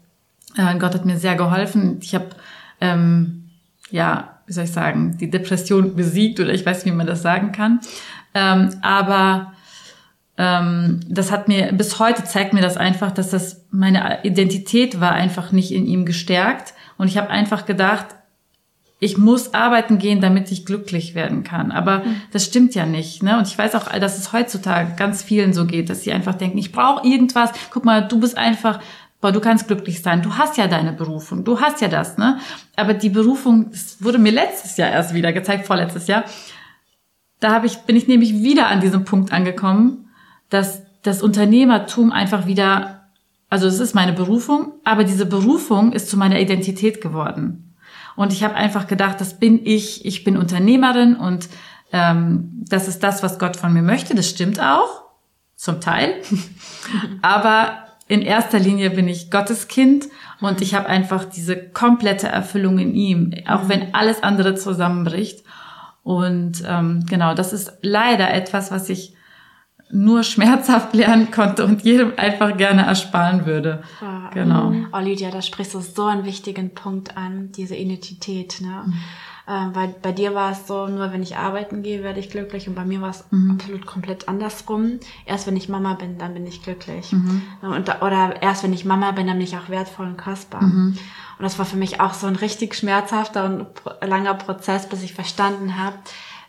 äh, 0.56 0.78
Gott 0.78 0.94
hat 0.94 1.04
mir 1.04 1.18
sehr 1.18 1.34
geholfen. 1.34 1.98
Ich 2.00 2.14
habe, 2.14 2.26
ähm, 2.80 3.50
ja, 3.90 4.38
wie 4.46 4.52
soll 4.52 4.64
ich 4.64 4.70
sagen, 4.70 5.18
die 5.18 5.30
Depression 5.30 5.96
besiegt 5.96 6.38
oder 6.38 6.54
ich 6.54 6.64
weiß, 6.64 6.86
wie 6.86 6.92
man 6.92 7.08
das 7.08 7.22
sagen 7.22 7.50
kann. 7.50 7.80
Ähm, 8.34 8.70
aber 8.82 9.52
ähm, 10.38 11.00
das 11.08 11.32
hat 11.32 11.48
mir, 11.48 11.72
bis 11.72 11.98
heute 11.98 12.22
zeigt 12.22 12.52
mir 12.52 12.62
das 12.62 12.76
einfach, 12.76 13.10
dass 13.10 13.30
das 13.30 13.66
meine 13.72 14.20
Identität 14.22 15.00
war 15.00 15.10
einfach 15.10 15.50
nicht 15.50 15.72
in 15.72 15.86
ihm 15.86 16.06
gestärkt. 16.06 16.72
Und 16.98 17.08
ich 17.08 17.18
habe 17.18 17.30
einfach 17.30 17.66
gedacht, 17.66 18.06
ich 19.00 19.18
muss 19.18 19.52
arbeiten 19.54 19.98
gehen, 19.98 20.20
damit 20.20 20.50
ich 20.50 20.64
glücklich 20.64 21.14
werden 21.14 21.42
kann. 21.42 21.72
Aber 21.72 21.98
mhm. 22.00 22.22
das 22.33 22.44
stimmt 22.44 22.74
ja 22.74 22.87
nicht. 22.87 23.22
Ne? 23.22 23.37
Und 23.37 23.48
ich 23.48 23.59
weiß 23.59 23.74
auch, 23.74 23.88
dass 23.98 24.18
es 24.18 24.33
heutzutage 24.33 24.94
ganz 24.96 25.22
vielen 25.22 25.52
so 25.52 25.66
geht, 25.66 25.90
dass 25.90 26.02
sie 26.02 26.12
einfach 26.12 26.35
denken, 26.35 26.59
ich 26.59 26.72
brauche 26.72 27.07
irgendwas. 27.07 27.50
Guck 27.70 27.85
mal, 27.85 28.07
du 28.07 28.20
bist 28.20 28.38
einfach, 28.38 28.80
boah, 29.20 29.33
du 29.33 29.40
kannst 29.40 29.66
glücklich 29.66 30.00
sein. 30.00 30.22
Du 30.22 30.35
hast 30.38 30.57
ja 30.57 30.68
deine 30.68 30.92
Berufung. 30.92 31.44
Du 31.44 31.61
hast 31.61 31.80
ja 31.80 31.88
das. 31.88 32.18
Ne? 32.18 32.38
Aber 32.76 32.94
die 32.94 33.11
Berufung, 33.11 33.70
das 33.70 34.02
wurde 34.02 34.18
mir 34.18 34.33
letztes 34.33 34.76
Jahr 34.76 34.90
erst 34.90 35.12
wieder 35.12 35.33
gezeigt, 35.33 35.66
vorletztes 35.66 36.07
Jahr. 36.07 36.24
Da 37.40 37.52
hab 37.52 37.64
ich, 37.64 37.78
bin 37.78 37.96
ich 37.96 38.07
nämlich 38.07 38.42
wieder 38.42 38.68
an 38.68 38.80
diesem 38.80 39.04
Punkt 39.04 39.33
angekommen, 39.33 40.09
dass 40.50 40.83
das 41.02 41.20
Unternehmertum 41.20 42.12
einfach 42.12 42.46
wieder, 42.46 43.09
also 43.50 43.66
es 43.66 43.80
ist 43.80 43.94
meine 43.94 44.12
Berufung, 44.12 44.72
aber 44.85 45.04
diese 45.04 45.26
Berufung 45.26 45.92
ist 45.92 46.09
zu 46.09 46.16
meiner 46.16 46.40
Identität 46.40 47.00
geworden. 47.02 47.63
Und 48.16 48.33
ich 48.33 48.44
habe 48.44 48.55
einfach 48.55 48.87
gedacht, 48.87 49.20
das 49.20 49.38
bin 49.38 49.64
ich, 49.64 50.05
ich 50.05 50.24
bin 50.24 50.37
Unternehmerin 50.37 51.16
und 51.16 51.48
ähm, 51.92 52.50
das 52.68 52.88
ist 52.88 53.03
das, 53.03 53.22
was 53.22 53.38
Gott 53.38 53.57
von 53.57 53.72
mir 53.72 53.83
möchte. 53.83 54.14
Das 54.14 54.29
stimmt 54.29 54.61
auch, 54.61 55.05
zum 55.57 55.81
Teil. 55.81 56.14
Aber 57.22 57.85
in 58.07 58.22
erster 58.22 58.59
Linie 58.59 58.90
bin 58.90 59.09
ich 59.09 59.31
Gottes 59.31 59.68
Kind 59.68 60.09
und 60.40 60.61
ich 60.61 60.74
habe 60.74 60.88
einfach 60.88 61.24
diese 61.24 61.57
komplette 61.57 62.29
Erfüllung 62.29 62.79
in 62.79 62.94
ihm, 62.94 63.35
auch 63.48 63.68
wenn 63.68 63.94
alles 63.94 64.22
andere 64.22 64.55
zusammenbricht. 64.55 65.44
Und 66.03 66.62
ähm, 66.66 67.07
genau, 67.09 67.35
das 67.35 67.53
ist 67.53 67.72
leider 67.81 68.33
etwas, 68.33 68.70
was 68.70 68.90
ich 68.90 69.14
nur 69.94 70.24
schmerzhaft 70.24 70.92
lernen 70.94 71.30
konnte 71.30 71.64
und 71.64 71.83
jedem 71.83 72.12
einfach 72.16 72.57
gerne 72.57 72.83
ersparen 72.83 73.46
würde. 73.46 73.83
Ah, 74.00 74.30
genau. 74.35 74.72
Oh, 74.92 74.98
Lydia, 74.98 75.30
da 75.30 75.40
sprichst 75.40 75.74
du 75.74 75.80
so 75.80 76.07
einen 76.07 76.24
wichtigen 76.24 76.74
Punkt 76.74 77.16
an, 77.16 77.52
diese 77.52 77.76
Identität. 77.76 78.61
Ne? 78.61 78.83
Mhm. 78.87 78.94
Ähm, 79.46 79.70
weil 79.74 79.94
bei 80.00 80.11
dir 80.11 80.35
war 80.35 80.52
es 80.52 80.66
so, 80.66 80.87
nur 80.87 81.12
wenn 81.12 81.22
ich 81.22 81.37
arbeiten 81.37 81.83
gehe, 81.83 82.02
werde 82.02 82.18
ich 82.18 82.30
glücklich 82.30 82.66
und 82.66 82.74
bei 82.74 82.85
mir 82.85 83.02
war 83.02 83.11
es 83.11 83.24
mhm. 83.30 83.52
absolut 83.52 83.87
komplett 83.87 84.26
andersrum. 84.26 84.98
Erst 85.26 85.46
wenn 85.46 85.57
ich 85.57 85.68
Mama 85.68 85.94
bin, 85.94 86.18
dann 86.18 86.35
bin 86.35 86.46
ich 86.46 86.62
glücklich. 86.62 87.12
Mhm. 87.12 87.42
Und, 87.61 88.02
oder 88.02 88.42
erst 88.42 88.64
wenn 88.64 88.72
ich 88.72 88.85
Mama 88.85 89.12
bin, 89.12 89.26
dann 89.26 89.37
bin 89.37 89.46
ich 89.46 89.57
auch 89.57 89.68
wertvoll 89.68 90.07
und 90.07 90.18
kostbar. 90.18 90.62
Mhm. 90.62 90.98
Und 91.38 91.42
das 91.42 91.59
war 91.59 91.66
für 91.66 91.76
mich 91.76 92.00
auch 92.00 92.14
so 92.14 92.26
ein 92.26 92.37
richtig 92.37 92.74
schmerzhafter 92.74 93.44
und 93.44 93.66
langer 94.09 94.35
Prozess, 94.35 94.88
bis 94.88 95.02
ich 95.02 95.14
verstanden 95.14 95.78
habe, 95.78 95.96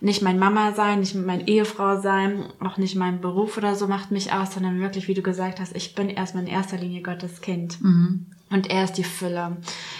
nicht 0.01 0.21
mein 0.21 0.39
Mama 0.39 0.73
sein, 0.73 0.99
nicht 0.99 1.15
mein 1.15 1.47
Ehefrau 1.47 2.01
sein, 2.01 2.45
auch 2.59 2.77
nicht 2.77 2.95
mein 2.95 3.21
Beruf 3.21 3.57
oder 3.57 3.75
so 3.75 3.87
macht 3.87 4.11
mich 4.11 4.31
aus, 4.33 4.53
sondern 4.53 4.79
wirklich, 4.79 5.07
wie 5.07 5.13
du 5.13 5.21
gesagt 5.21 5.59
hast, 5.59 5.75
ich 5.75 5.95
bin 5.95 6.09
erstmal 6.09 6.43
in 6.43 6.49
erster 6.49 6.77
Linie 6.77 7.01
Gottes 7.01 7.41
Kind. 7.41 7.81
Mhm. 7.81 8.27
Und 8.51 8.69
er 8.69 8.83
ist 8.83 8.93
die 8.93 9.03
Fülle. 9.03 9.57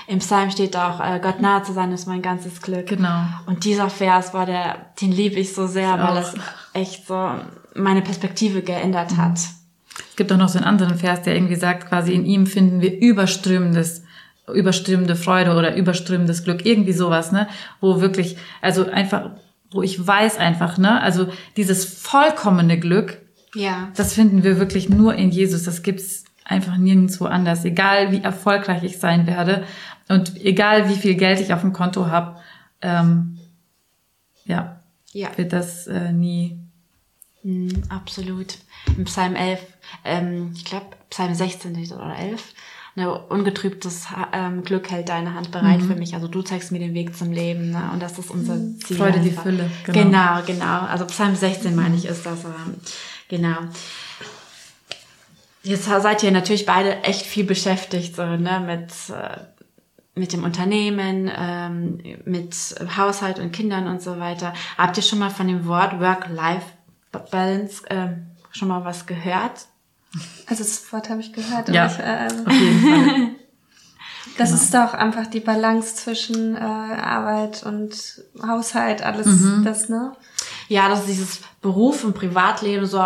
Im 0.08 0.20
Psalm 0.20 0.52
steht 0.52 0.78
auch, 0.78 1.00
äh, 1.00 1.20
Gott 1.20 1.42
nahe 1.42 1.64
zu 1.64 1.74
sein 1.74 1.92
ist 1.92 2.08
mein 2.08 2.22
ganzes 2.22 2.62
Glück. 2.62 2.88
Genau. 2.88 3.26
Und 3.48 3.66
dieser 3.66 3.90
Vers 3.90 4.34
war 4.34 4.46
der, 4.46 4.92
den 5.02 5.12
liebe 5.12 5.40
ich 5.40 5.54
so 5.54 5.66
sehr, 5.66 5.96
ich 5.96 6.02
weil 6.02 6.18
es 6.18 6.34
echt 6.74 7.08
so 7.08 7.32
meine 7.74 8.02
Perspektive 8.02 8.62
geändert 8.62 9.14
mhm. 9.14 9.18
hat. 9.18 9.40
Es 10.10 10.16
gibt 10.16 10.32
auch 10.32 10.38
noch 10.38 10.50
so 10.50 10.60
einen 10.60 10.68
anderen 10.68 10.98
Vers, 10.98 11.24
der 11.24 11.36
irgendwie 11.36 11.56
sagt, 11.56 11.90
quasi 11.90 12.14
in 12.14 12.26
ihm 12.26 12.46
finden 12.46 12.82
wir 12.82 13.02
überströmendes 13.02 14.04
überströmende 14.54 15.16
Freude 15.16 15.56
oder 15.56 15.76
überströmendes 15.76 16.44
Glück, 16.44 16.66
irgendwie 16.66 16.94
sowas, 16.94 17.32
ne? 17.32 17.48
Wo 17.82 18.02
wirklich, 18.02 18.38
also 18.62 18.86
einfach 18.86 19.32
wo 19.72 19.82
ich 19.82 20.06
weiß 20.06 20.38
einfach, 20.38 20.78
ne, 20.78 21.02
also 21.02 21.28
dieses 21.58 21.86
vollkommene 21.86 22.80
Glück, 22.80 23.22
ja. 23.54 23.90
das 23.96 24.14
finden 24.14 24.44
wir 24.44 24.60
wirklich 24.60 24.90
nur 24.90 25.16
in 25.16 25.32
Jesus. 25.32 25.64
Das 25.64 25.84
gibt's 25.84 26.26
einfach 26.44 26.78
nirgendwo 26.78 27.26
anders. 27.26 27.66
Egal 27.66 28.12
wie 28.12 28.22
erfolgreich 28.22 28.84
ich 28.84 29.00
sein 29.00 29.28
werde 29.28 29.66
und 30.08 30.40
egal 30.44 30.90
wie 30.90 30.96
viel 30.96 31.16
Geld 31.16 31.40
ich 31.42 31.54
auf 31.54 31.62
dem 31.62 31.74
Konto 31.74 32.08
habe, 32.08 32.38
ähm, 32.82 33.40
ja, 34.46 34.80
ja, 35.12 35.30
wird 35.38 35.54
das 35.54 35.88
äh, 35.88 36.12
nie. 36.12 36.60
Mm, 37.44 37.70
absolut. 37.90 38.60
Im 38.96 39.06
Psalm 39.06 39.36
11, 39.36 39.60
ähm, 40.04 40.52
ich 40.56 40.66
glaube 40.66 40.86
Psalm 41.10 41.34
16 41.34 41.76
oder 41.94 42.16
11, 42.18 42.54
ne, 42.96 43.18
ungetrübtes 43.18 44.08
ähm, 44.34 44.64
Glück 44.64 44.90
hält 44.90 45.10
deine 45.10 45.34
Hand 45.34 45.52
bereit 45.52 45.82
mhm. 45.82 45.88
für 45.88 45.96
mich. 45.96 46.16
Also 46.16 46.28
du 46.28 46.42
zeigst 46.42 46.72
mir 46.72 46.80
den 46.80 46.94
Weg 46.94 47.16
zum 47.16 47.32
Leben. 47.32 47.72
Ne? 47.72 47.90
Und 47.94 48.02
das 48.02 48.18
ist 48.18 48.32
unser 48.32 48.56
mhm. 48.56 48.80
Ziel. 48.80 48.98
Freude 48.98 49.20
einfach. 49.20 49.44
die 49.44 49.50
Fülle. 49.50 49.72
Genau. 49.86 50.02
genau, 50.02 50.42
genau. 50.46 50.80
Also 50.88 51.06
Psalm 51.06 51.36
16 51.36 51.76
meine 51.76 51.96
ich 51.96 52.06
ist 52.06 52.26
das. 52.26 52.46
Ähm, 52.46 52.76
genau. 53.28 53.58
Jetzt 55.64 55.86
seid 55.86 56.24
ihr 56.24 56.32
natürlich 56.32 56.66
beide 56.66 57.02
echt 57.04 57.26
viel 57.26 57.44
beschäftigt, 57.44 58.16
so, 58.16 58.24
ne, 58.24 58.60
mit, 58.60 58.92
äh, 59.10 59.40
mit 60.14 60.32
dem 60.32 60.44
Unternehmen, 60.44 61.30
ähm, 61.36 62.00
mit 62.24 62.56
Haushalt 62.96 63.40
und 63.40 63.52
Kindern 63.52 63.88
und 63.88 64.00
so 64.00 64.20
weiter. 64.20 64.54
Habt 64.78 64.98
ihr 64.98 65.04
schon 65.04 65.18
mal 65.18 65.32
von 65.32 65.48
dem 65.48 65.66
Wort 65.66 66.00
Work-Life-Balance 66.00 67.90
äh, 67.90 68.10
schon 68.52 68.68
mal 68.68 68.86
was 68.86 69.08
gehört? 69.08 69.66
Also 70.48 70.64
das 70.64 70.92
Wort 70.94 71.10
habe 71.10 71.22
ich 71.22 71.34
gehört. 71.34 71.70
Ja, 71.70 71.88
ich, 71.88 72.00
äh, 72.00 72.28
auf 72.46 72.54
jeden 72.54 72.82
Fall. 72.82 73.30
Das 74.38 74.50
genau. 74.50 74.62
ist 74.62 74.74
doch 74.74 74.94
einfach 74.94 75.28
die 75.28 75.40
Balance 75.40 75.96
zwischen 75.96 76.56
äh, 76.56 76.60
Arbeit 76.60 77.64
und 77.64 78.22
Haushalt, 78.46 79.02
alles 79.02 79.28
mhm. 79.28 79.64
das, 79.64 79.88
ne? 79.88 80.12
Ja, 80.68 80.90
dass 80.90 81.06
dieses 81.06 81.42
Beruf 81.62 82.04
und 82.04 82.16
Privatleben 82.16 82.86
so 82.86 83.02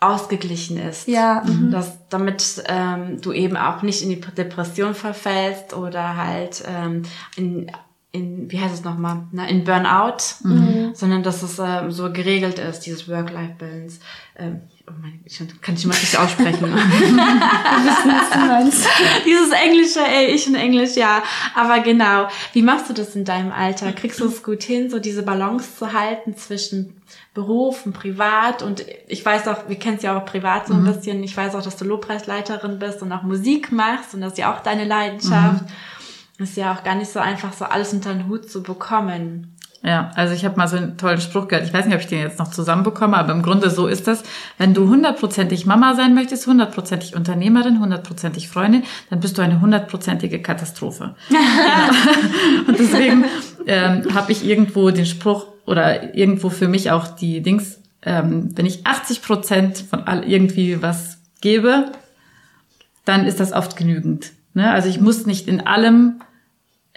ausgeglichen 0.00 0.78
ist. 0.78 1.08
Ja. 1.08 1.42
Mhm. 1.44 1.70
Dass, 1.70 2.08
damit 2.08 2.62
ähm, 2.66 3.20
du 3.20 3.32
eben 3.32 3.56
auch 3.56 3.82
nicht 3.82 4.02
in 4.02 4.10
die 4.10 4.20
Depression 4.20 4.94
verfällst 4.94 5.74
oder 5.74 6.16
halt 6.16 6.62
ähm, 6.66 7.02
in, 7.36 7.70
in 8.12 8.50
wie 8.50 8.60
heißt 8.60 8.74
es 8.74 8.84
nochmal, 8.84 9.26
ne, 9.32 9.48
in 9.50 9.64
Burnout, 9.64 10.18
mhm. 10.44 10.90
sondern 10.94 11.22
dass 11.22 11.42
es 11.42 11.58
ähm, 11.58 11.90
so 11.90 12.12
geregelt 12.12 12.58
ist, 12.58 12.80
dieses 12.80 13.08
Work-Life-Balance. 13.08 14.00
Ähm, 14.36 14.60
oh 14.88 14.94
mein, 15.00 15.20
ich 15.24 15.38
kann 15.60 15.74
ich 15.74 15.86
mal 15.86 15.94
nicht 15.94 16.16
aussprechen. 16.18 16.72
wissen, 16.72 17.18
was 17.18 18.30
du 18.32 18.38
meinst. 18.38 18.86
Dieses 19.24 19.50
Englische, 19.50 20.00
ey, 20.00 20.26
ich 20.26 20.46
in 20.46 20.54
Englisch, 20.54 20.96
ja. 20.96 21.22
Aber 21.54 21.80
genau, 21.80 22.28
wie 22.52 22.62
machst 22.62 22.88
du 22.88 22.94
das 22.94 23.14
in 23.14 23.24
deinem 23.24 23.52
Alter? 23.52 23.92
Kriegst 23.92 24.20
du 24.20 24.26
es 24.26 24.42
gut 24.42 24.62
hin, 24.62 24.90
so 24.90 24.98
diese 24.98 25.22
Balance 25.22 25.76
zu 25.76 25.92
halten 25.92 26.36
zwischen 26.36 27.00
Beruf 27.34 27.86
und 27.86 27.92
Privat? 27.92 28.62
Und 28.62 28.84
ich 29.06 29.24
weiß 29.24 29.48
auch, 29.48 29.68
wir 29.68 29.78
kennen 29.78 29.96
es 29.96 30.02
ja 30.02 30.18
auch 30.18 30.24
privat 30.24 30.66
so 30.66 30.74
ein 30.74 30.82
mhm. 30.82 30.92
bisschen. 30.92 31.22
Ich 31.22 31.36
weiß 31.36 31.54
auch, 31.54 31.62
dass 31.62 31.76
du 31.76 31.84
Lobpreisleiterin 31.84 32.78
bist 32.78 33.02
und 33.02 33.12
auch 33.12 33.22
Musik 33.22 33.72
machst 33.72 34.14
und 34.14 34.20
das 34.20 34.32
ist 34.32 34.38
ja 34.38 34.54
auch 34.54 34.60
deine 34.60 34.84
Leidenschaft. 34.84 35.64
Mhm. 35.64 36.44
Ist 36.44 36.56
ja 36.56 36.72
auch 36.72 36.84
gar 36.84 36.94
nicht 36.94 37.10
so 37.10 37.18
einfach, 37.18 37.52
so 37.52 37.64
alles 37.64 37.92
unter 37.92 38.14
den 38.14 38.28
Hut 38.28 38.48
zu 38.48 38.62
bekommen. 38.62 39.57
Ja, 39.82 40.10
also 40.16 40.34
ich 40.34 40.44
habe 40.44 40.56
mal 40.56 40.66
so 40.66 40.76
einen 40.76 40.96
tollen 40.96 41.20
Spruch 41.20 41.46
gehört. 41.46 41.64
Ich 41.64 41.72
weiß 41.72 41.86
nicht, 41.86 41.94
ob 41.94 42.00
ich 42.00 42.08
den 42.08 42.20
jetzt 42.20 42.40
noch 42.40 42.50
zusammenbekomme, 42.50 43.16
aber 43.16 43.32
im 43.32 43.42
Grunde 43.42 43.70
so 43.70 43.86
ist 43.86 44.08
das. 44.08 44.24
Wenn 44.58 44.74
du 44.74 44.88
hundertprozentig 44.88 45.66
Mama 45.66 45.94
sein 45.94 46.14
möchtest, 46.14 46.48
hundertprozentig 46.48 47.14
Unternehmerin, 47.14 47.78
hundertprozentig 47.78 48.48
Freundin, 48.48 48.82
dann 49.08 49.20
bist 49.20 49.38
du 49.38 49.42
eine 49.42 49.60
hundertprozentige 49.60 50.42
Katastrophe. 50.42 51.14
Und 52.66 52.78
deswegen 52.78 53.24
ähm, 53.66 54.14
habe 54.14 54.32
ich 54.32 54.44
irgendwo 54.44 54.90
den 54.90 55.06
Spruch 55.06 55.46
oder 55.64 56.14
irgendwo 56.14 56.50
für 56.50 56.66
mich 56.66 56.90
auch 56.90 57.06
die 57.06 57.40
Dings, 57.40 57.78
ähm, 58.02 58.50
wenn 58.56 58.66
ich 58.66 58.84
80 58.84 59.22
Prozent 59.22 59.78
von 59.78 60.02
all 60.04 60.24
irgendwie 60.24 60.82
was 60.82 61.18
gebe, 61.40 61.92
dann 63.04 63.26
ist 63.26 63.38
das 63.38 63.52
oft 63.52 63.76
genügend. 63.76 64.32
Ne? 64.54 64.70
Also 64.70 64.88
ich 64.88 65.00
muss 65.00 65.24
nicht 65.24 65.46
in 65.46 65.66
allem 65.66 66.20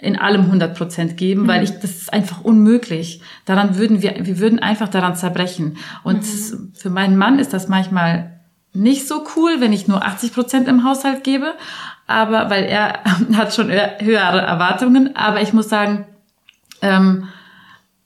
in 0.02 0.18
allem 0.18 0.42
100 0.42 0.76
Prozent 0.76 1.16
geben, 1.16 1.42
mhm. 1.42 1.48
weil 1.48 1.62
ich, 1.62 1.70
das 1.78 1.92
ist 1.92 2.12
einfach 2.12 2.42
unmöglich. 2.42 3.22
Daran 3.44 3.78
würden 3.78 4.02
wir, 4.02 4.16
wir 4.20 4.40
würden 4.40 4.58
einfach 4.58 4.88
daran 4.88 5.14
zerbrechen. 5.14 5.78
Und 6.02 6.22
mhm. 6.22 6.72
für 6.74 6.90
meinen 6.90 7.16
Mann 7.16 7.38
ist 7.38 7.52
das 7.52 7.68
manchmal 7.68 8.40
nicht 8.74 9.06
so 9.06 9.24
cool, 9.36 9.60
wenn 9.60 9.72
ich 9.72 9.86
nur 9.86 10.04
80 10.04 10.34
Prozent 10.34 10.66
im 10.66 10.84
Haushalt 10.84 11.22
gebe, 11.22 11.54
aber, 12.06 12.50
weil 12.50 12.64
er 12.64 13.04
hat 13.34 13.54
schon 13.54 13.70
höhere 13.70 14.40
Erwartungen, 14.40 15.14
aber 15.14 15.40
ich 15.40 15.52
muss 15.52 15.68
sagen, 15.68 16.04
ähm, 16.80 17.28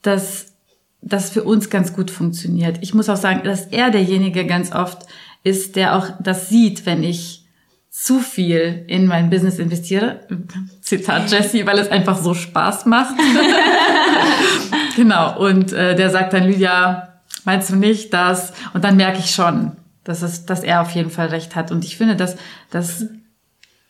dass 0.03 0.53
das 1.01 1.31
für 1.31 1.43
uns 1.43 1.69
ganz 1.69 1.93
gut 1.93 2.11
funktioniert. 2.11 2.77
Ich 2.81 2.93
muss 2.93 3.09
auch 3.09 3.17
sagen, 3.17 3.41
dass 3.43 3.65
er 3.65 3.89
derjenige 3.89 4.45
ganz 4.45 4.71
oft 4.71 5.07
ist, 5.43 5.75
der 5.75 5.95
auch 5.95 6.09
das 6.19 6.49
sieht, 6.49 6.85
wenn 6.85 7.01
ich 7.01 7.45
zu 7.89 8.19
viel 8.19 8.83
in 8.87 9.07
mein 9.07 9.31
Business 9.31 9.57
investiere. 9.57 10.19
Zitat 10.87 11.29
Jesse, 11.29 11.65
weil 11.65 11.79
es 11.79 11.91
einfach 11.91 12.17
so 12.17 12.33
Spaß 12.33 12.85
macht. 12.85 13.15
genau. 14.95 15.37
Und 15.37 15.73
äh, 15.73 15.95
der 15.95 16.09
sagt 16.09 16.31
dann, 16.31 16.45
Lydia, 16.45 17.19
meinst 17.43 17.69
du 17.69 17.75
nicht 17.75 18.13
das? 18.13 18.53
Und 18.73 18.85
dann 18.85 18.95
merke 18.95 19.19
ich 19.19 19.31
schon, 19.31 19.73
dass, 20.05 20.21
es, 20.21 20.45
dass 20.45 20.63
er 20.63 20.81
auf 20.81 20.91
jeden 20.91 21.09
Fall 21.09 21.27
recht 21.27 21.57
hat. 21.57 21.71
Und 21.71 21.83
ich 21.83 21.97
finde, 21.97 22.15
dass, 22.15 22.37
dass 22.71 23.05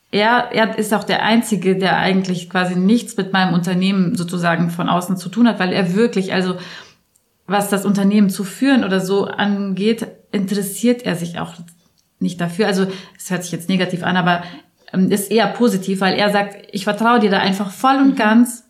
er, 0.09 0.49
er 0.51 0.75
ist 0.75 0.91
auch 0.91 1.03
der 1.03 1.21
Einzige, 1.21 1.77
der 1.77 1.97
eigentlich 1.97 2.49
quasi 2.49 2.75
nichts 2.75 3.15
mit 3.15 3.31
meinem 3.31 3.53
Unternehmen 3.53 4.15
sozusagen 4.15 4.71
von 4.71 4.89
außen 4.89 5.17
zu 5.17 5.29
tun 5.29 5.47
hat, 5.47 5.59
weil 5.59 5.73
er 5.73 5.93
wirklich, 5.93 6.33
also 6.33 6.57
was 7.45 7.69
das 7.69 7.85
Unternehmen 7.85 8.31
zu 8.31 8.43
führen 8.43 8.83
oder 8.83 9.01
so 9.01 9.25
angeht, 9.25 10.07
interessiert 10.31 11.03
er 11.03 11.15
sich 11.15 11.37
auch 11.37 11.53
nicht 12.19 12.41
dafür. 12.41 12.65
Also 12.65 12.87
es 13.15 13.29
hört 13.29 13.43
sich 13.43 13.51
jetzt 13.51 13.69
negativ 13.69 14.01
an, 14.01 14.17
aber 14.17 14.41
ist 14.93 15.31
eher 15.31 15.47
positiv, 15.47 16.01
weil 16.01 16.15
er 16.15 16.29
sagt, 16.29 16.67
ich 16.71 16.83
vertraue 16.83 17.19
dir 17.19 17.29
da 17.29 17.39
einfach 17.39 17.71
voll 17.71 17.97
und 17.97 18.11
mhm. 18.11 18.15
ganz. 18.15 18.63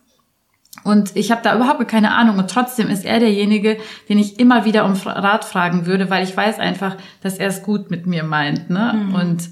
Und 0.84 1.16
ich 1.16 1.30
habe 1.30 1.42
da 1.42 1.56
überhaupt 1.56 1.86
keine 1.88 2.14
Ahnung. 2.14 2.38
Und 2.38 2.50
trotzdem 2.50 2.88
ist 2.88 3.04
er 3.04 3.20
derjenige, 3.20 3.78
den 4.08 4.18
ich 4.18 4.38
immer 4.38 4.64
wieder 4.64 4.84
um 4.84 4.92
Rat 4.92 5.44
fragen 5.44 5.86
würde, 5.86 6.10
weil 6.10 6.24
ich 6.24 6.36
weiß 6.36 6.58
einfach, 6.58 6.96
dass 7.20 7.38
er 7.38 7.48
es 7.48 7.62
gut 7.62 7.90
mit 7.90 8.06
mir 8.06 8.22
meint. 8.22 8.70
Ne? 8.70 8.94
Mhm. 8.94 9.14
Und 9.14 9.48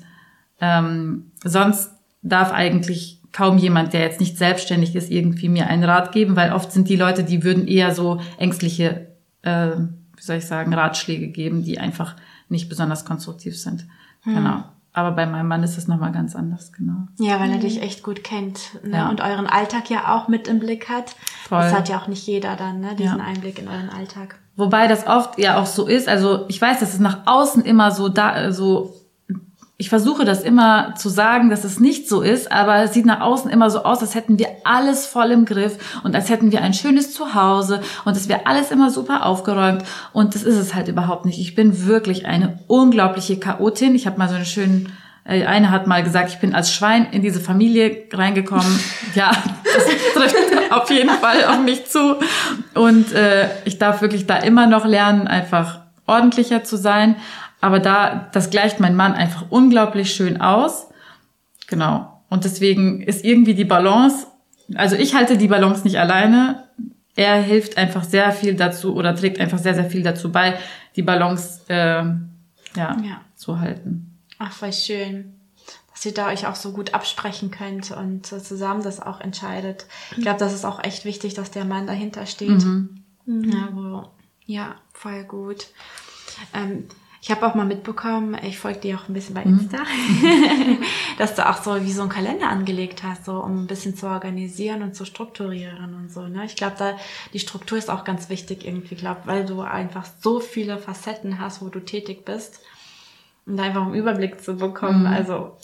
ähm, 0.61 1.33
sonst 1.44 1.90
darf 2.22 2.52
eigentlich 2.52 3.20
kaum 3.33 3.59
jemand, 3.59 3.92
der 3.92 4.00
jetzt 4.00 4.20
nicht 4.20 4.38
selbstständig 4.38 4.96
ist, 4.96 5.11
irgendwie 5.11 5.48
mir 5.48 5.66
einen 5.66 5.85
Rat 5.85 6.12
geben, 6.12 6.37
weil 6.37 6.52
oft 6.52 6.72
sind 6.72 6.88
die 6.88 6.96
Leute, 6.96 7.22
die 7.22 7.44
würden 7.44 7.66
eher 7.66 7.94
so 7.94 8.20
ängstliche, 8.38 9.09
äh, 9.42 9.72
wie 9.76 10.22
soll 10.22 10.37
ich 10.37 10.46
sagen, 10.46 10.72
Ratschläge 10.72 11.29
geben, 11.29 11.62
die 11.62 11.79
einfach 11.79 12.16
nicht 12.48 12.68
besonders 12.68 13.05
konstruktiv 13.05 13.59
sind. 13.59 13.87
Hm. 14.22 14.35
Genau. 14.37 14.64
Aber 14.96 15.11
bei 15.11 15.26
meinem 15.26 15.46
Mann 15.46 15.62
ist 15.62 15.76
es 15.76 15.88
nochmal 15.88 16.11
ganz 16.11 16.35
anders, 16.35 16.72
genau. 16.72 17.06
Ja, 17.18 17.38
weil 17.38 17.50
er 17.50 17.59
dich 17.59 17.82
echt 17.82 18.02
gut 18.02 18.24
kennt 18.24 18.82
ne? 18.82 18.96
Ja. 18.96 19.11
und 19.11 19.20
euren 19.20 19.46
Alltag 19.46 19.90
ja 19.90 20.16
auch 20.16 20.26
mit 20.26 20.48
im 20.48 20.59
Blick 20.59 20.88
hat. 20.88 21.14
Voll. 21.46 21.61
Das 21.61 21.74
hat 21.74 21.90
ja 21.90 22.00
auch 22.00 22.06
nicht 22.06 22.26
jeder 22.26 22.56
dann, 22.56 22.80
ne? 22.80 22.94
diesen 22.96 23.18
ja. 23.18 23.24
Einblick 23.24 23.59
in 23.59 23.68
euren 23.68 23.90
Alltag. 23.90 24.37
Wobei 24.56 24.88
das 24.88 25.06
oft 25.06 25.38
ja 25.38 25.59
auch 25.59 25.66
so 25.66 25.87
ist. 25.87 26.09
Also 26.09 26.46
ich 26.48 26.62
weiß, 26.62 26.80
dass 26.80 26.94
es 26.94 26.98
nach 26.98 27.26
außen 27.26 27.62
immer 27.62 27.90
so 27.90 28.09
da 28.09 28.50
so 28.52 28.95
ich 29.78 29.90
versuche 29.90 30.24
das 30.24 30.42
immer 30.42 30.94
zu 30.94 31.10
sagen, 31.10 31.50
dass 31.50 31.64
es 31.64 31.80
nicht 31.80 32.08
so 32.08 32.22
ist, 32.22 32.50
aber 32.50 32.76
es 32.84 32.94
sieht 32.94 33.04
nach 33.04 33.20
außen 33.20 33.50
immer 33.50 33.70
so 33.70 33.82
aus, 33.82 34.00
als 34.00 34.14
hätten 34.14 34.38
wir 34.38 34.48
alles 34.64 35.06
voll 35.06 35.30
im 35.30 35.44
Griff 35.44 36.00
und 36.02 36.14
als 36.14 36.30
hätten 36.30 36.50
wir 36.50 36.62
ein 36.62 36.72
schönes 36.72 37.12
Zuhause 37.12 37.82
und 38.06 38.16
es 38.16 38.28
wäre 38.28 38.46
alles 38.46 38.70
immer 38.70 38.90
super 38.90 39.26
aufgeräumt 39.26 39.82
und 40.14 40.34
das 40.34 40.44
ist 40.44 40.56
es 40.56 40.74
halt 40.74 40.88
überhaupt 40.88 41.26
nicht. 41.26 41.38
Ich 41.38 41.54
bin 41.54 41.86
wirklich 41.86 42.24
eine 42.24 42.58
unglaubliche 42.68 43.38
Chaotin. 43.38 43.94
Ich 43.94 44.06
habe 44.06 44.18
mal 44.18 44.30
so 44.30 44.36
einen 44.36 44.46
schönen 44.46 44.92
äh, 45.24 45.44
eine 45.44 45.70
hat 45.70 45.86
mal 45.86 46.02
gesagt, 46.02 46.30
ich 46.30 46.38
bin 46.38 46.54
als 46.54 46.72
Schwein 46.72 47.08
in 47.10 47.20
diese 47.20 47.40
Familie 47.40 48.04
reingekommen. 48.12 48.80
Ja, 49.14 49.30
das 49.30 49.86
trifft 50.12 50.72
auf 50.72 50.90
jeden 50.90 51.08
Fall 51.08 51.44
auf 51.46 51.60
mich 51.60 51.86
zu. 51.86 52.16
Und 52.74 53.12
äh, 53.12 53.48
ich 53.64 53.78
darf 53.78 54.02
wirklich 54.02 54.26
da 54.26 54.36
immer 54.36 54.66
noch 54.66 54.84
lernen, 54.84 55.26
einfach 55.26 55.80
ordentlicher 56.06 56.64
zu 56.64 56.76
sein. 56.76 57.16
Aber 57.66 57.81
da, 57.81 58.29
das 58.33 58.50
gleicht 58.50 58.79
mein 58.79 58.94
Mann 58.94 59.14
einfach 59.14 59.46
unglaublich 59.50 60.14
schön 60.14 60.40
aus. 60.40 60.87
Genau. 61.66 62.22
Und 62.29 62.44
deswegen 62.44 63.02
ist 63.02 63.24
irgendwie 63.24 63.55
die 63.55 63.64
Balance, 63.64 64.29
also 64.76 64.94
ich 64.94 65.16
halte 65.16 65.37
die 65.37 65.48
Balance 65.48 65.83
nicht 65.83 65.98
alleine. 65.98 66.62
Er 67.16 67.42
hilft 67.42 67.76
einfach 67.76 68.05
sehr 68.05 68.31
viel 68.31 68.55
dazu 68.55 68.94
oder 68.94 69.16
trägt 69.16 69.40
einfach 69.40 69.59
sehr, 69.59 69.74
sehr 69.74 69.90
viel 69.90 70.05
dazu 70.05 70.31
bei, 70.31 70.57
die 70.94 71.02
Balance 71.02 71.62
äh, 71.66 71.74
ja, 71.74 72.20
ja. 72.76 73.20
zu 73.35 73.59
halten. 73.59 74.16
Ach, 74.38 74.52
voll 74.52 74.72
schön 74.72 75.33
dass 75.92 76.05
ihr 76.05 76.12
da 76.12 76.29
euch 76.29 76.46
auch 76.46 76.57
so 76.57 76.72
gut 76.72 76.92
absprechen 76.92 77.50
könnt 77.50 77.90
und 77.90 78.26
zusammen 78.26 78.83
das 78.83 79.00
auch 79.00 79.18
entscheidet. 79.18 79.87
Ich 80.14 80.22
glaube, 80.22 80.38
das 80.38 80.52
ist 80.52 80.66
auch 80.66 80.85
echt 80.85 81.07
wichtig, 81.07 81.33
dass 81.33 81.50
der 81.50 81.64
Mann 81.64 81.87
dahinter 81.87 82.26
steht. 82.26 82.50
Mhm. 82.50 83.02
Ja, 83.24 83.70
wo, 83.72 84.11
ja, 84.44 84.74
voll 84.92 85.24
gut. 85.24 85.68
Ähm, 86.52 86.85
ich 87.26 87.32
habe 87.32 87.44
auch 87.44 87.56
mal 87.56 87.66
mitbekommen, 87.66 88.36
ich 88.44 88.56
folge 88.56 88.78
dir 88.78 88.96
auch 88.96 89.08
ein 89.08 89.12
bisschen 89.12 89.34
bei 89.34 89.44
mhm. 89.44 89.58
Insta, 89.58 89.78
mhm. 89.78 90.78
dass 91.18 91.34
du 91.34 91.44
auch 91.44 91.60
so 91.60 91.82
wie 91.82 91.90
so 91.90 92.02
einen 92.02 92.08
Kalender 92.08 92.48
angelegt 92.48 93.02
hast, 93.02 93.24
so 93.24 93.40
um 93.42 93.64
ein 93.64 93.66
bisschen 93.66 93.96
zu 93.96 94.06
organisieren 94.06 94.80
und 94.84 94.94
zu 94.94 95.04
strukturieren 95.04 95.96
und 95.96 96.12
so. 96.12 96.28
Ne? 96.28 96.44
Ich 96.44 96.54
glaube, 96.54 96.76
da 96.78 96.92
die 97.32 97.40
Struktur 97.40 97.78
ist 97.78 97.90
auch 97.90 98.04
ganz 98.04 98.30
wichtig 98.30 98.64
irgendwie, 98.64 98.94
glaube, 98.94 99.22
weil 99.24 99.44
du 99.44 99.62
einfach 99.62 100.06
so 100.20 100.38
viele 100.38 100.78
Facetten 100.78 101.40
hast, 101.40 101.62
wo 101.62 101.68
du 101.68 101.80
tätig 101.80 102.24
bist, 102.24 102.60
um 103.44 103.56
da 103.56 103.64
einfach 103.64 103.82
einen 103.82 103.94
Überblick 103.94 104.40
zu 104.40 104.54
bekommen. 104.54 105.00
Mhm. 105.00 105.06
Also 105.08 105.56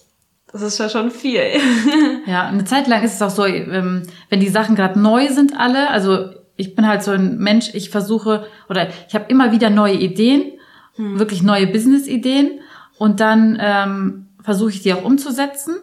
das 0.51 0.63
ist 0.63 0.79
ja 0.79 0.89
schon 0.89 1.13
viel. 1.13 1.45
ja, 2.27 2.43
eine 2.43 2.65
Zeit 2.65 2.89
lang 2.89 3.05
ist 3.05 3.15
es 3.15 3.23
auch 3.23 3.31
so, 3.31 3.47
ähm, 3.47 4.03
wenn 4.31 4.41
die 4.41 4.49
Sachen 4.49 4.75
gerade 4.75 4.99
neu 4.99 5.29
sind 5.29 5.57
alle, 5.57 5.91
also 5.91 6.31
ich 6.57 6.75
bin 6.75 6.89
halt 6.89 7.05
so 7.05 7.13
ein 7.13 7.39
Mensch, 7.39 7.73
ich 7.73 7.91
versuche 7.91 8.49
oder 8.69 8.89
ich 9.07 9.15
habe 9.15 9.27
immer 9.29 9.53
wieder 9.53 9.71
neue 9.71 9.95
Ideen 9.95 10.55
hm. 10.97 11.19
wirklich 11.19 11.43
neue 11.43 11.67
Business-Ideen 11.67 12.61
und 12.99 13.21
dann 13.21 13.59
ähm, 13.61 14.27
versuche 14.43 14.71
ich 14.71 14.83
die 14.83 14.93
auch 14.93 15.05
umzusetzen. 15.05 15.75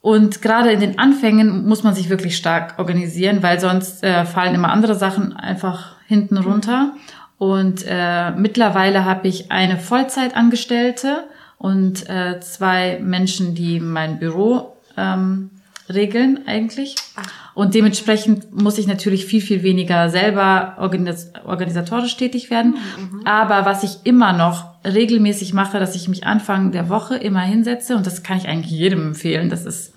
Und 0.00 0.42
gerade 0.42 0.72
in 0.72 0.80
den 0.80 0.98
Anfängen 0.98 1.66
muss 1.66 1.84
man 1.84 1.94
sich 1.94 2.10
wirklich 2.10 2.36
stark 2.36 2.78
organisieren, 2.78 3.42
weil 3.42 3.60
sonst 3.60 4.02
äh, 4.02 4.24
fallen 4.24 4.54
immer 4.54 4.72
andere 4.72 4.96
Sachen 4.96 5.32
einfach 5.32 5.96
hinten 6.06 6.38
hm. 6.38 6.44
runter. 6.44 6.94
Und 7.38 7.84
äh, 7.88 8.30
mittlerweile 8.32 9.04
habe 9.04 9.28
ich 9.28 9.50
eine 9.50 9.78
Vollzeitangestellte 9.78 11.24
und 11.58 12.08
äh, 12.08 12.40
zwei 12.40 13.00
Menschen, 13.02 13.54
die 13.54 13.80
mein 13.80 14.18
Büro 14.18 14.76
ähm, 14.96 15.50
regeln 15.94 16.40
eigentlich. 16.46 16.96
Und 17.54 17.74
dementsprechend 17.74 18.52
muss 18.52 18.78
ich 18.78 18.86
natürlich 18.86 19.26
viel, 19.26 19.40
viel 19.40 19.62
weniger 19.62 20.08
selber 20.08 20.76
organis 20.78 21.32
organisatorisch 21.44 22.16
tätig 22.16 22.50
werden. 22.50 22.76
Mhm. 22.98 23.26
Aber 23.26 23.66
was 23.66 23.82
ich 23.82 23.98
immer 24.04 24.32
noch 24.32 24.72
regelmäßig 24.84 25.52
mache, 25.52 25.78
dass 25.78 25.94
ich 25.94 26.08
mich 26.08 26.26
Anfang 26.26 26.72
der 26.72 26.88
Woche 26.88 27.16
immer 27.16 27.42
hinsetze, 27.42 27.96
und 27.96 28.06
das 28.06 28.22
kann 28.22 28.38
ich 28.38 28.48
eigentlich 28.48 28.72
jedem 28.72 29.08
empfehlen, 29.08 29.50
das 29.50 29.66
ist 29.66 29.92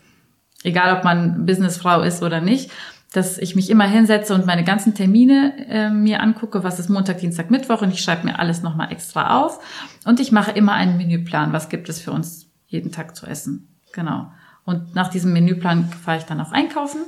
egal, 0.64 0.98
ob 0.98 1.04
man 1.04 1.46
Businessfrau 1.46 2.02
ist 2.02 2.24
oder 2.24 2.42
nicht, 2.42 2.72
dass 3.14 3.38
ich 3.38 3.56
mich 3.56 3.70
immer 3.70 3.88
hinsetze 3.88 4.34
und 4.34 4.46
meine 4.46 4.66
ganzen 4.66 4.94
Termine 4.94 5.54
äh, 5.70 5.90
mir 5.90 6.22
angucke, 6.22 6.64
was 6.64 6.80
ist 6.80 6.90
Montag, 6.90 7.20
Dienstag, 7.20 7.50
Mittwoch 7.50 7.82
und 7.82 7.94
ich 7.94 8.02
schreibe 8.02 8.26
mir 8.26 8.40
alles 8.40 8.62
nochmal 8.62 8.92
extra 8.92 9.42
auf. 9.42 9.60
Und 10.04 10.20
ich 10.20 10.34
mache 10.34 10.52
immer 10.52 10.74
einen 10.74 10.98
Menüplan, 10.98 11.54
was 11.54 11.70
gibt 11.70 11.88
es 11.88 12.02
für 12.02 12.12
uns 12.12 12.48
jeden 12.68 12.92
Tag 12.92 13.16
zu 13.16 13.26
essen. 13.26 13.70
Genau. 13.94 14.32
Und 14.66 14.96
nach 14.96 15.10
diesem 15.10 15.32
Menüplan 15.34 15.90
fahre 15.92 16.18
ich 16.18 16.24
dann 16.24 16.42
auch 16.42 16.52
einkaufen. 16.52 17.02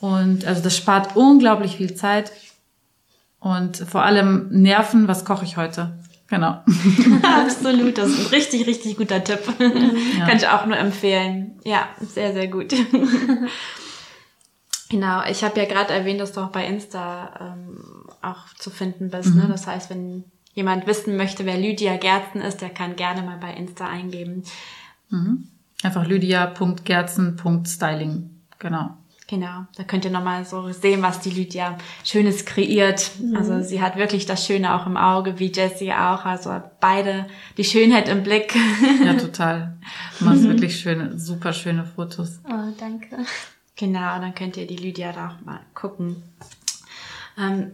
Und 0.00 0.46
also 0.46 0.62
das 0.62 0.76
spart 0.76 1.16
unglaublich 1.16 1.76
viel 1.76 1.94
Zeit 1.94 2.32
und 3.40 3.76
vor 3.76 4.02
allem 4.02 4.48
Nerven. 4.50 5.08
Was 5.08 5.24
koche 5.24 5.44
ich 5.44 5.56
heute? 5.56 5.98
Genau. 6.28 6.62
Absolut, 7.22 7.98
das 7.98 8.10
ist 8.10 8.26
ein 8.26 8.26
richtig, 8.26 8.66
richtig 8.66 8.96
guter 8.96 9.22
Tipp. 9.22 9.40
Ja. 10.18 10.26
Kann 10.26 10.36
ich 10.36 10.48
auch 10.48 10.66
nur 10.66 10.76
empfehlen. 10.76 11.58
Ja, 11.64 11.88
sehr, 12.00 12.32
sehr 12.32 12.48
gut. 12.48 12.72
genau, 14.88 15.24
ich 15.24 15.42
habe 15.42 15.58
ja 15.58 15.66
gerade 15.66 15.92
erwähnt, 15.92 16.20
dass 16.20 16.32
du 16.32 16.40
auch 16.40 16.50
bei 16.50 16.66
Insta 16.66 17.54
ähm, 17.56 17.78
auch 18.22 18.54
zu 18.58 18.70
finden 18.70 19.10
bist. 19.10 19.34
Ne? 19.34 19.42
Mhm. 19.42 19.46
Ne? 19.46 19.48
Das 19.48 19.66
heißt, 19.66 19.90
wenn 19.90 20.24
jemand 20.54 20.86
wissen 20.86 21.16
möchte, 21.16 21.46
wer 21.46 21.56
Lydia 21.56 21.96
Gerzen 21.96 22.40
ist, 22.40 22.60
der 22.60 22.70
kann 22.70 22.96
gerne 22.96 23.22
mal 23.22 23.38
bei 23.38 23.54
Insta 23.54 23.88
eingeben. 23.88 24.42
Mhm. 25.08 25.48
Einfach 25.82 26.06
lydia.gerzen.styling. 26.06 28.30
Genau. 28.58 28.96
Genau, 29.30 29.66
da 29.76 29.84
könnt 29.84 30.06
ihr 30.06 30.10
nochmal 30.10 30.46
so 30.46 30.72
sehen, 30.72 31.02
was 31.02 31.20
die 31.20 31.28
Lydia 31.28 31.76
Schönes 32.02 32.46
kreiert. 32.46 33.10
Mhm. 33.20 33.36
Also 33.36 33.60
sie 33.60 33.82
hat 33.82 33.96
wirklich 33.96 34.24
das 34.24 34.46
Schöne 34.46 34.74
auch 34.74 34.86
im 34.86 34.96
Auge, 34.96 35.38
wie 35.38 35.52
Jessie 35.52 35.92
auch. 35.92 36.24
Also 36.24 36.62
beide 36.80 37.26
die 37.58 37.64
Schönheit 37.64 38.08
im 38.08 38.22
Blick. 38.22 38.56
Ja, 39.04 39.12
total. 39.18 39.76
Du 40.18 40.24
machst 40.24 40.44
mhm. 40.44 40.48
wirklich 40.52 40.80
schöne, 40.80 41.18
super 41.18 41.52
schöne 41.52 41.84
Fotos. 41.84 42.40
Oh, 42.48 42.72
danke. 42.80 43.18
Genau, 43.76 44.18
dann 44.18 44.34
könnt 44.34 44.56
ihr 44.56 44.66
die 44.66 44.76
Lydia 44.76 45.12
da 45.12 45.28
auch 45.28 45.44
mal 45.44 45.60
gucken. 45.74 46.22
Ähm, 47.38 47.72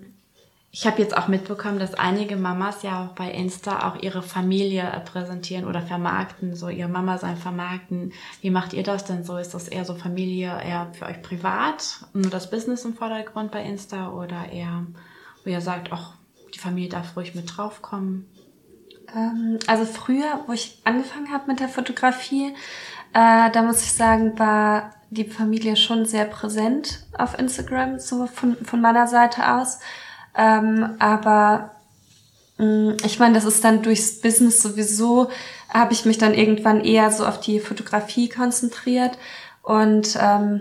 ich 0.77 0.89
habe 0.89 1.01
jetzt 1.01 1.17
auch 1.17 1.29
mitbekommen, 1.29 1.79
dass 1.79 1.95
einige 1.95 2.35
Mamas 2.35 2.83
ja 2.83 3.05
auch 3.05 3.15
bei 3.15 3.31
Insta 3.31 3.89
auch 3.89 4.03
ihre 4.03 4.23
Familie 4.23 4.83
präsentieren 5.05 5.67
oder 5.67 5.81
vermarkten, 5.81 6.57
so 6.57 6.69
ihre 6.69 6.89
Mama 6.89 7.17
sein 7.17 7.37
vermarkten. 7.37 8.13
Wie 8.41 8.51
macht 8.51 8.73
ihr 8.73 8.83
das 8.83 9.05
denn 9.05 9.23
so? 9.23 9.37
Ist 9.37 9.55
das 9.55 9.69
eher 9.69 9.85
so 9.85 9.95
Familie, 9.95 10.49
eher 10.49 10.91
für 10.93 11.07
euch 11.07 11.23
privat, 11.23 12.05
nur 12.13 12.29
das 12.29 12.51
Business 12.51 12.85
im 12.85 12.95
Vordergrund 12.95 13.53
bei 13.53 13.63
Insta 13.63 14.11
oder 14.11 14.51
eher, 14.51 14.85
wo 15.45 15.51
ihr 15.51 15.61
sagt, 15.61 15.93
ach, 15.93 16.15
die 16.53 16.59
Familie 16.59 16.89
darf 16.89 17.17
ruhig 17.17 17.37
mit 17.37 17.57
draufkommen? 17.57 18.27
Ähm, 19.15 19.61
also 19.69 19.85
früher, 19.85 20.41
wo 20.49 20.55
ich 20.55 20.81
angefangen 20.83 21.33
habe 21.33 21.47
mit 21.47 21.61
der 21.61 21.69
Fotografie, 21.69 22.49
äh, 23.13 23.49
da 23.53 23.63
muss 23.63 23.85
ich 23.85 23.93
sagen, 23.93 24.37
war 24.41 24.91
die 25.11 25.23
Familie 25.23 25.77
schon 25.77 26.05
sehr 26.05 26.25
präsent 26.25 27.07
auf 27.17 27.39
Instagram, 27.39 28.01
so 28.01 28.27
von, 28.27 28.57
von 28.57 28.81
meiner 28.81 29.07
Seite 29.07 29.55
aus. 29.55 29.79
Ähm, 30.37 30.95
aber 30.99 31.71
mh, 32.59 32.67
mm, 32.67 32.97
ich 33.05 33.19
meine, 33.19 33.35
das 33.35 33.45
ist 33.45 33.65
dann 33.65 33.83
durchs 33.83 34.21
Business 34.21 34.63
sowieso, 34.63 35.31
habe 35.69 35.93
ich 35.93 36.05
mich 36.05 36.19
dann 36.19 36.35
irgendwann 36.35 36.85
eher 36.85 37.11
so 37.11 37.27
auf 37.27 37.41
die 37.41 37.61
Fotografie 37.61 38.29
konzentriert. 38.29 39.19
Und 39.63 40.17
ähm, 40.21 40.61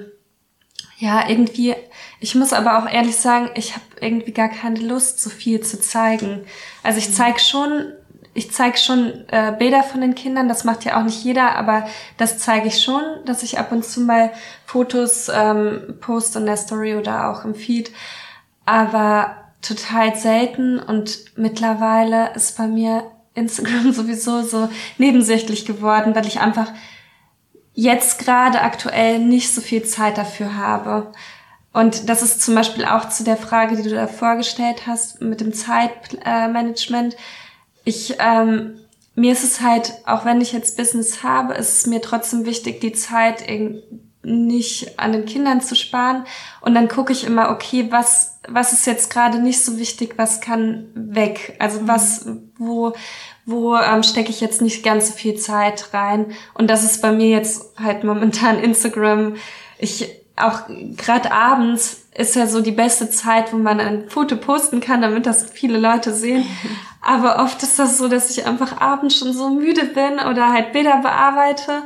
ja, 0.97 1.27
irgendwie, 1.27 1.75
ich 2.19 2.33
muss 2.35 2.53
aber 2.53 2.79
auch 2.79 2.89
ehrlich 2.89 3.17
sagen, 3.17 3.49
ich 3.55 3.73
habe 3.73 3.83
irgendwie 3.99 4.31
gar 4.31 4.49
keine 4.49 4.79
Lust, 4.79 5.21
so 5.21 5.29
viel 5.29 5.59
zu 5.61 5.79
zeigen. 5.79 6.45
Also 6.81 6.99
ich 6.99 7.13
zeige 7.13 7.39
schon, 7.39 7.91
ich 8.33 8.51
zeige 8.51 8.77
schon 8.77 9.25
äh, 9.27 9.53
Bilder 9.57 9.83
von 9.83 10.01
den 10.01 10.15
Kindern, 10.15 10.47
das 10.47 10.63
macht 10.63 10.85
ja 10.85 10.97
auch 10.97 11.03
nicht 11.03 11.23
jeder, 11.23 11.55
aber 11.55 11.85
das 12.17 12.39
zeige 12.39 12.67
ich 12.67 12.81
schon, 12.81 13.01
dass 13.25 13.43
ich 13.43 13.59
ab 13.59 13.71
und 13.71 13.83
zu 13.83 14.01
mal 14.01 14.31
Fotos 14.65 15.29
ähm, 15.33 15.97
poste 15.99 16.39
in 16.39 16.45
der 16.45 16.57
Story 16.57 16.95
oder 16.95 17.29
auch 17.29 17.43
im 17.43 17.53
Feed. 17.53 17.91
Aber 18.65 19.42
total 19.63 20.15
selten 20.15 20.79
und 20.79 21.37
mittlerweile 21.37 22.33
ist 22.35 22.57
bei 22.57 22.67
mir 22.67 23.09
Instagram 23.33 23.91
sowieso 23.93 24.43
so 24.43 24.69
nebensächlich 24.97 25.65
geworden, 25.65 26.15
weil 26.15 26.27
ich 26.27 26.39
einfach 26.39 26.71
jetzt 27.73 28.19
gerade 28.19 28.61
aktuell 28.61 29.19
nicht 29.19 29.53
so 29.53 29.61
viel 29.61 29.83
Zeit 29.83 30.17
dafür 30.17 30.55
habe. 30.55 31.11
Und 31.71 32.07
das 32.07 32.21
ist 32.21 32.41
zum 32.41 32.53
Beispiel 32.53 32.85
auch 32.85 33.09
zu 33.09 33.23
der 33.23 33.37
Frage, 33.37 33.75
die 33.75 33.81
du 33.83 33.89
da 33.89 34.05
vorgestellt 34.05 34.85
hast 34.85 35.21
mit 35.21 35.41
dem 35.41 35.53
Zeitmanagement. 35.53 37.15
Ich, 37.83 38.17
ähm, 38.19 38.79
mir 39.15 39.31
ist 39.31 39.43
es 39.43 39.61
halt, 39.61 39.93
auch 40.05 40.23
wenn 40.23 40.39
ich 40.39 40.53
jetzt 40.53 40.77
Business 40.77 41.23
habe, 41.23 41.55
ist 41.55 41.77
es 41.77 41.87
mir 41.87 42.01
trotzdem 42.01 42.45
wichtig, 42.45 42.79
die 42.79 42.93
Zeit 42.93 43.41
nicht 44.23 44.99
an 44.99 45.11
den 45.11 45.25
Kindern 45.25 45.61
zu 45.61 45.75
sparen. 45.75 46.25
Und 46.61 46.73
dann 46.73 46.87
gucke 46.87 47.11
ich 47.11 47.25
immer, 47.25 47.49
okay, 47.49 47.87
was, 47.89 48.39
was 48.47 48.73
ist 48.73 48.87
jetzt 48.87 49.09
gerade 49.09 49.39
nicht 49.39 49.63
so 49.63 49.77
wichtig, 49.77 50.13
was 50.17 50.41
kann 50.41 50.87
weg? 50.95 51.55
Also 51.59 51.81
mhm. 51.81 51.87
was, 51.87 52.25
wo, 52.57 52.93
wo 53.45 53.75
ähm, 53.75 54.03
stecke 54.03 54.29
ich 54.29 54.41
jetzt 54.41 54.61
nicht 54.61 54.83
ganz 54.83 55.07
so 55.07 55.13
viel 55.13 55.35
Zeit 55.35 55.93
rein? 55.93 56.33
Und 56.53 56.69
das 56.69 56.83
ist 56.83 57.01
bei 57.01 57.11
mir 57.11 57.29
jetzt 57.29 57.77
halt 57.77 58.03
momentan 58.03 58.59
Instagram. 58.59 59.35
Ich 59.77 60.09
auch 60.35 60.61
gerade 60.97 61.31
abends 61.31 62.07
ist 62.15 62.35
ja 62.35 62.47
so 62.47 62.61
die 62.61 62.71
beste 62.71 63.09
Zeit, 63.09 63.53
wo 63.53 63.57
man 63.57 63.79
ein 63.79 64.09
Foto 64.09 64.35
posten 64.35 64.79
kann, 64.79 65.01
damit 65.01 65.25
das 65.25 65.51
viele 65.51 65.77
Leute 65.77 66.13
sehen. 66.13 66.45
Aber 67.01 67.43
oft 67.43 67.61
ist 67.63 67.77
das 67.77 67.97
so, 67.97 68.07
dass 68.07 68.31
ich 68.31 68.45
einfach 68.47 68.79
abends 68.79 69.17
schon 69.17 69.33
so 69.33 69.49
müde 69.49 69.85
bin 69.85 70.19
oder 70.19 70.53
halt 70.53 70.71
Bilder 70.71 71.01
bearbeite 71.01 71.83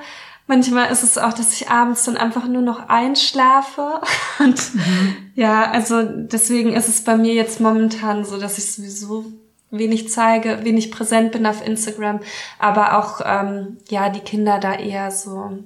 Manchmal 0.48 0.90
ist 0.92 1.04
es 1.04 1.18
auch, 1.18 1.34
dass 1.34 1.54
ich 1.54 1.70
abends 1.70 2.06
dann 2.06 2.16
einfach 2.16 2.48
nur 2.48 2.62
noch 2.62 2.88
einschlafe. 2.88 4.02
Und 4.40 4.76
mhm. 4.76 5.32
ja, 5.36 5.70
also 5.72 6.04
deswegen 6.04 6.74
ist 6.74 6.88
es 6.88 7.04
bei 7.04 7.18
mir 7.18 7.34
jetzt 7.34 7.60
momentan 7.60 8.24
so, 8.24 8.40
dass 8.40 8.58
ich 8.58 8.72
sowieso 8.72 9.26
wenig 9.70 10.10
zeige, 10.10 10.64
wenig 10.64 10.92
präsent 10.92 11.34
bin 11.34 11.46
auf 11.46 11.66
Instagram, 11.66 12.22
aber 12.58 12.98
auch 12.98 13.20
ähm, 13.26 13.78
ja 13.90 14.10
die 14.10 14.22
Kinder 14.22 14.60
da 14.60 14.76
eher 14.76 15.12
so. 15.12 15.60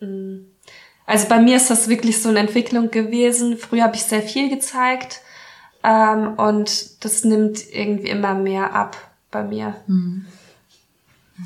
Mh. 0.00 0.06
Mm. 0.06 0.46
Also 1.06 1.26
bei 1.26 1.40
mir 1.40 1.56
ist 1.56 1.68
das 1.68 1.88
wirklich 1.88 2.22
so 2.22 2.28
eine 2.28 2.38
Entwicklung 2.38 2.92
gewesen. 2.92 3.58
Früher 3.58 3.82
habe 3.82 3.96
ich 3.96 4.04
sehr 4.04 4.22
viel 4.22 4.48
gezeigt 4.48 5.22
ähm, 5.82 6.34
und 6.34 7.04
das 7.04 7.24
nimmt 7.24 7.58
irgendwie 7.72 8.10
immer 8.10 8.34
mehr 8.34 8.76
ab 8.76 8.96
bei 9.32 9.42
mir. 9.42 9.74
Mhm. 9.88 10.26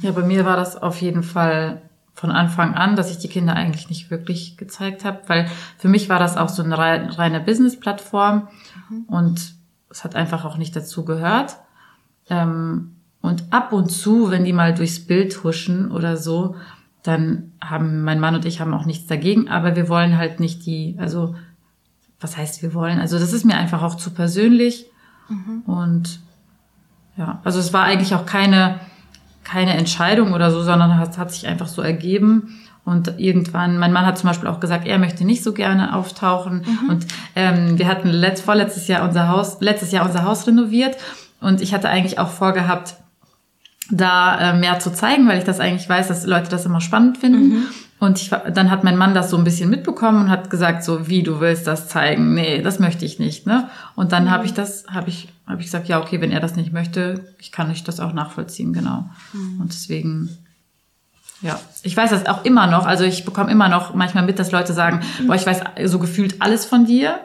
Ja, 0.02 0.10
bei 0.10 0.20
mir 0.20 0.44
war 0.44 0.58
das 0.58 0.76
auf 0.76 1.00
jeden 1.00 1.22
Fall 1.22 1.80
von 2.14 2.30
Anfang 2.30 2.74
an, 2.74 2.96
dass 2.96 3.10
ich 3.10 3.18
die 3.18 3.28
Kinder 3.28 3.54
eigentlich 3.54 3.88
nicht 3.88 4.10
wirklich 4.10 4.56
gezeigt 4.56 5.04
habe, 5.04 5.20
weil 5.26 5.48
für 5.78 5.88
mich 5.88 6.08
war 6.08 6.18
das 6.18 6.36
auch 6.36 6.48
so 6.48 6.62
eine 6.62 6.78
reine 6.78 7.40
Business-Plattform 7.40 8.48
mhm. 8.88 9.02
und 9.08 9.54
es 9.90 10.04
hat 10.04 10.14
einfach 10.14 10.44
auch 10.44 10.56
nicht 10.56 10.74
dazu 10.74 11.04
gehört. 11.04 11.56
Ähm, 12.30 12.96
und 13.20 13.52
ab 13.52 13.72
und 13.72 13.90
zu, 13.90 14.30
wenn 14.30 14.44
die 14.44 14.52
mal 14.52 14.74
durchs 14.74 15.06
Bild 15.06 15.42
huschen 15.42 15.90
oder 15.90 16.16
so, 16.16 16.56
dann 17.02 17.52
haben 17.60 18.02
mein 18.02 18.20
Mann 18.20 18.34
und 18.34 18.44
ich 18.44 18.60
haben 18.60 18.74
auch 18.74 18.86
nichts 18.86 19.06
dagegen, 19.06 19.48
aber 19.48 19.76
wir 19.76 19.88
wollen 19.88 20.16
halt 20.16 20.40
nicht 20.40 20.64
die, 20.66 20.96
also 20.98 21.34
was 22.20 22.36
heißt 22.36 22.62
wir 22.62 22.74
wollen? 22.74 23.00
Also 23.00 23.18
das 23.18 23.32
ist 23.32 23.44
mir 23.44 23.56
einfach 23.56 23.82
auch 23.82 23.96
zu 23.96 24.10
persönlich 24.10 24.86
mhm. 25.28 25.62
und 25.66 26.20
ja, 27.16 27.40
also 27.44 27.58
es 27.58 27.72
war 27.72 27.84
eigentlich 27.84 28.14
auch 28.14 28.26
keine 28.26 28.80
keine 29.44 29.74
Entscheidung 29.74 30.32
oder 30.32 30.50
so, 30.50 30.62
sondern 30.62 30.98
hat, 30.98 31.16
hat 31.18 31.30
sich 31.30 31.46
einfach 31.46 31.68
so 31.68 31.82
ergeben. 31.82 32.60
Und 32.84 33.18
irgendwann, 33.18 33.78
mein 33.78 33.92
Mann 33.92 34.04
hat 34.04 34.18
zum 34.18 34.28
Beispiel 34.28 34.48
auch 34.48 34.60
gesagt, 34.60 34.86
er 34.86 34.98
möchte 34.98 35.24
nicht 35.24 35.42
so 35.42 35.54
gerne 35.54 35.94
auftauchen. 35.94 36.64
Mhm. 36.66 36.90
Und 36.90 37.06
ähm, 37.34 37.78
wir 37.78 37.88
hatten 37.88 38.08
letzt, 38.08 38.44
vorletztes 38.44 38.88
Jahr 38.88 39.06
unser 39.06 39.28
Haus, 39.28 39.58
letztes 39.60 39.90
Jahr 39.90 40.04
unser 40.04 40.24
Haus 40.24 40.46
renoviert. 40.46 40.96
Und 41.40 41.60
ich 41.60 41.72
hatte 41.72 41.88
eigentlich 41.88 42.18
auch 42.18 42.28
vorgehabt, 42.28 42.96
da 43.90 44.52
äh, 44.52 44.58
mehr 44.58 44.78
zu 44.78 44.92
zeigen, 44.92 45.28
weil 45.28 45.38
ich 45.38 45.44
das 45.44 45.60
eigentlich 45.60 45.88
weiß, 45.88 46.08
dass 46.08 46.26
Leute 46.26 46.48
das 46.48 46.66
immer 46.66 46.80
spannend 46.80 47.18
finden. 47.18 47.48
Mhm. 47.48 47.66
Und 48.00 48.20
ich, 48.20 48.30
dann 48.30 48.70
hat 48.70 48.84
mein 48.84 48.96
Mann 48.96 49.14
das 49.14 49.30
so 49.30 49.36
ein 49.36 49.44
bisschen 49.44 49.70
mitbekommen 49.70 50.24
und 50.24 50.30
hat 50.30 50.50
gesagt, 50.50 50.84
so 50.84 51.08
wie 51.08 51.22
du 51.22 51.40
willst 51.40 51.66
das 51.66 51.88
zeigen. 51.88 52.34
Nee, 52.34 52.60
das 52.60 52.78
möchte 52.78 53.04
ich 53.04 53.18
nicht. 53.18 53.46
Ne? 53.46 53.68
Und 53.94 54.12
dann 54.12 54.24
mhm. 54.24 54.30
habe 54.30 54.44
ich 54.44 54.52
das, 54.52 54.84
habe 54.88 55.08
ich, 55.08 55.28
habe 55.46 55.60
ich 55.60 55.66
gesagt, 55.66 55.88
ja, 55.88 56.00
okay, 56.00 56.20
wenn 56.20 56.30
er 56.30 56.40
das 56.40 56.56
nicht 56.56 56.72
möchte, 56.72 57.32
ich 57.38 57.52
kann 57.52 57.70
euch 57.70 57.84
das 57.84 58.00
auch 58.00 58.12
nachvollziehen, 58.12 58.72
genau. 58.72 59.08
Mhm. 59.32 59.60
Und 59.60 59.72
deswegen, 59.72 60.28
ja, 61.40 61.58
ich 61.82 61.96
weiß 61.96 62.10
das 62.10 62.26
auch 62.26 62.44
immer 62.44 62.66
noch. 62.66 62.86
Also 62.86 63.04
ich 63.04 63.24
bekomme 63.24 63.50
immer 63.50 63.68
noch 63.68 63.94
manchmal 63.94 64.24
mit, 64.24 64.38
dass 64.38 64.52
Leute 64.52 64.72
sagen, 64.72 65.00
boah, 65.26 65.34
ich 65.34 65.46
weiß 65.46 65.62
so 65.84 65.98
gefühlt 65.98 66.42
alles 66.42 66.64
von 66.64 66.86
dir 66.86 67.20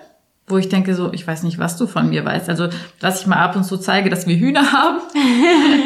wo 0.49 0.57
ich 0.57 0.69
denke 0.69 0.95
so, 0.95 1.13
ich 1.13 1.25
weiß 1.25 1.43
nicht, 1.43 1.59
was 1.59 1.77
du 1.77 1.87
von 1.87 2.09
mir 2.09 2.25
weißt. 2.25 2.49
Also, 2.49 2.67
dass 2.99 3.21
ich 3.21 3.27
mal 3.27 3.37
ab 3.37 3.55
und 3.55 3.63
zu 3.63 3.77
zeige, 3.77 4.09
dass 4.09 4.27
wir 4.27 4.35
Hühner 4.35 4.71
haben. 4.73 4.99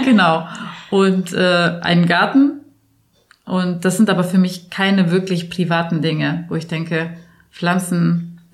genau. 0.06 0.48
Und 0.90 1.34
äh, 1.34 1.80
einen 1.82 2.08
Garten 2.08 2.64
und 3.46 3.84
das 3.84 3.98
sind 3.98 4.10
aber 4.10 4.24
für 4.24 4.38
mich 4.38 4.70
keine 4.70 5.12
wirklich 5.12 5.50
privaten 5.50 6.02
Dinge, 6.02 6.46
wo 6.48 6.56
ich 6.56 6.68
denke, 6.68 7.12
Pflanzen. 7.52 8.40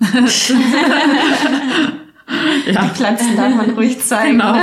ja. 2.66 2.82
Die 2.82 2.88
Pflanzen 2.88 3.36
darf 3.36 3.54
man 3.54 3.70
ruhig 3.70 4.00
zeigen. 4.04 4.38
Genau. 4.38 4.54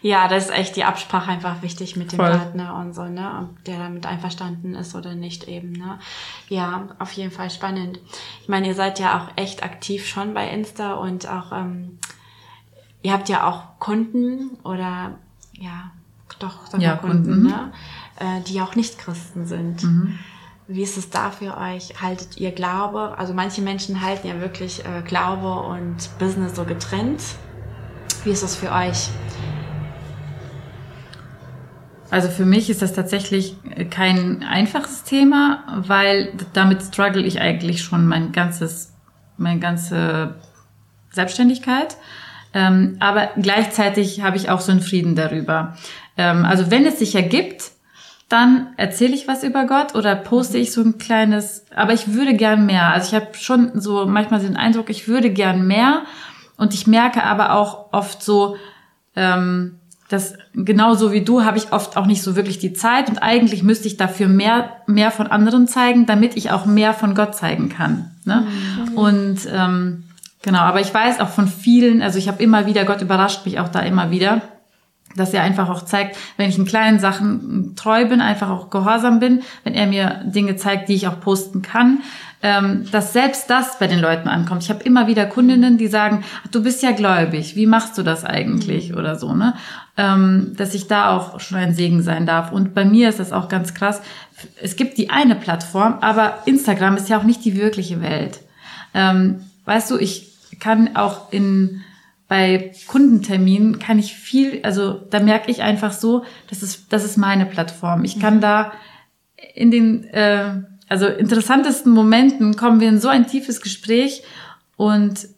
Ja, 0.00 0.28
das 0.28 0.46
ist 0.46 0.52
echt 0.52 0.76
die 0.76 0.84
Absprache 0.84 1.30
einfach 1.30 1.62
wichtig 1.62 1.96
mit 1.96 2.12
dem 2.12 2.18
Voll. 2.18 2.30
Partner 2.30 2.76
und 2.76 2.94
so, 2.94 3.04
ne? 3.04 3.40
Ob 3.42 3.64
der 3.64 3.78
damit 3.78 4.06
einverstanden 4.06 4.74
ist 4.74 4.94
oder 4.94 5.14
nicht 5.14 5.48
eben, 5.48 5.72
ne? 5.72 5.98
Ja, 6.48 6.88
auf 6.98 7.12
jeden 7.12 7.30
Fall 7.30 7.50
spannend. 7.50 7.98
Ich 8.42 8.48
meine, 8.48 8.68
ihr 8.68 8.74
seid 8.74 8.98
ja 8.98 9.18
auch 9.18 9.36
echt 9.36 9.62
aktiv 9.62 10.06
schon 10.06 10.34
bei 10.34 10.48
Insta 10.48 10.94
und 10.94 11.28
auch, 11.28 11.52
ähm, 11.52 11.98
ihr 13.02 13.12
habt 13.12 13.28
ja 13.28 13.48
auch 13.48 13.78
Kunden 13.78 14.58
oder 14.62 15.18
ja, 15.52 15.90
doch, 16.38 16.66
sag 16.66 16.80
ja, 16.80 16.96
Kunden, 16.96 17.24
Kunden, 17.24 17.42
ne? 17.44 17.72
äh, 18.16 18.40
die 18.42 18.60
auch 18.60 18.76
nicht 18.76 18.98
Christen 18.98 19.46
sind. 19.46 19.82
Mhm. 19.82 20.18
Wie 20.70 20.82
ist 20.82 20.98
es 20.98 21.08
da 21.08 21.30
für 21.30 21.56
euch? 21.56 22.00
Haltet 22.00 22.36
ihr 22.36 22.52
Glaube? 22.52 23.16
Also 23.16 23.32
manche 23.32 23.62
Menschen 23.62 24.02
halten 24.02 24.28
ja 24.28 24.38
wirklich 24.40 24.84
äh, 24.84 25.02
Glaube 25.02 25.66
und 25.66 25.96
Business 26.18 26.54
so 26.56 26.64
getrennt. 26.64 27.22
Wie 28.22 28.30
ist 28.30 28.42
es 28.42 28.54
für 28.54 28.70
euch? 28.70 29.08
Also 32.10 32.28
für 32.28 32.46
mich 32.46 32.70
ist 32.70 32.80
das 32.80 32.94
tatsächlich 32.94 33.56
kein 33.90 34.42
einfaches 34.42 35.04
Thema, 35.04 35.82
weil 35.86 36.32
damit 36.54 36.82
struggle 36.82 37.22
ich 37.22 37.40
eigentlich 37.40 37.82
schon 37.82 38.06
mein 38.06 38.32
ganzes, 38.32 38.94
meine 39.36 39.60
ganze 39.60 40.36
Selbstständigkeit. 41.10 41.96
Ähm, 42.54 42.96
aber 42.98 43.30
gleichzeitig 43.36 44.22
habe 44.22 44.38
ich 44.38 44.48
auch 44.48 44.60
so 44.60 44.72
einen 44.72 44.80
Frieden 44.80 45.16
darüber. 45.16 45.76
Ähm, 46.16 46.46
also 46.46 46.70
wenn 46.70 46.86
es 46.86 46.98
sich 46.98 47.14
ergibt, 47.14 47.72
dann 48.28 48.68
erzähle 48.76 49.14
ich 49.14 49.28
was 49.28 49.42
über 49.42 49.66
Gott 49.66 49.94
oder 49.94 50.14
poste 50.14 50.58
ich 50.58 50.72
so 50.72 50.82
ein 50.82 50.98
kleines, 50.98 51.64
aber 51.74 51.92
ich 51.92 52.12
würde 52.12 52.34
gern 52.34 52.66
mehr. 52.66 52.92
Also 52.92 53.08
ich 53.14 53.22
habe 53.22 53.34
schon 53.34 53.80
so 53.80 54.06
manchmal 54.06 54.40
den 54.40 54.56
Eindruck, 54.56 54.90
ich 54.90 55.08
würde 55.08 55.30
gern 55.30 55.66
mehr 55.66 56.02
und 56.56 56.74
ich 56.74 56.86
merke 56.86 57.22
aber 57.22 57.54
auch 57.54 57.92
oft 57.92 58.22
so, 58.22 58.56
ähm, 59.16 59.77
dass 60.08 60.34
genauso 60.54 61.12
wie 61.12 61.22
du 61.22 61.44
habe 61.44 61.58
ich 61.58 61.72
oft 61.72 61.96
auch 61.96 62.06
nicht 62.06 62.22
so 62.22 62.34
wirklich 62.34 62.58
die 62.58 62.72
Zeit 62.72 63.10
und 63.10 63.18
eigentlich 63.18 63.62
müsste 63.62 63.88
ich 63.88 63.96
dafür 63.96 64.28
mehr 64.28 64.70
mehr 64.86 65.10
von 65.10 65.26
anderen 65.26 65.68
zeigen, 65.68 66.06
damit 66.06 66.36
ich 66.36 66.50
auch 66.50 66.64
mehr 66.66 66.94
von 66.94 67.14
Gott 67.14 67.34
zeigen 67.34 67.68
kann. 67.68 68.10
Ne? 68.24 68.46
Mhm. 68.46 68.94
Und 68.98 69.38
ähm, 69.52 70.04
genau, 70.42 70.60
aber 70.60 70.80
ich 70.80 70.92
weiß 70.92 71.20
auch 71.20 71.28
von 71.28 71.46
vielen, 71.46 72.00
also 72.02 72.18
ich 72.18 72.28
habe 72.28 72.42
immer 72.42 72.66
wieder, 72.66 72.84
Gott 72.84 73.02
überrascht 73.02 73.44
mich 73.44 73.60
auch 73.60 73.68
da 73.68 73.80
immer 73.80 74.10
wieder 74.10 74.42
dass 75.16 75.34
er 75.34 75.42
einfach 75.42 75.68
auch 75.68 75.84
zeigt, 75.84 76.16
wenn 76.36 76.48
ich 76.48 76.58
in 76.58 76.64
kleinen 76.64 76.98
Sachen 76.98 77.74
treu 77.76 78.06
bin, 78.06 78.20
einfach 78.20 78.50
auch 78.50 78.70
gehorsam 78.70 79.18
bin, 79.18 79.42
wenn 79.64 79.74
er 79.74 79.86
mir 79.86 80.22
Dinge 80.24 80.56
zeigt, 80.56 80.88
die 80.88 80.94
ich 80.94 81.08
auch 81.08 81.20
posten 81.20 81.62
kann, 81.62 82.00
ähm, 82.42 82.88
dass 82.92 83.12
selbst 83.12 83.50
das 83.50 83.78
bei 83.78 83.86
den 83.86 83.98
Leuten 83.98 84.28
ankommt. 84.28 84.62
Ich 84.62 84.70
habe 84.70 84.84
immer 84.84 85.06
wieder 85.06 85.26
Kundinnen, 85.26 85.76
die 85.76 85.88
sagen, 85.88 86.24
du 86.52 86.62
bist 86.62 86.82
ja 86.82 86.92
gläubig, 86.92 87.56
wie 87.56 87.66
machst 87.66 87.98
du 87.98 88.02
das 88.02 88.24
eigentlich 88.24 88.90
mhm. 88.90 88.98
oder 88.98 89.16
so, 89.16 89.34
ne? 89.34 89.54
Ähm, 89.96 90.54
dass 90.56 90.74
ich 90.74 90.86
da 90.86 91.16
auch 91.16 91.40
schon 91.40 91.58
ein 91.58 91.74
Segen 91.74 92.02
sein 92.02 92.26
darf. 92.26 92.52
Und 92.52 92.74
bei 92.74 92.84
mir 92.84 93.08
ist 93.08 93.18
das 93.18 93.32
auch 93.32 93.48
ganz 93.48 93.74
krass. 93.74 94.00
Es 94.62 94.76
gibt 94.76 94.96
die 94.96 95.10
eine 95.10 95.34
Plattform, 95.34 95.98
aber 96.00 96.38
Instagram 96.46 96.96
ist 96.96 97.08
ja 97.08 97.18
auch 97.18 97.24
nicht 97.24 97.44
die 97.44 97.56
wirkliche 97.56 98.00
Welt. 98.00 98.38
Ähm, 98.94 99.40
weißt 99.64 99.90
du, 99.90 99.98
ich 99.98 100.32
kann 100.60 100.94
auch 100.96 101.32
in 101.32 101.82
bei 102.28 102.72
Kundenterminen 102.86 103.78
kann 103.78 103.98
ich 103.98 104.14
viel, 104.14 104.60
also 104.62 104.92
da 104.92 105.18
merke 105.18 105.50
ich 105.50 105.62
einfach 105.62 105.92
so, 105.92 106.24
das 106.50 106.62
ist, 106.62 106.92
das 106.92 107.02
ist 107.02 107.16
meine 107.16 107.46
Plattform. 107.46 108.04
Ich 108.04 108.20
kann 108.20 108.36
mhm. 108.36 108.40
da 108.42 108.72
in 109.54 109.70
den 109.70 110.04
äh, 110.04 110.60
also 110.88 111.06
interessantesten 111.06 111.92
Momenten 111.92 112.56
kommen 112.56 112.80
wir 112.80 112.88
in 112.88 113.00
so 113.00 113.08
ein 113.08 113.26
tiefes 113.26 113.60
Gespräch 113.60 114.22
und 114.76 115.28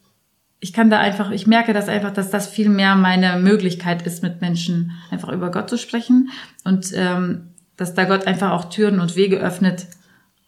ich 0.60 0.72
kann 0.72 0.90
da 0.90 0.98
einfach, 0.98 1.30
ich 1.30 1.46
merke 1.46 1.72
das 1.72 1.88
einfach, 1.88 2.12
dass 2.12 2.30
das 2.30 2.46
viel 2.46 2.68
mehr 2.68 2.94
meine 2.94 3.38
Möglichkeit 3.38 4.06
ist, 4.06 4.22
mit 4.22 4.40
Menschen 4.40 4.92
einfach 5.10 5.30
über 5.30 5.50
Gott 5.50 5.70
zu 5.70 5.78
sprechen 5.78 6.30
und 6.64 6.92
ähm, 6.94 7.48
dass 7.76 7.94
da 7.94 8.04
Gott 8.04 8.26
einfach 8.26 8.52
auch 8.52 8.66
Türen 8.66 9.00
und 9.00 9.16
Wege 9.16 9.38
öffnet, 9.38 9.86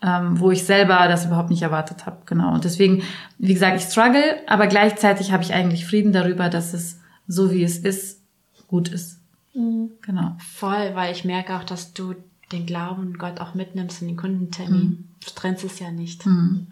ähm, 0.03 0.39
wo 0.39 0.51
ich 0.51 0.65
selber 0.65 1.09
das 1.09 1.25
überhaupt 1.25 1.49
nicht 1.49 1.63
erwartet 1.63 2.05
habe. 2.05 2.19
Genau. 2.27 2.53
Und 2.53 2.65
deswegen, 2.65 3.03
wie 3.39 3.55
gesagt, 3.55 3.77
ich 3.77 3.85
struggle, 3.85 4.37
aber 4.47 4.67
gleichzeitig 4.67 5.33
habe 5.33 5.43
ich 5.43 5.55
eigentlich 5.55 5.87
Frieden 5.87 6.13
darüber, 6.13 6.51
dass 6.51 6.75
es 6.75 7.01
so 7.27 7.51
wie 7.51 7.65
es 7.65 7.79
ist, 7.79 8.21
gut 8.69 8.89
ist. 8.89 9.21
Mhm. 9.55 9.93
Genau. 10.03 10.37
Voll, 10.39 10.95
weil 10.95 11.13
ich 11.13 11.25
merke 11.25 11.57
auch, 11.57 11.65
dass 11.65 11.95
du 11.95 12.15
den 12.53 12.67
Glauben 12.67 13.19
Gott 13.19 13.41
auch 13.41 13.55
mitnimmst 13.55 14.03
in 14.03 14.09
den 14.09 14.17
Kundentermin. 14.17 14.81
Mhm. 14.81 15.05
Du 15.25 15.31
trennst 15.35 15.65
es 15.65 15.79
ja 15.79 15.91
nicht. 15.91 16.27
Mhm. 16.27 16.69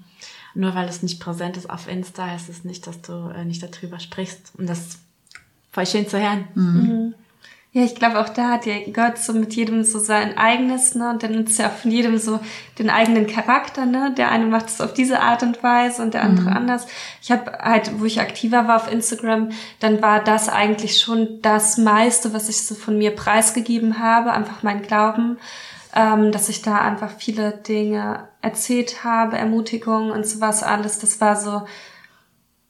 Nur 0.54 0.74
weil 0.74 0.88
es 0.88 1.02
nicht 1.02 1.20
präsent 1.20 1.56
ist 1.56 1.70
auf 1.70 1.88
Insta, 1.88 2.26
heißt 2.26 2.48
es 2.48 2.64
nicht, 2.64 2.86
dass 2.86 3.00
du 3.02 3.30
äh, 3.30 3.44
nicht 3.44 3.62
darüber 3.62 4.00
sprichst. 4.00 4.52
Und 4.58 4.68
das 4.68 4.78
ist 4.80 4.98
voll 5.72 5.86
schön 5.86 6.08
zu 6.08 6.20
hören. 6.20 6.44
Mhm. 6.54 7.14
Ja, 7.72 7.84
ich 7.84 7.94
glaube, 7.94 8.18
auch 8.18 8.28
da 8.28 8.50
hat 8.50 8.66
ja 8.66 8.74
Gott 8.92 9.18
so 9.18 9.32
mit 9.32 9.54
jedem 9.54 9.84
so 9.84 10.00
sein 10.00 10.36
eigenes, 10.36 10.96
ne? 10.96 11.10
Und 11.10 11.22
dann 11.22 11.36
nutzt 11.36 11.56
ja 11.56 11.68
auch 11.68 11.72
von 11.72 11.92
jedem 11.92 12.18
so 12.18 12.40
den 12.80 12.90
eigenen 12.90 13.28
Charakter, 13.28 13.86
ne? 13.86 14.12
Der 14.18 14.32
eine 14.32 14.46
macht 14.46 14.66
es 14.66 14.80
auf 14.80 14.92
diese 14.92 15.20
Art 15.20 15.44
und 15.44 15.62
Weise 15.62 16.02
und 16.02 16.14
der 16.14 16.22
andere 16.22 16.50
mhm. 16.50 16.56
anders. 16.56 16.88
Ich 17.22 17.30
habe 17.30 17.52
halt, 17.60 18.00
wo 18.00 18.06
ich 18.06 18.20
aktiver 18.20 18.66
war 18.66 18.74
auf 18.74 18.90
Instagram, 18.90 19.50
dann 19.78 20.02
war 20.02 20.18
das 20.18 20.48
eigentlich 20.48 20.98
schon 20.98 21.40
das 21.42 21.78
meiste, 21.78 22.34
was 22.34 22.48
ich 22.48 22.60
so 22.66 22.74
von 22.74 22.98
mir 22.98 23.14
preisgegeben 23.14 24.00
habe, 24.00 24.32
einfach 24.32 24.64
mein 24.64 24.82
Glauben, 24.82 25.38
ähm, 25.94 26.32
dass 26.32 26.48
ich 26.48 26.62
da 26.62 26.78
einfach 26.78 27.12
viele 27.18 27.52
Dinge 27.52 28.28
erzählt 28.42 29.04
habe, 29.04 29.38
Ermutigungen 29.38 30.10
und 30.10 30.26
sowas 30.26 30.64
alles. 30.64 30.98
Das 30.98 31.20
war 31.20 31.36
so, 31.36 31.62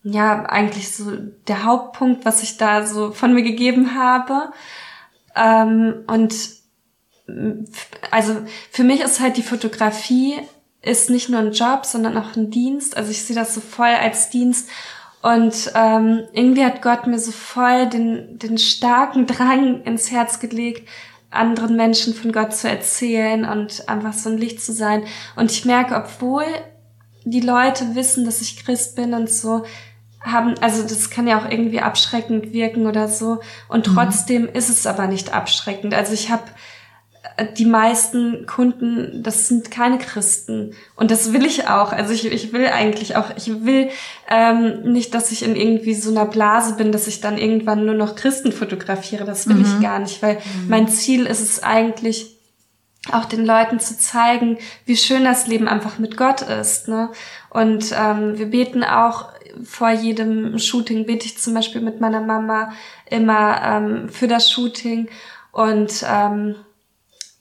ja, 0.03 0.45
eigentlich 0.45 0.95
so 0.95 1.11
der 1.49 1.65
Hauptpunkt, 1.65 2.27
was 2.27 2.43
ich 2.43 2.59
da 2.59 2.85
so 2.85 3.13
von 3.13 3.33
mir 3.33 3.43
gegeben 3.43 3.95
habe. 3.95 4.53
Ähm, 5.37 6.05
und 6.07 6.35
also 8.11 8.37
für 8.71 8.85
mich 8.85 9.01
ist 9.01 9.21
halt 9.21 9.37
die 9.37 9.43
Fotografie 9.43 10.39
ist 10.83 11.11
nicht 11.11 11.29
nur 11.29 11.41
ein 11.41 11.53
Job, 11.53 11.85
sondern 11.85 12.17
auch 12.17 12.37
ein 12.37 12.51
Dienst. 12.51 12.97
Also 12.97 13.11
ich 13.11 13.23
sehe 13.23 13.37
das 13.37 13.55
so 13.55 13.61
voll 13.61 13.87
als 13.87 14.31
Dienst. 14.31 14.69
Und 15.23 15.73
ähm, 15.75 16.23
irgendwie 16.33 16.65
hat 16.65 16.81
Gott 16.81 17.07
mir 17.07 17.19
so 17.19 17.31
voll 17.31 17.87
den, 17.89 18.39
den 18.39 18.57
starken 18.57 19.27
Drang 19.27 19.83
ins 19.83 20.11
Herz 20.11 20.41
gelegt, 20.41 20.89
anderen 21.31 21.77
Menschen 21.77 22.15
von 22.15 22.33
Gott 22.33 22.55
zu 22.55 22.69
erzählen 22.69 23.45
und 23.45 23.89
einfach 23.89 24.15
so 24.15 24.31
ein 24.31 24.39
Licht 24.39 24.63
zu 24.63 24.73
sein. 24.73 25.05
Und 25.37 25.51
ich 25.51 25.67
merke, 25.67 25.95
obwohl 25.95 26.45
die 27.25 27.41
Leute 27.41 27.95
wissen, 27.95 28.25
dass 28.25 28.41
ich 28.41 28.65
Christ 28.65 28.97
bin 28.97 29.13
und 29.13 29.31
so, 29.31 29.65
haben, 30.23 30.55
also 30.61 30.83
das 30.83 31.11
kann 31.11 31.27
ja 31.27 31.39
auch 31.39 31.51
irgendwie 31.51 31.81
abschreckend 31.81 32.53
wirken 32.53 32.87
oder 32.87 33.09
so. 33.09 33.41
Und 33.69 33.89
mhm. 33.89 33.95
trotzdem 33.95 34.43
mhm. 34.43 34.49
ist 34.51 34.69
es 34.69 34.87
aber 34.87 35.07
nicht 35.07 35.33
abschreckend. 35.33 35.95
Also 35.95 36.13
ich 36.13 36.31
habe 36.31 36.45
äh, 37.37 37.47
die 37.57 37.65
meisten 37.65 38.47
Kunden, 38.47 39.23
das 39.23 39.49
sind 39.49 39.71
keine 39.71 39.99
Christen. 39.99 40.75
Und 40.95 41.11
das 41.11 41.33
will 41.33 41.47
ich 41.47 41.69
auch. 41.69 41.93
Also 41.93 42.13
ich, 42.13 42.27
ich 42.27 42.53
will 42.53 42.67
eigentlich 42.67 43.17
auch, 43.17 43.31
ich 43.37 43.65
will 43.65 43.91
ähm, 44.29 44.93
nicht, 44.93 45.15
dass 45.15 45.33
ich 45.33 45.43
in 45.43 45.57
irgendwie 45.57 45.95
so 45.95 46.11
einer 46.11 46.27
Blase 46.27 46.75
bin, 46.75 46.93
dass 46.93 47.07
ich 47.07 47.21
dann 47.21 47.39
irgendwann 47.39 47.87
nur 47.87 47.95
noch 47.95 48.15
Christen 48.15 48.53
fotografiere. 48.53 49.25
Das 49.25 49.49
will 49.49 49.57
mhm. 49.57 49.65
ich 49.65 49.83
gar 49.83 49.99
nicht, 49.99 50.23
weil 50.23 50.35
mhm. 50.35 50.69
mein 50.69 50.89
Ziel 50.89 51.25
ist 51.27 51.41
es 51.41 51.63
eigentlich, 51.63 52.40
auch 53.13 53.25
den 53.25 53.45
Leuten 53.45 53.81
zu 53.81 53.99
zeigen, 53.99 54.59
wie 54.85 54.97
schön 54.97 55.25
das 55.25 55.47
Leben 55.47 55.69
einfach 55.69 55.99
mit 55.99 56.17
Gott 56.17 56.43
ist. 56.43 56.89
Ne? 56.89 57.11
Und 57.49 57.95
ähm, 57.99 58.39
wir 58.39 58.47
beten 58.47 58.85
auch 58.85 59.31
vor 59.65 59.91
jedem 59.91 60.59
Shooting 60.59 61.07
bete 61.07 61.27
ich 61.27 61.39
zum 61.39 61.55
Beispiel 61.55 61.81
mit 61.81 62.01
meiner 62.01 62.21
Mama 62.21 62.73
immer 63.07 63.61
ähm, 63.65 64.09
für 64.09 64.29
das 64.29 64.51
Shooting 64.51 65.09
und 65.53 66.05
ähm, 66.09 66.55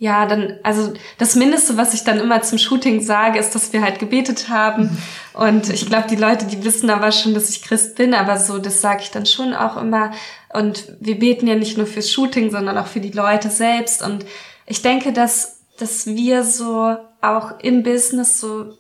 ja, 0.02 0.26
dann, 0.26 0.58
also 0.64 0.94
das 1.18 1.36
Mindeste, 1.36 1.76
was 1.76 1.94
ich 1.94 2.06
dann 2.06 2.22
immer 2.22 2.42
zum 2.42 2.58
Shooting 2.58 3.02
sage, 3.02 3.38
ist, 3.38 3.54
dass 3.54 3.74
wir 3.74 3.82
halt 3.82 4.00
gebetet 4.00 4.48
haben. 4.48 4.98
Und 5.34 5.70
ich 5.70 5.86
glaube, 5.86 6.08
die 6.10 6.16
Leute, 6.16 6.46
die 6.46 6.64
wissen 6.64 6.90
aber 6.90 7.12
schon, 7.12 7.34
dass 7.34 7.50
ich 7.50 7.64
Christ 7.64 7.98
bin, 7.98 8.14
aber 8.14 8.38
so, 8.38 8.60
das 8.60 8.80
sage 8.80 9.02
ich 9.04 9.12
dann 9.12 9.26
schon 9.26 9.54
auch 9.54 9.76
immer. 9.76 10.12
Und 10.54 10.86
wir 11.02 11.20
beten 11.20 11.48
ja 11.48 11.56
nicht 11.56 11.78
nur 11.78 11.86
fürs 11.86 12.10
Shooting, 12.10 12.50
sondern 12.50 12.78
auch 12.78 12.88
für 12.88 13.02
die 13.02 13.12
Leute 13.12 13.50
selbst. 13.50 14.02
Und 14.02 14.26
ich 14.70 14.82
denke, 14.82 15.12
dass, 15.12 15.66
dass 15.78 16.06
wir 16.06 16.44
so 16.44 16.96
auch 17.22 17.60
im 17.60 17.84
Business 17.84 18.40
so 18.40 18.78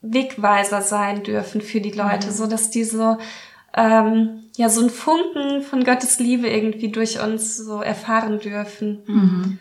Wegweiser 0.00 0.82
sein 0.82 1.22
dürfen 1.22 1.60
für 1.60 1.80
die 1.80 1.92
Leute, 1.92 2.28
mhm. 2.28 2.32
so 2.32 2.46
dass 2.46 2.70
die 2.70 2.84
so 2.84 3.18
ähm, 3.74 4.44
ja 4.56 4.68
so 4.68 4.82
ein 4.82 4.90
Funken 4.90 5.62
von 5.62 5.84
Gottes 5.84 6.18
Liebe 6.18 6.48
irgendwie 6.48 6.90
durch 6.90 7.22
uns 7.22 7.56
so 7.56 7.82
erfahren 7.82 8.40
dürfen. 8.40 9.02
Mhm. 9.06 9.58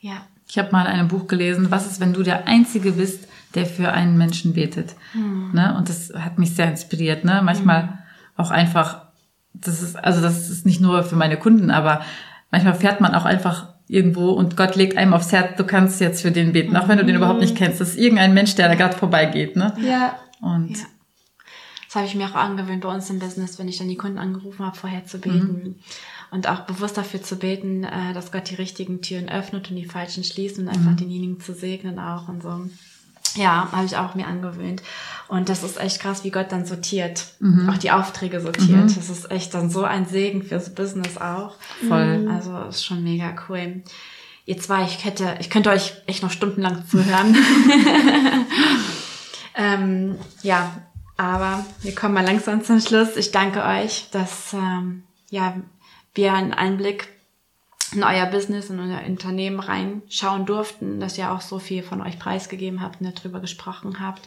Ja. 0.00 0.26
Ich 0.48 0.58
habe 0.58 0.72
mal 0.72 0.82
in 0.82 0.92
einem 0.92 1.08
Buch 1.08 1.26
gelesen, 1.26 1.70
was 1.70 1.86
ist, 1.86 2.00
wenn 2.00 2.12
du 2.12 2.22
der 2.22 2.46
Einzige 2.46 2.92
bist, 2.92 3.28
der 3.54 3.66
für 3.66 3.92
einen 3.92 4.18
Menschen 4.18 4.54
betet. 4.54 4.94
Mhm. 5.14 5.50
Ne? 5.52 5.74
Und 5.78 5.88
das 5.88 6.12
hat 6.14 6.38
mich 6.38 6.54
sehr 6.54 6.68
inspiriert. 6.68 7.24
Ne? 7.24 7.40
Manchmal 7.42 7.84
mhm. 7.84 7.98
auch 8.36 8.50
einfach, 8.50 9.06
das 9.52 9.80
ist, 9.80 9.96
also 9.96 10.20
das 10.20 10.50
ist 10.50 10.66
nicht 10.66 10.80
nur 10.80 11.04
für 11.04 11.16
meine 11.16 11.36
Kunden, 11.36 11.70
aber 11.70 12.02
manchmal 12.50 12.74
fährt 12.74 13.00
man 13.00 13.14
auch 13.14 13.24
einfach 13.24 13.73
irgendwo 13.86 14.30
und 14.30 14.56
Gott 14.56 14.76
legt 14.76 14.96
einem 14.96 15.14
aufs 15.14 15.32
Herz, 15.32 15.56
du 15.56 15.64
kannst 15.64 16.00
jetzt 16.00 16.22
für 16.22 16.32
den 16.32 16.52
beten, 16.52 16.76
auch 16.76 16.88
wenn 16.88 16.98
du 16.98 17.04
den 17.04 17.16
überhaupt 17.16 17.40
nicht 17.40 17.56
kennst. 17.56 17.80
Das 17.80 17.90
ist 17.90 17.98
irgendein 17.98 18.34
Mensch, 18.34 18.54
der 18.54 18.68
da 18.68 18.74
gerade 18.74 18.96
vorbeigeht, 18.96 19.56
ne? 19.56 19.74
Ja. 19.80 20.18
Und 20.40 20.70
ja. 20.70 20.84
das 21.86 21.96
habe 21.96 22.06
ich 22.06 22.14
mir 22.14 22.26
auch 22.26 22.34
angewöhnt 22.34 22.82
bei 22.82 22.92
uns 22.92 23.10
im 23.10 23.18
Business, 23.18 23.58
wenn 23.58 23.68
ich 23.68 23.78
dann 23.78 23.88
die 23.88 23.96
Kunden 23.96 24.18
angerufen 24.18 24.64
habe, 24.64 24.76
vorher 24.76 25.04
zu 25.04 25.18
beten. 25.18 25.62
Mhm. 25.62 25.74
Und 26.30 26.48
auch 26.48 26.60
bewusst 26.60 26.96
dafür 26.96 27.22
zu 27.22 27.36
beten, 27.36 27.84
äh, 27.84 28.12
dass 28.12 28.32
Gott 28.32 28.50
die 28.50 28.56
richtigen 28.56 29.02
Türen 29.02 29.28
öffnet 29.28 29.70
und 29.70 29.76
die 29.76 29.84
falschen 29.84 30.24
schließt 30.24 30.58
und 30.58 30.68
einfach 30.68 30.92
mhm. 30.92 30.96
denjenigen 30.96 31.40
zu 31.40 31.54
segnen 31.54 31.98
auch 31.98 32.28
und 32.28 32.42
so. 32.42 32.66
Ja, 33.34 33.68
habe 33.72 33.86
ich 33.86 33.96
auch 33.96 34.14
mir 34.14 34.26
angewöhnt. 34.26 34.82
Und 35.28 35.48
das 35.48 35.62
ist 35.62 35.80
echt 35.80 36.00
krass, 36.00 36.24
wie 36.24 36.30
Gott 36.30 36.52
dann 36.52 36.66
sortiert. 36.66 37.24
Mhm. 37.40 37.68
Auch 37.68 37.78
die 37.78 37.90
Aufträge 37.90 38.40
sortiert. 38.40 38.90
Mhm. 38.90 38.94
Das 38.94 39.08
ist 39.10 39.30
echt 39.30 39.54
dann 39.54 39.70
so 39.70 39.84
ein 39.84 40.06
Segen 40.06 40.42
fürs 40.42 40.74
Business 40.74 41.16
auch. 41.16 41.56
Voll. 41.88 42.18
Mhm. 42.18 42.30
Also 42.30 42.56
ist 42.68 42.84
schon 42.84 43.02
mega 43.02 43.34
cool. 43.48 43.82
Ihr 44.46 44.58
zwei, 44.58 44.84
ich 44.84 45.04
hätte, 45.04 45.36
ich 45.40 45.48
könnte 45.48 45.70
euch 45.70 45.94
echt 46.06 46.22
noch 46.22 46.30
stundenlang 46.30 46.86
zuhören. 46.86 47.34
ähm, 49.56 50.16
ja, 50.42 50.70
aber 51.16 51.64
wir 51.82 51.94
kommen 51.94 52.14
mal 52.14 52.24
langsam 52.26 52.62
zum 52.62 52.80
Schluss. 52.80 53.16
Ich 53.16 53.30
danke 53.30 53.64
euch, 53.64 54.08
dass 54.10 54.52
ähm, 54.52 55.04
ja, 55.30 55.56
wir 56.14 56.34
einen 56.34 56.52
Einblick 56.52 57.08
in 57.92 58.02
euer 58.02 58.26
Business, 58.26 58.70
in 58.70 58.80
euer 58.80 59.04
Unternehmen 59.06 59.60
reinschauen 59.60 60.46
durften, 60.46 61.00
dass 61.00 61.18
ihr 61.18 61.30
auch 61.30 61.40
so 61.40 61.58
viel 61.58 61.82
von 61.82 62.00
euch 62.00 62.18
preisgegeben 62.18 62.80
habt 62.80 63.00
und 63.00 63.18
darüber 63.18 63.40
gesprochen 63.40 64.00
habt. 64.00 64.22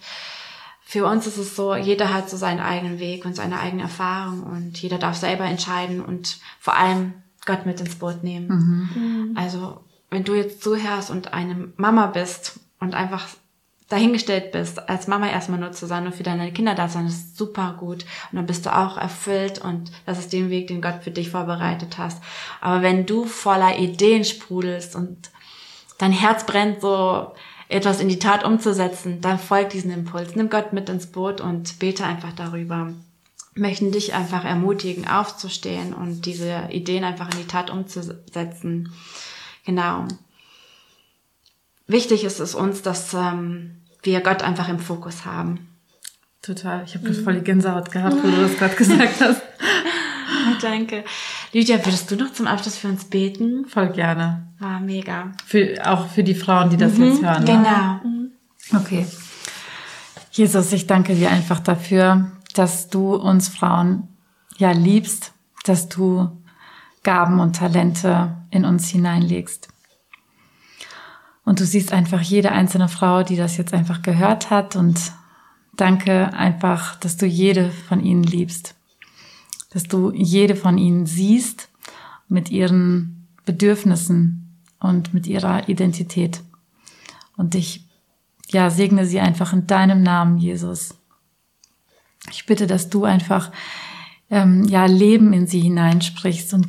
Für 0.83 1.05
uns 1.05 1.27
ist 1.27 1.37
es 1.37 1.55
so, 1.55 1.75
jeder 1.75 2.13
hat 2.13 2.29
so 2.29 2.37
seinen 2.37 2.61
eigenen 2.61 2.99
Weg 2.99 3.25
und 3.25 3.35
seine 3.35 3.59
eigene 3.59 3.83
Erfahrung 3.83 4.43
und 4.43 4.81
jeder 4.81 4.97
darf 4.97 5.17
selber 5.17 5.43
entscheiden 5.43 6.01
und 6.01 6.39
vor 6.59 6.77
allem 6.77 7.13
Gott 7.45 7.65
mit 7.65 7.81
ins 7.81 7.95
Boot 7.95 8.23
nehmen. 8.23 8.47
Mhm. 8.47 9.37
Also 9.37 9.81
wenn 10.09 10.23
du 10.23 10.33
jetzt 10.35 10.61
zuhörst 10.61 11.09
und 11.09 11.33
eine 11.33 11.73
Mama 11.75 12.07
bist 12.07 12.59
und 12.79 12.95
einfach 12.95 13.27
dahingestellt 13.89 14.51
bist, 14.51 14.89
als 14.89 15.07
Mama 15.07 15.29
erstmal 15.29 15.59
nur 15.59 15.71
zu 15.71 15.85
sein 15.85 16.05
und 16.05 16.15
für 16.15 16.23
deine 16.23 16.51
Kinder 16.51 16.75
da 16.75 16.89
sein, 16.89 17.07
ist 17.07 17.37
super 17.37 17.75
gut. 17.79 18.03
Und 18.31 18.35
dann 18.35 18.45
bist 18.45 18.65
du 18.65 18.75
auch 18.75 18.97
erfüllt 18.97 19.59
und 19.59 19.91
das 20.05 20.19
ist 20.19 20.33
den 20.33 20.49
Weg, 20.49 20.67
den 20.67 20.81
Gott 20.81 21.03
für 21.03 21.11
dich 21.11 21.29
vorbereitet 21.29 21.97
hast. 21.97 22.21
Aber 22.59 22.81
wenn 22.81 23.05
du 23.05 23.25
voller 23.25 23.77
Ideen 23.77 24.25
sprudelst 24.25 24.95
und 24.95 25.29
dein 25.97 26.11
Herz 26.11 26.45
brennt, 26.45 26.81
so 26.81 27.31
etwas 27.69 28.01
in 28.01 28.09
die 28.09 28.19
Tat 28.19 28.43
umzusetzen, 28.43 29.21
dann 29.21 29.39
folgt 29.39 29.73
diesen 29.73 29.91
Impuls. 29.91 30.35
Nimm 30.35 30.49
Gott 30.49 30.73
mit 30.73 30.89
ins 30.89 31.07
Boot 31.07 31.39
und 31.39 31.79
bete 31.79 32.03
einfach 32.03 32.33
darüber. 32.33 32.91
Möchten 33.55 33.91
dich 33.91 34.13
einfach 34.13 34.45
ermutigen, 34.45 35.07
aufzustehen 35.07 35.93
und 35.93 36.25
diese 36.25 36.67
Ideen 36.69 37.03
einfach 37.03 37.31
in 37.31 37.39
die 37.39 37.47
Tat 37.47 37.69
umzusetzen. 37.69 38.93
Genau 39.65 40.07
wichtig 41.87 42.23
ist 42.23 42.39
es 42.39 42.55
uns, 42.55 42.81
dass 42.81 43.13
ähm, 43.13 43.81
wir 44.03 44.21
Gott 44.21 44.43
einfach 44.43 44.69
im 44.69 44.79
Fokus 44.79 45.25
haben. 45.25 45.67
Total. 46.41 46.83
Ich 46.85 46.95
habe 46.95 47.09
mhm. 47.09 47.23
voll 47.23 47.35
die 47.35 47.43
Gänsehaut 47.43 47.91
gehabt, 47.91 48.15
wo 48.23 48.27
du 48.27 48.41
das 48.41 48.57
gerade 48.57 48.75
gesagt 48.75 49.19
hast. 49.19 49.41
Danke. 50.61 51.03
Lydia, 51.51 51.83
würdest 51.83 52.09
du 52.11 52.15
noch 52.15 52.31
zum 52.31 52.47
Abschluss 52.47 52.77
für 52.77 52.87
uns 52.87 53.05
beten? 53.05 53.65
Voll 53.65 53.89
gerne. 53.89 54.47
War 54.59 54.79
mega. 54.79 55.31
Für, 55.45 55.75
auch 55.85 56.07
für 56.07 56.23
die 56.23 56.35
Frauen, 56.35 56.69
die 56.69 56.77
das 56.77 56.93
mhm, 56.93 57.03
jetzt 57.05 57.21
hören. 57.21 57.43
Ne? 57.43 57.51
Genau. 57.51 57.99
Mhm. 58.03 58.31
Okay. 58.75 59.05
Jesus, 60.31 60.71
ich 60.73 60.87
danke 60.87 61.15
dir 61.15 61.31
einfach 61.31 61.59
dafür, 61.59 62.31
dass 62.53 62.89
du 62.89 63.15
uns 63.15 63.49
Frauen 63.49 64.07
ja 64.57 64.71
liebst, 64.71 65.33
dass 65.65 65.89
du 65.89 66.29
Gaben 67.03 67.39
und 67.39 67.55
Talente 67.55 68.35
in 68.51 68.65
uns 68.65 68.89
hineinlegst. 68.89 69.67
Und 71.47 71.61
du 71.61 71.65
siehst 71.65 71.93
einfach 71.93 72.19
jede 72.19 72.51
einzelne 72.51 72.89
Frau, 72.89 73.23
die 73.23 73.37
das 73.37 73.55
jetzt 73.55 73.73
einfach 73.73 74.01
gehört 74.01 74.49
hat. 74.49 74.75
Und 74.75 75.13
danke 75.77 76.33
einfach, 76.33 76.95
dass 76.95 77.15
du 77.15 77.25
jede 77.25 77.71
von 77.71 78.03
ihnen 78.03 78.23
liebst. 78.23 78.75
Dass 79.69 79.83
du 79.83 80.11
jede 80.11 80.57
von 80.57 80.77
ihnen 80.77 81.05
siehst 81.05 81.69
mit 82.27 82.51
ihren 82.51 83.29
Bedürfnissen 83.45 84.57
und 84.81 85.13
mit 85.13 85.25
ihrer 85.25 85.69
Identität. 85.69 86.41
Und 87.37 87.55
ich, 87.55 87.87
ja, 88.49 88.69
segne 88.69 89.05
sie 89.05 89.21
einfach 89.21 89.53
in 89.53 89.67
deinem 89.67 90.03
Namen, 90.03 90.39
Jesus. 90.39 90.95
Ich 92.29 92.45
bitte, 92.45 92.67
dass 92.67 92.89
du 92.89 93.05
einfach, 93.05 93.53
ähm, 94.29 94.65
ja, 94.65 94.85
Leben 94.85 95.31
in 95.31 95.47
sie 95.47 95.61
hineinsprichst 95.61 96.53
und 96.53 96.67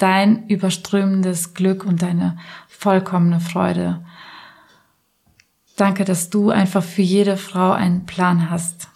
dein 0.00 0.48
überströmendes 0.48 1.54
Glück 1.54 1.84
und 1.84 2.02
deine 2.02 2.36
vollkommene 2.66 3.38
Freude 3.38 4.04
Danke, 5.76 6.04
dass 6.04 6.30
du 6.30 6.50
einfach 6.50 6.82
für 6.82 7.02
jede 7.02 7.36
Frau 7.36 7.72
einen 7.72 8.06
Plan 8.06 8.50
hast. 8.50 8.88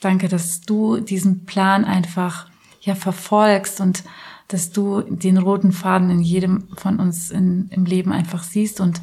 Danke, 0.00 0.28
dass 0.28 0.60
du 0.60 0.98
diesen 0.98 1.44
Plan 1.44 1.84
einfach 1.84 2.46
ja 2.80 2.94
verfolgst 2.94 3.80
und 3.80 4.02
dass 4.48 4.72
du 4.72 5.02
den 5.02 5.38
roten 5.38 5.72
Faden 5.72 6.10
in 6.10 6.20
jedem 6.20 6.68
von 6.76 6.98
uns 6.98 7.30
in, 7.30 7.68
im 7.70 7.84
Leben 7.84 8.12
einfach 8.12 8.42
siehst. 8.42 8.80
Und 8.80 9.00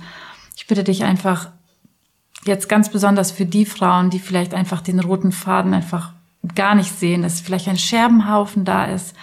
ich 0.57 0.67
bitte 0.67 0.83
dich 0.83 1.03
einfach 1.03 1.49
jetzt 2.45 2.67
ganz 2.67 2.89
besonders 2.89 3.31
für 3.31 3.45
die 3.45 3.65
Frauen, 3.65 4.09
die 4.09 4.19
vielleicht 4.19 4.53
einfach 4.53 4.81
den 4.81 4.99
roten 4.99 5.31
Faden 5.31 5.73
einfach 5.73 6.13
gar 6.55 6.75
nicht 6.75 6.97
sehen, 6.97 7.21
dass 7.21 7.41
vielleicht 7.41 7.67
ein 7.67 7.77
Scherbenhaufen 7.77 8.65
da 8.65 8.85
ist, 8.85 9.15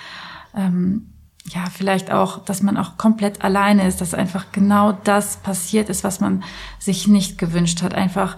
ähm, 0.55 1.12
ja, 1.45 1.67
vielleicht 1.71 2.11
auch, 2.11 2.45
dass 2.45 2.63
man 2.63 2.77
auch 2.77 2.97
komplett 2.97 3.43
alleine 3.43 3.87
ist, 3.87 4.01
dass 4.01 4.15
einfach 4.15 4.53
genau 4.53 4.93
das 4.93 5.39
passiert 5.39 5.89
ist, 5.89 6.05
was 6.05 6.21
man 6.21 6.45
sich 6.79 7.09
nicht 7.09 7.39
gewünscht 7.39 7.83
hat. 7.83 7.95
Einfach, 7.95 8.37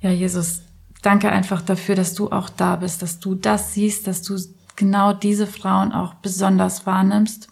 ja, 0.00 0.10
Jesus, 0.10 0.62
danke 1.02 1.30
einfach 1.30 1.62
dafür, 1.62 1.94
dass 1.94 2.14
du 2.14 2.30
auch 2.30 2.48
da 2.50 2.76
bist, 2.76 3.02
dass 3.02 3.20
du 3.20 3.34
das 3.34 3.72
siehst, 3.72 4.06
dass 4.06 4.22
du 4.22 4.36
genau 4.76 5.12
diese 5.14 5.46
Frauen 5.46 5.92
auch 5.92 6.14
besonders 6.14 6.86
wahrnimmst. 6.86 7.48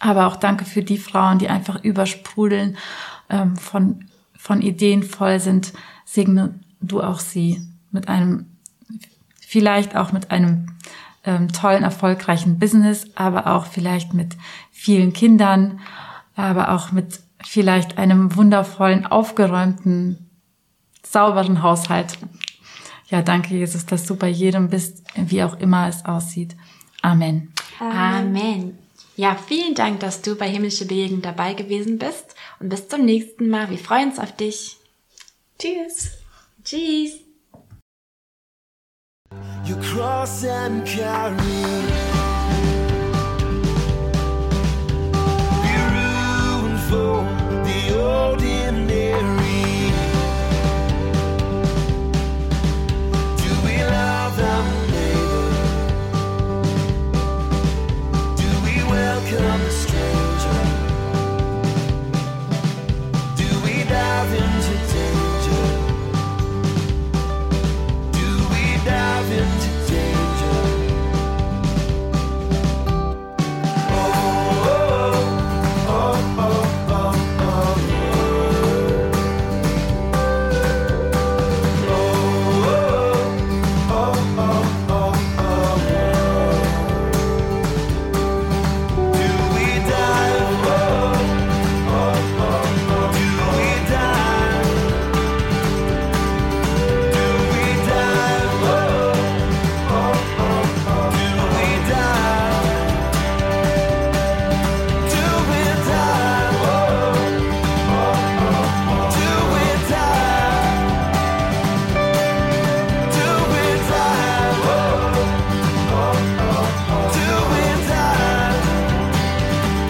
Aber 0.00 0.26
auch 0.26 0.36
danke 0.36 0.66
für 0.66 0.82
die 0.82 0.98
Frauen, 0.98 1.38
die 1.38 1.48
einfach 1.48 1.82
übersprudeln, 1.82 2.76
ähm, 3.30 3.56
von, 3.56 4.04
von 4.36 4.60
Ideen 4.60 5.02
voll 5.02 5.40
sind. 5.40 5.72
Segne 6.04 6.60
du 6.80 7.02
auch 7.02 7.20
sie 7.20 7.62
mit 7.90 8.08
einem, 8.08 8.46
vielleicht 9.40 9.96
auch 9.96 10.12
mit 10.12 10.30
einem 10.30 10.76
ähm, 11.28 11.52
tollen, 11.52 11.84
erfolgreichen 11.84 12.58
Business, 12.58 13.06
aber 13.14 13.46
auch 13.46 13.66
vielleicht 13.66 14.14
mit 14.14 14.36
vielen 14.72 15.12
Kindern, 15.12 15.80
aber 16.34 16.70
auch 16.72 16.90
mit 16.90 17.20
vielleicht 17.44 17.98
einem 17.98 18.34
wundervollen, 18.34 19.06
aufgeräumten, 19.06 20.30
sauberen 21.02 21.62
Haushalt. 21.62 22.18
Ja, 23.08 23.22
danke, 23.22 23.54
Jesus, 23.54 23.84
dass 23.86 24.06
du 24.06 24.16
bei 24.16 24.28
jedem 24.28 24.70
bist, 24.70 25.04
wie 25.14 25.42
auch 25.42 25.58
immer 25.58 25.88
es 25.88 26.04
aussieht. 26.04 26.56
Amen. 27.02 27.52
Amen. 27.78 28.78
Ja, 29.16 29.36
vielen 29.36 29.74
Dank, 29.74 30.00
dass 30.00 30.22
du 30.22 30.34
bei 30.34 30.48
Himmlische 30.48 30.86
Begegnung 30.86 31.22
dabei 31.22 31.54
gewesen 31.54 31.98
bist 31.98 32.34
und 32.60 32.70
bis 32.70 32.88
zum 32.88 33.04
nächsten 33.04 33.48
Mal. 33.48 33.68
Wir 33.70 33.78
freuen 33.78 34.10
uns 34.10 34.18
auf 34.18 34.34
dich. 34.34 34.76
Tschüss. 35.58 36.12
Tschüss. 36.64 37.27
You 39.64 39.76
cross 39.76 40.44
and 40.44 40.86
carry 40.86 42.07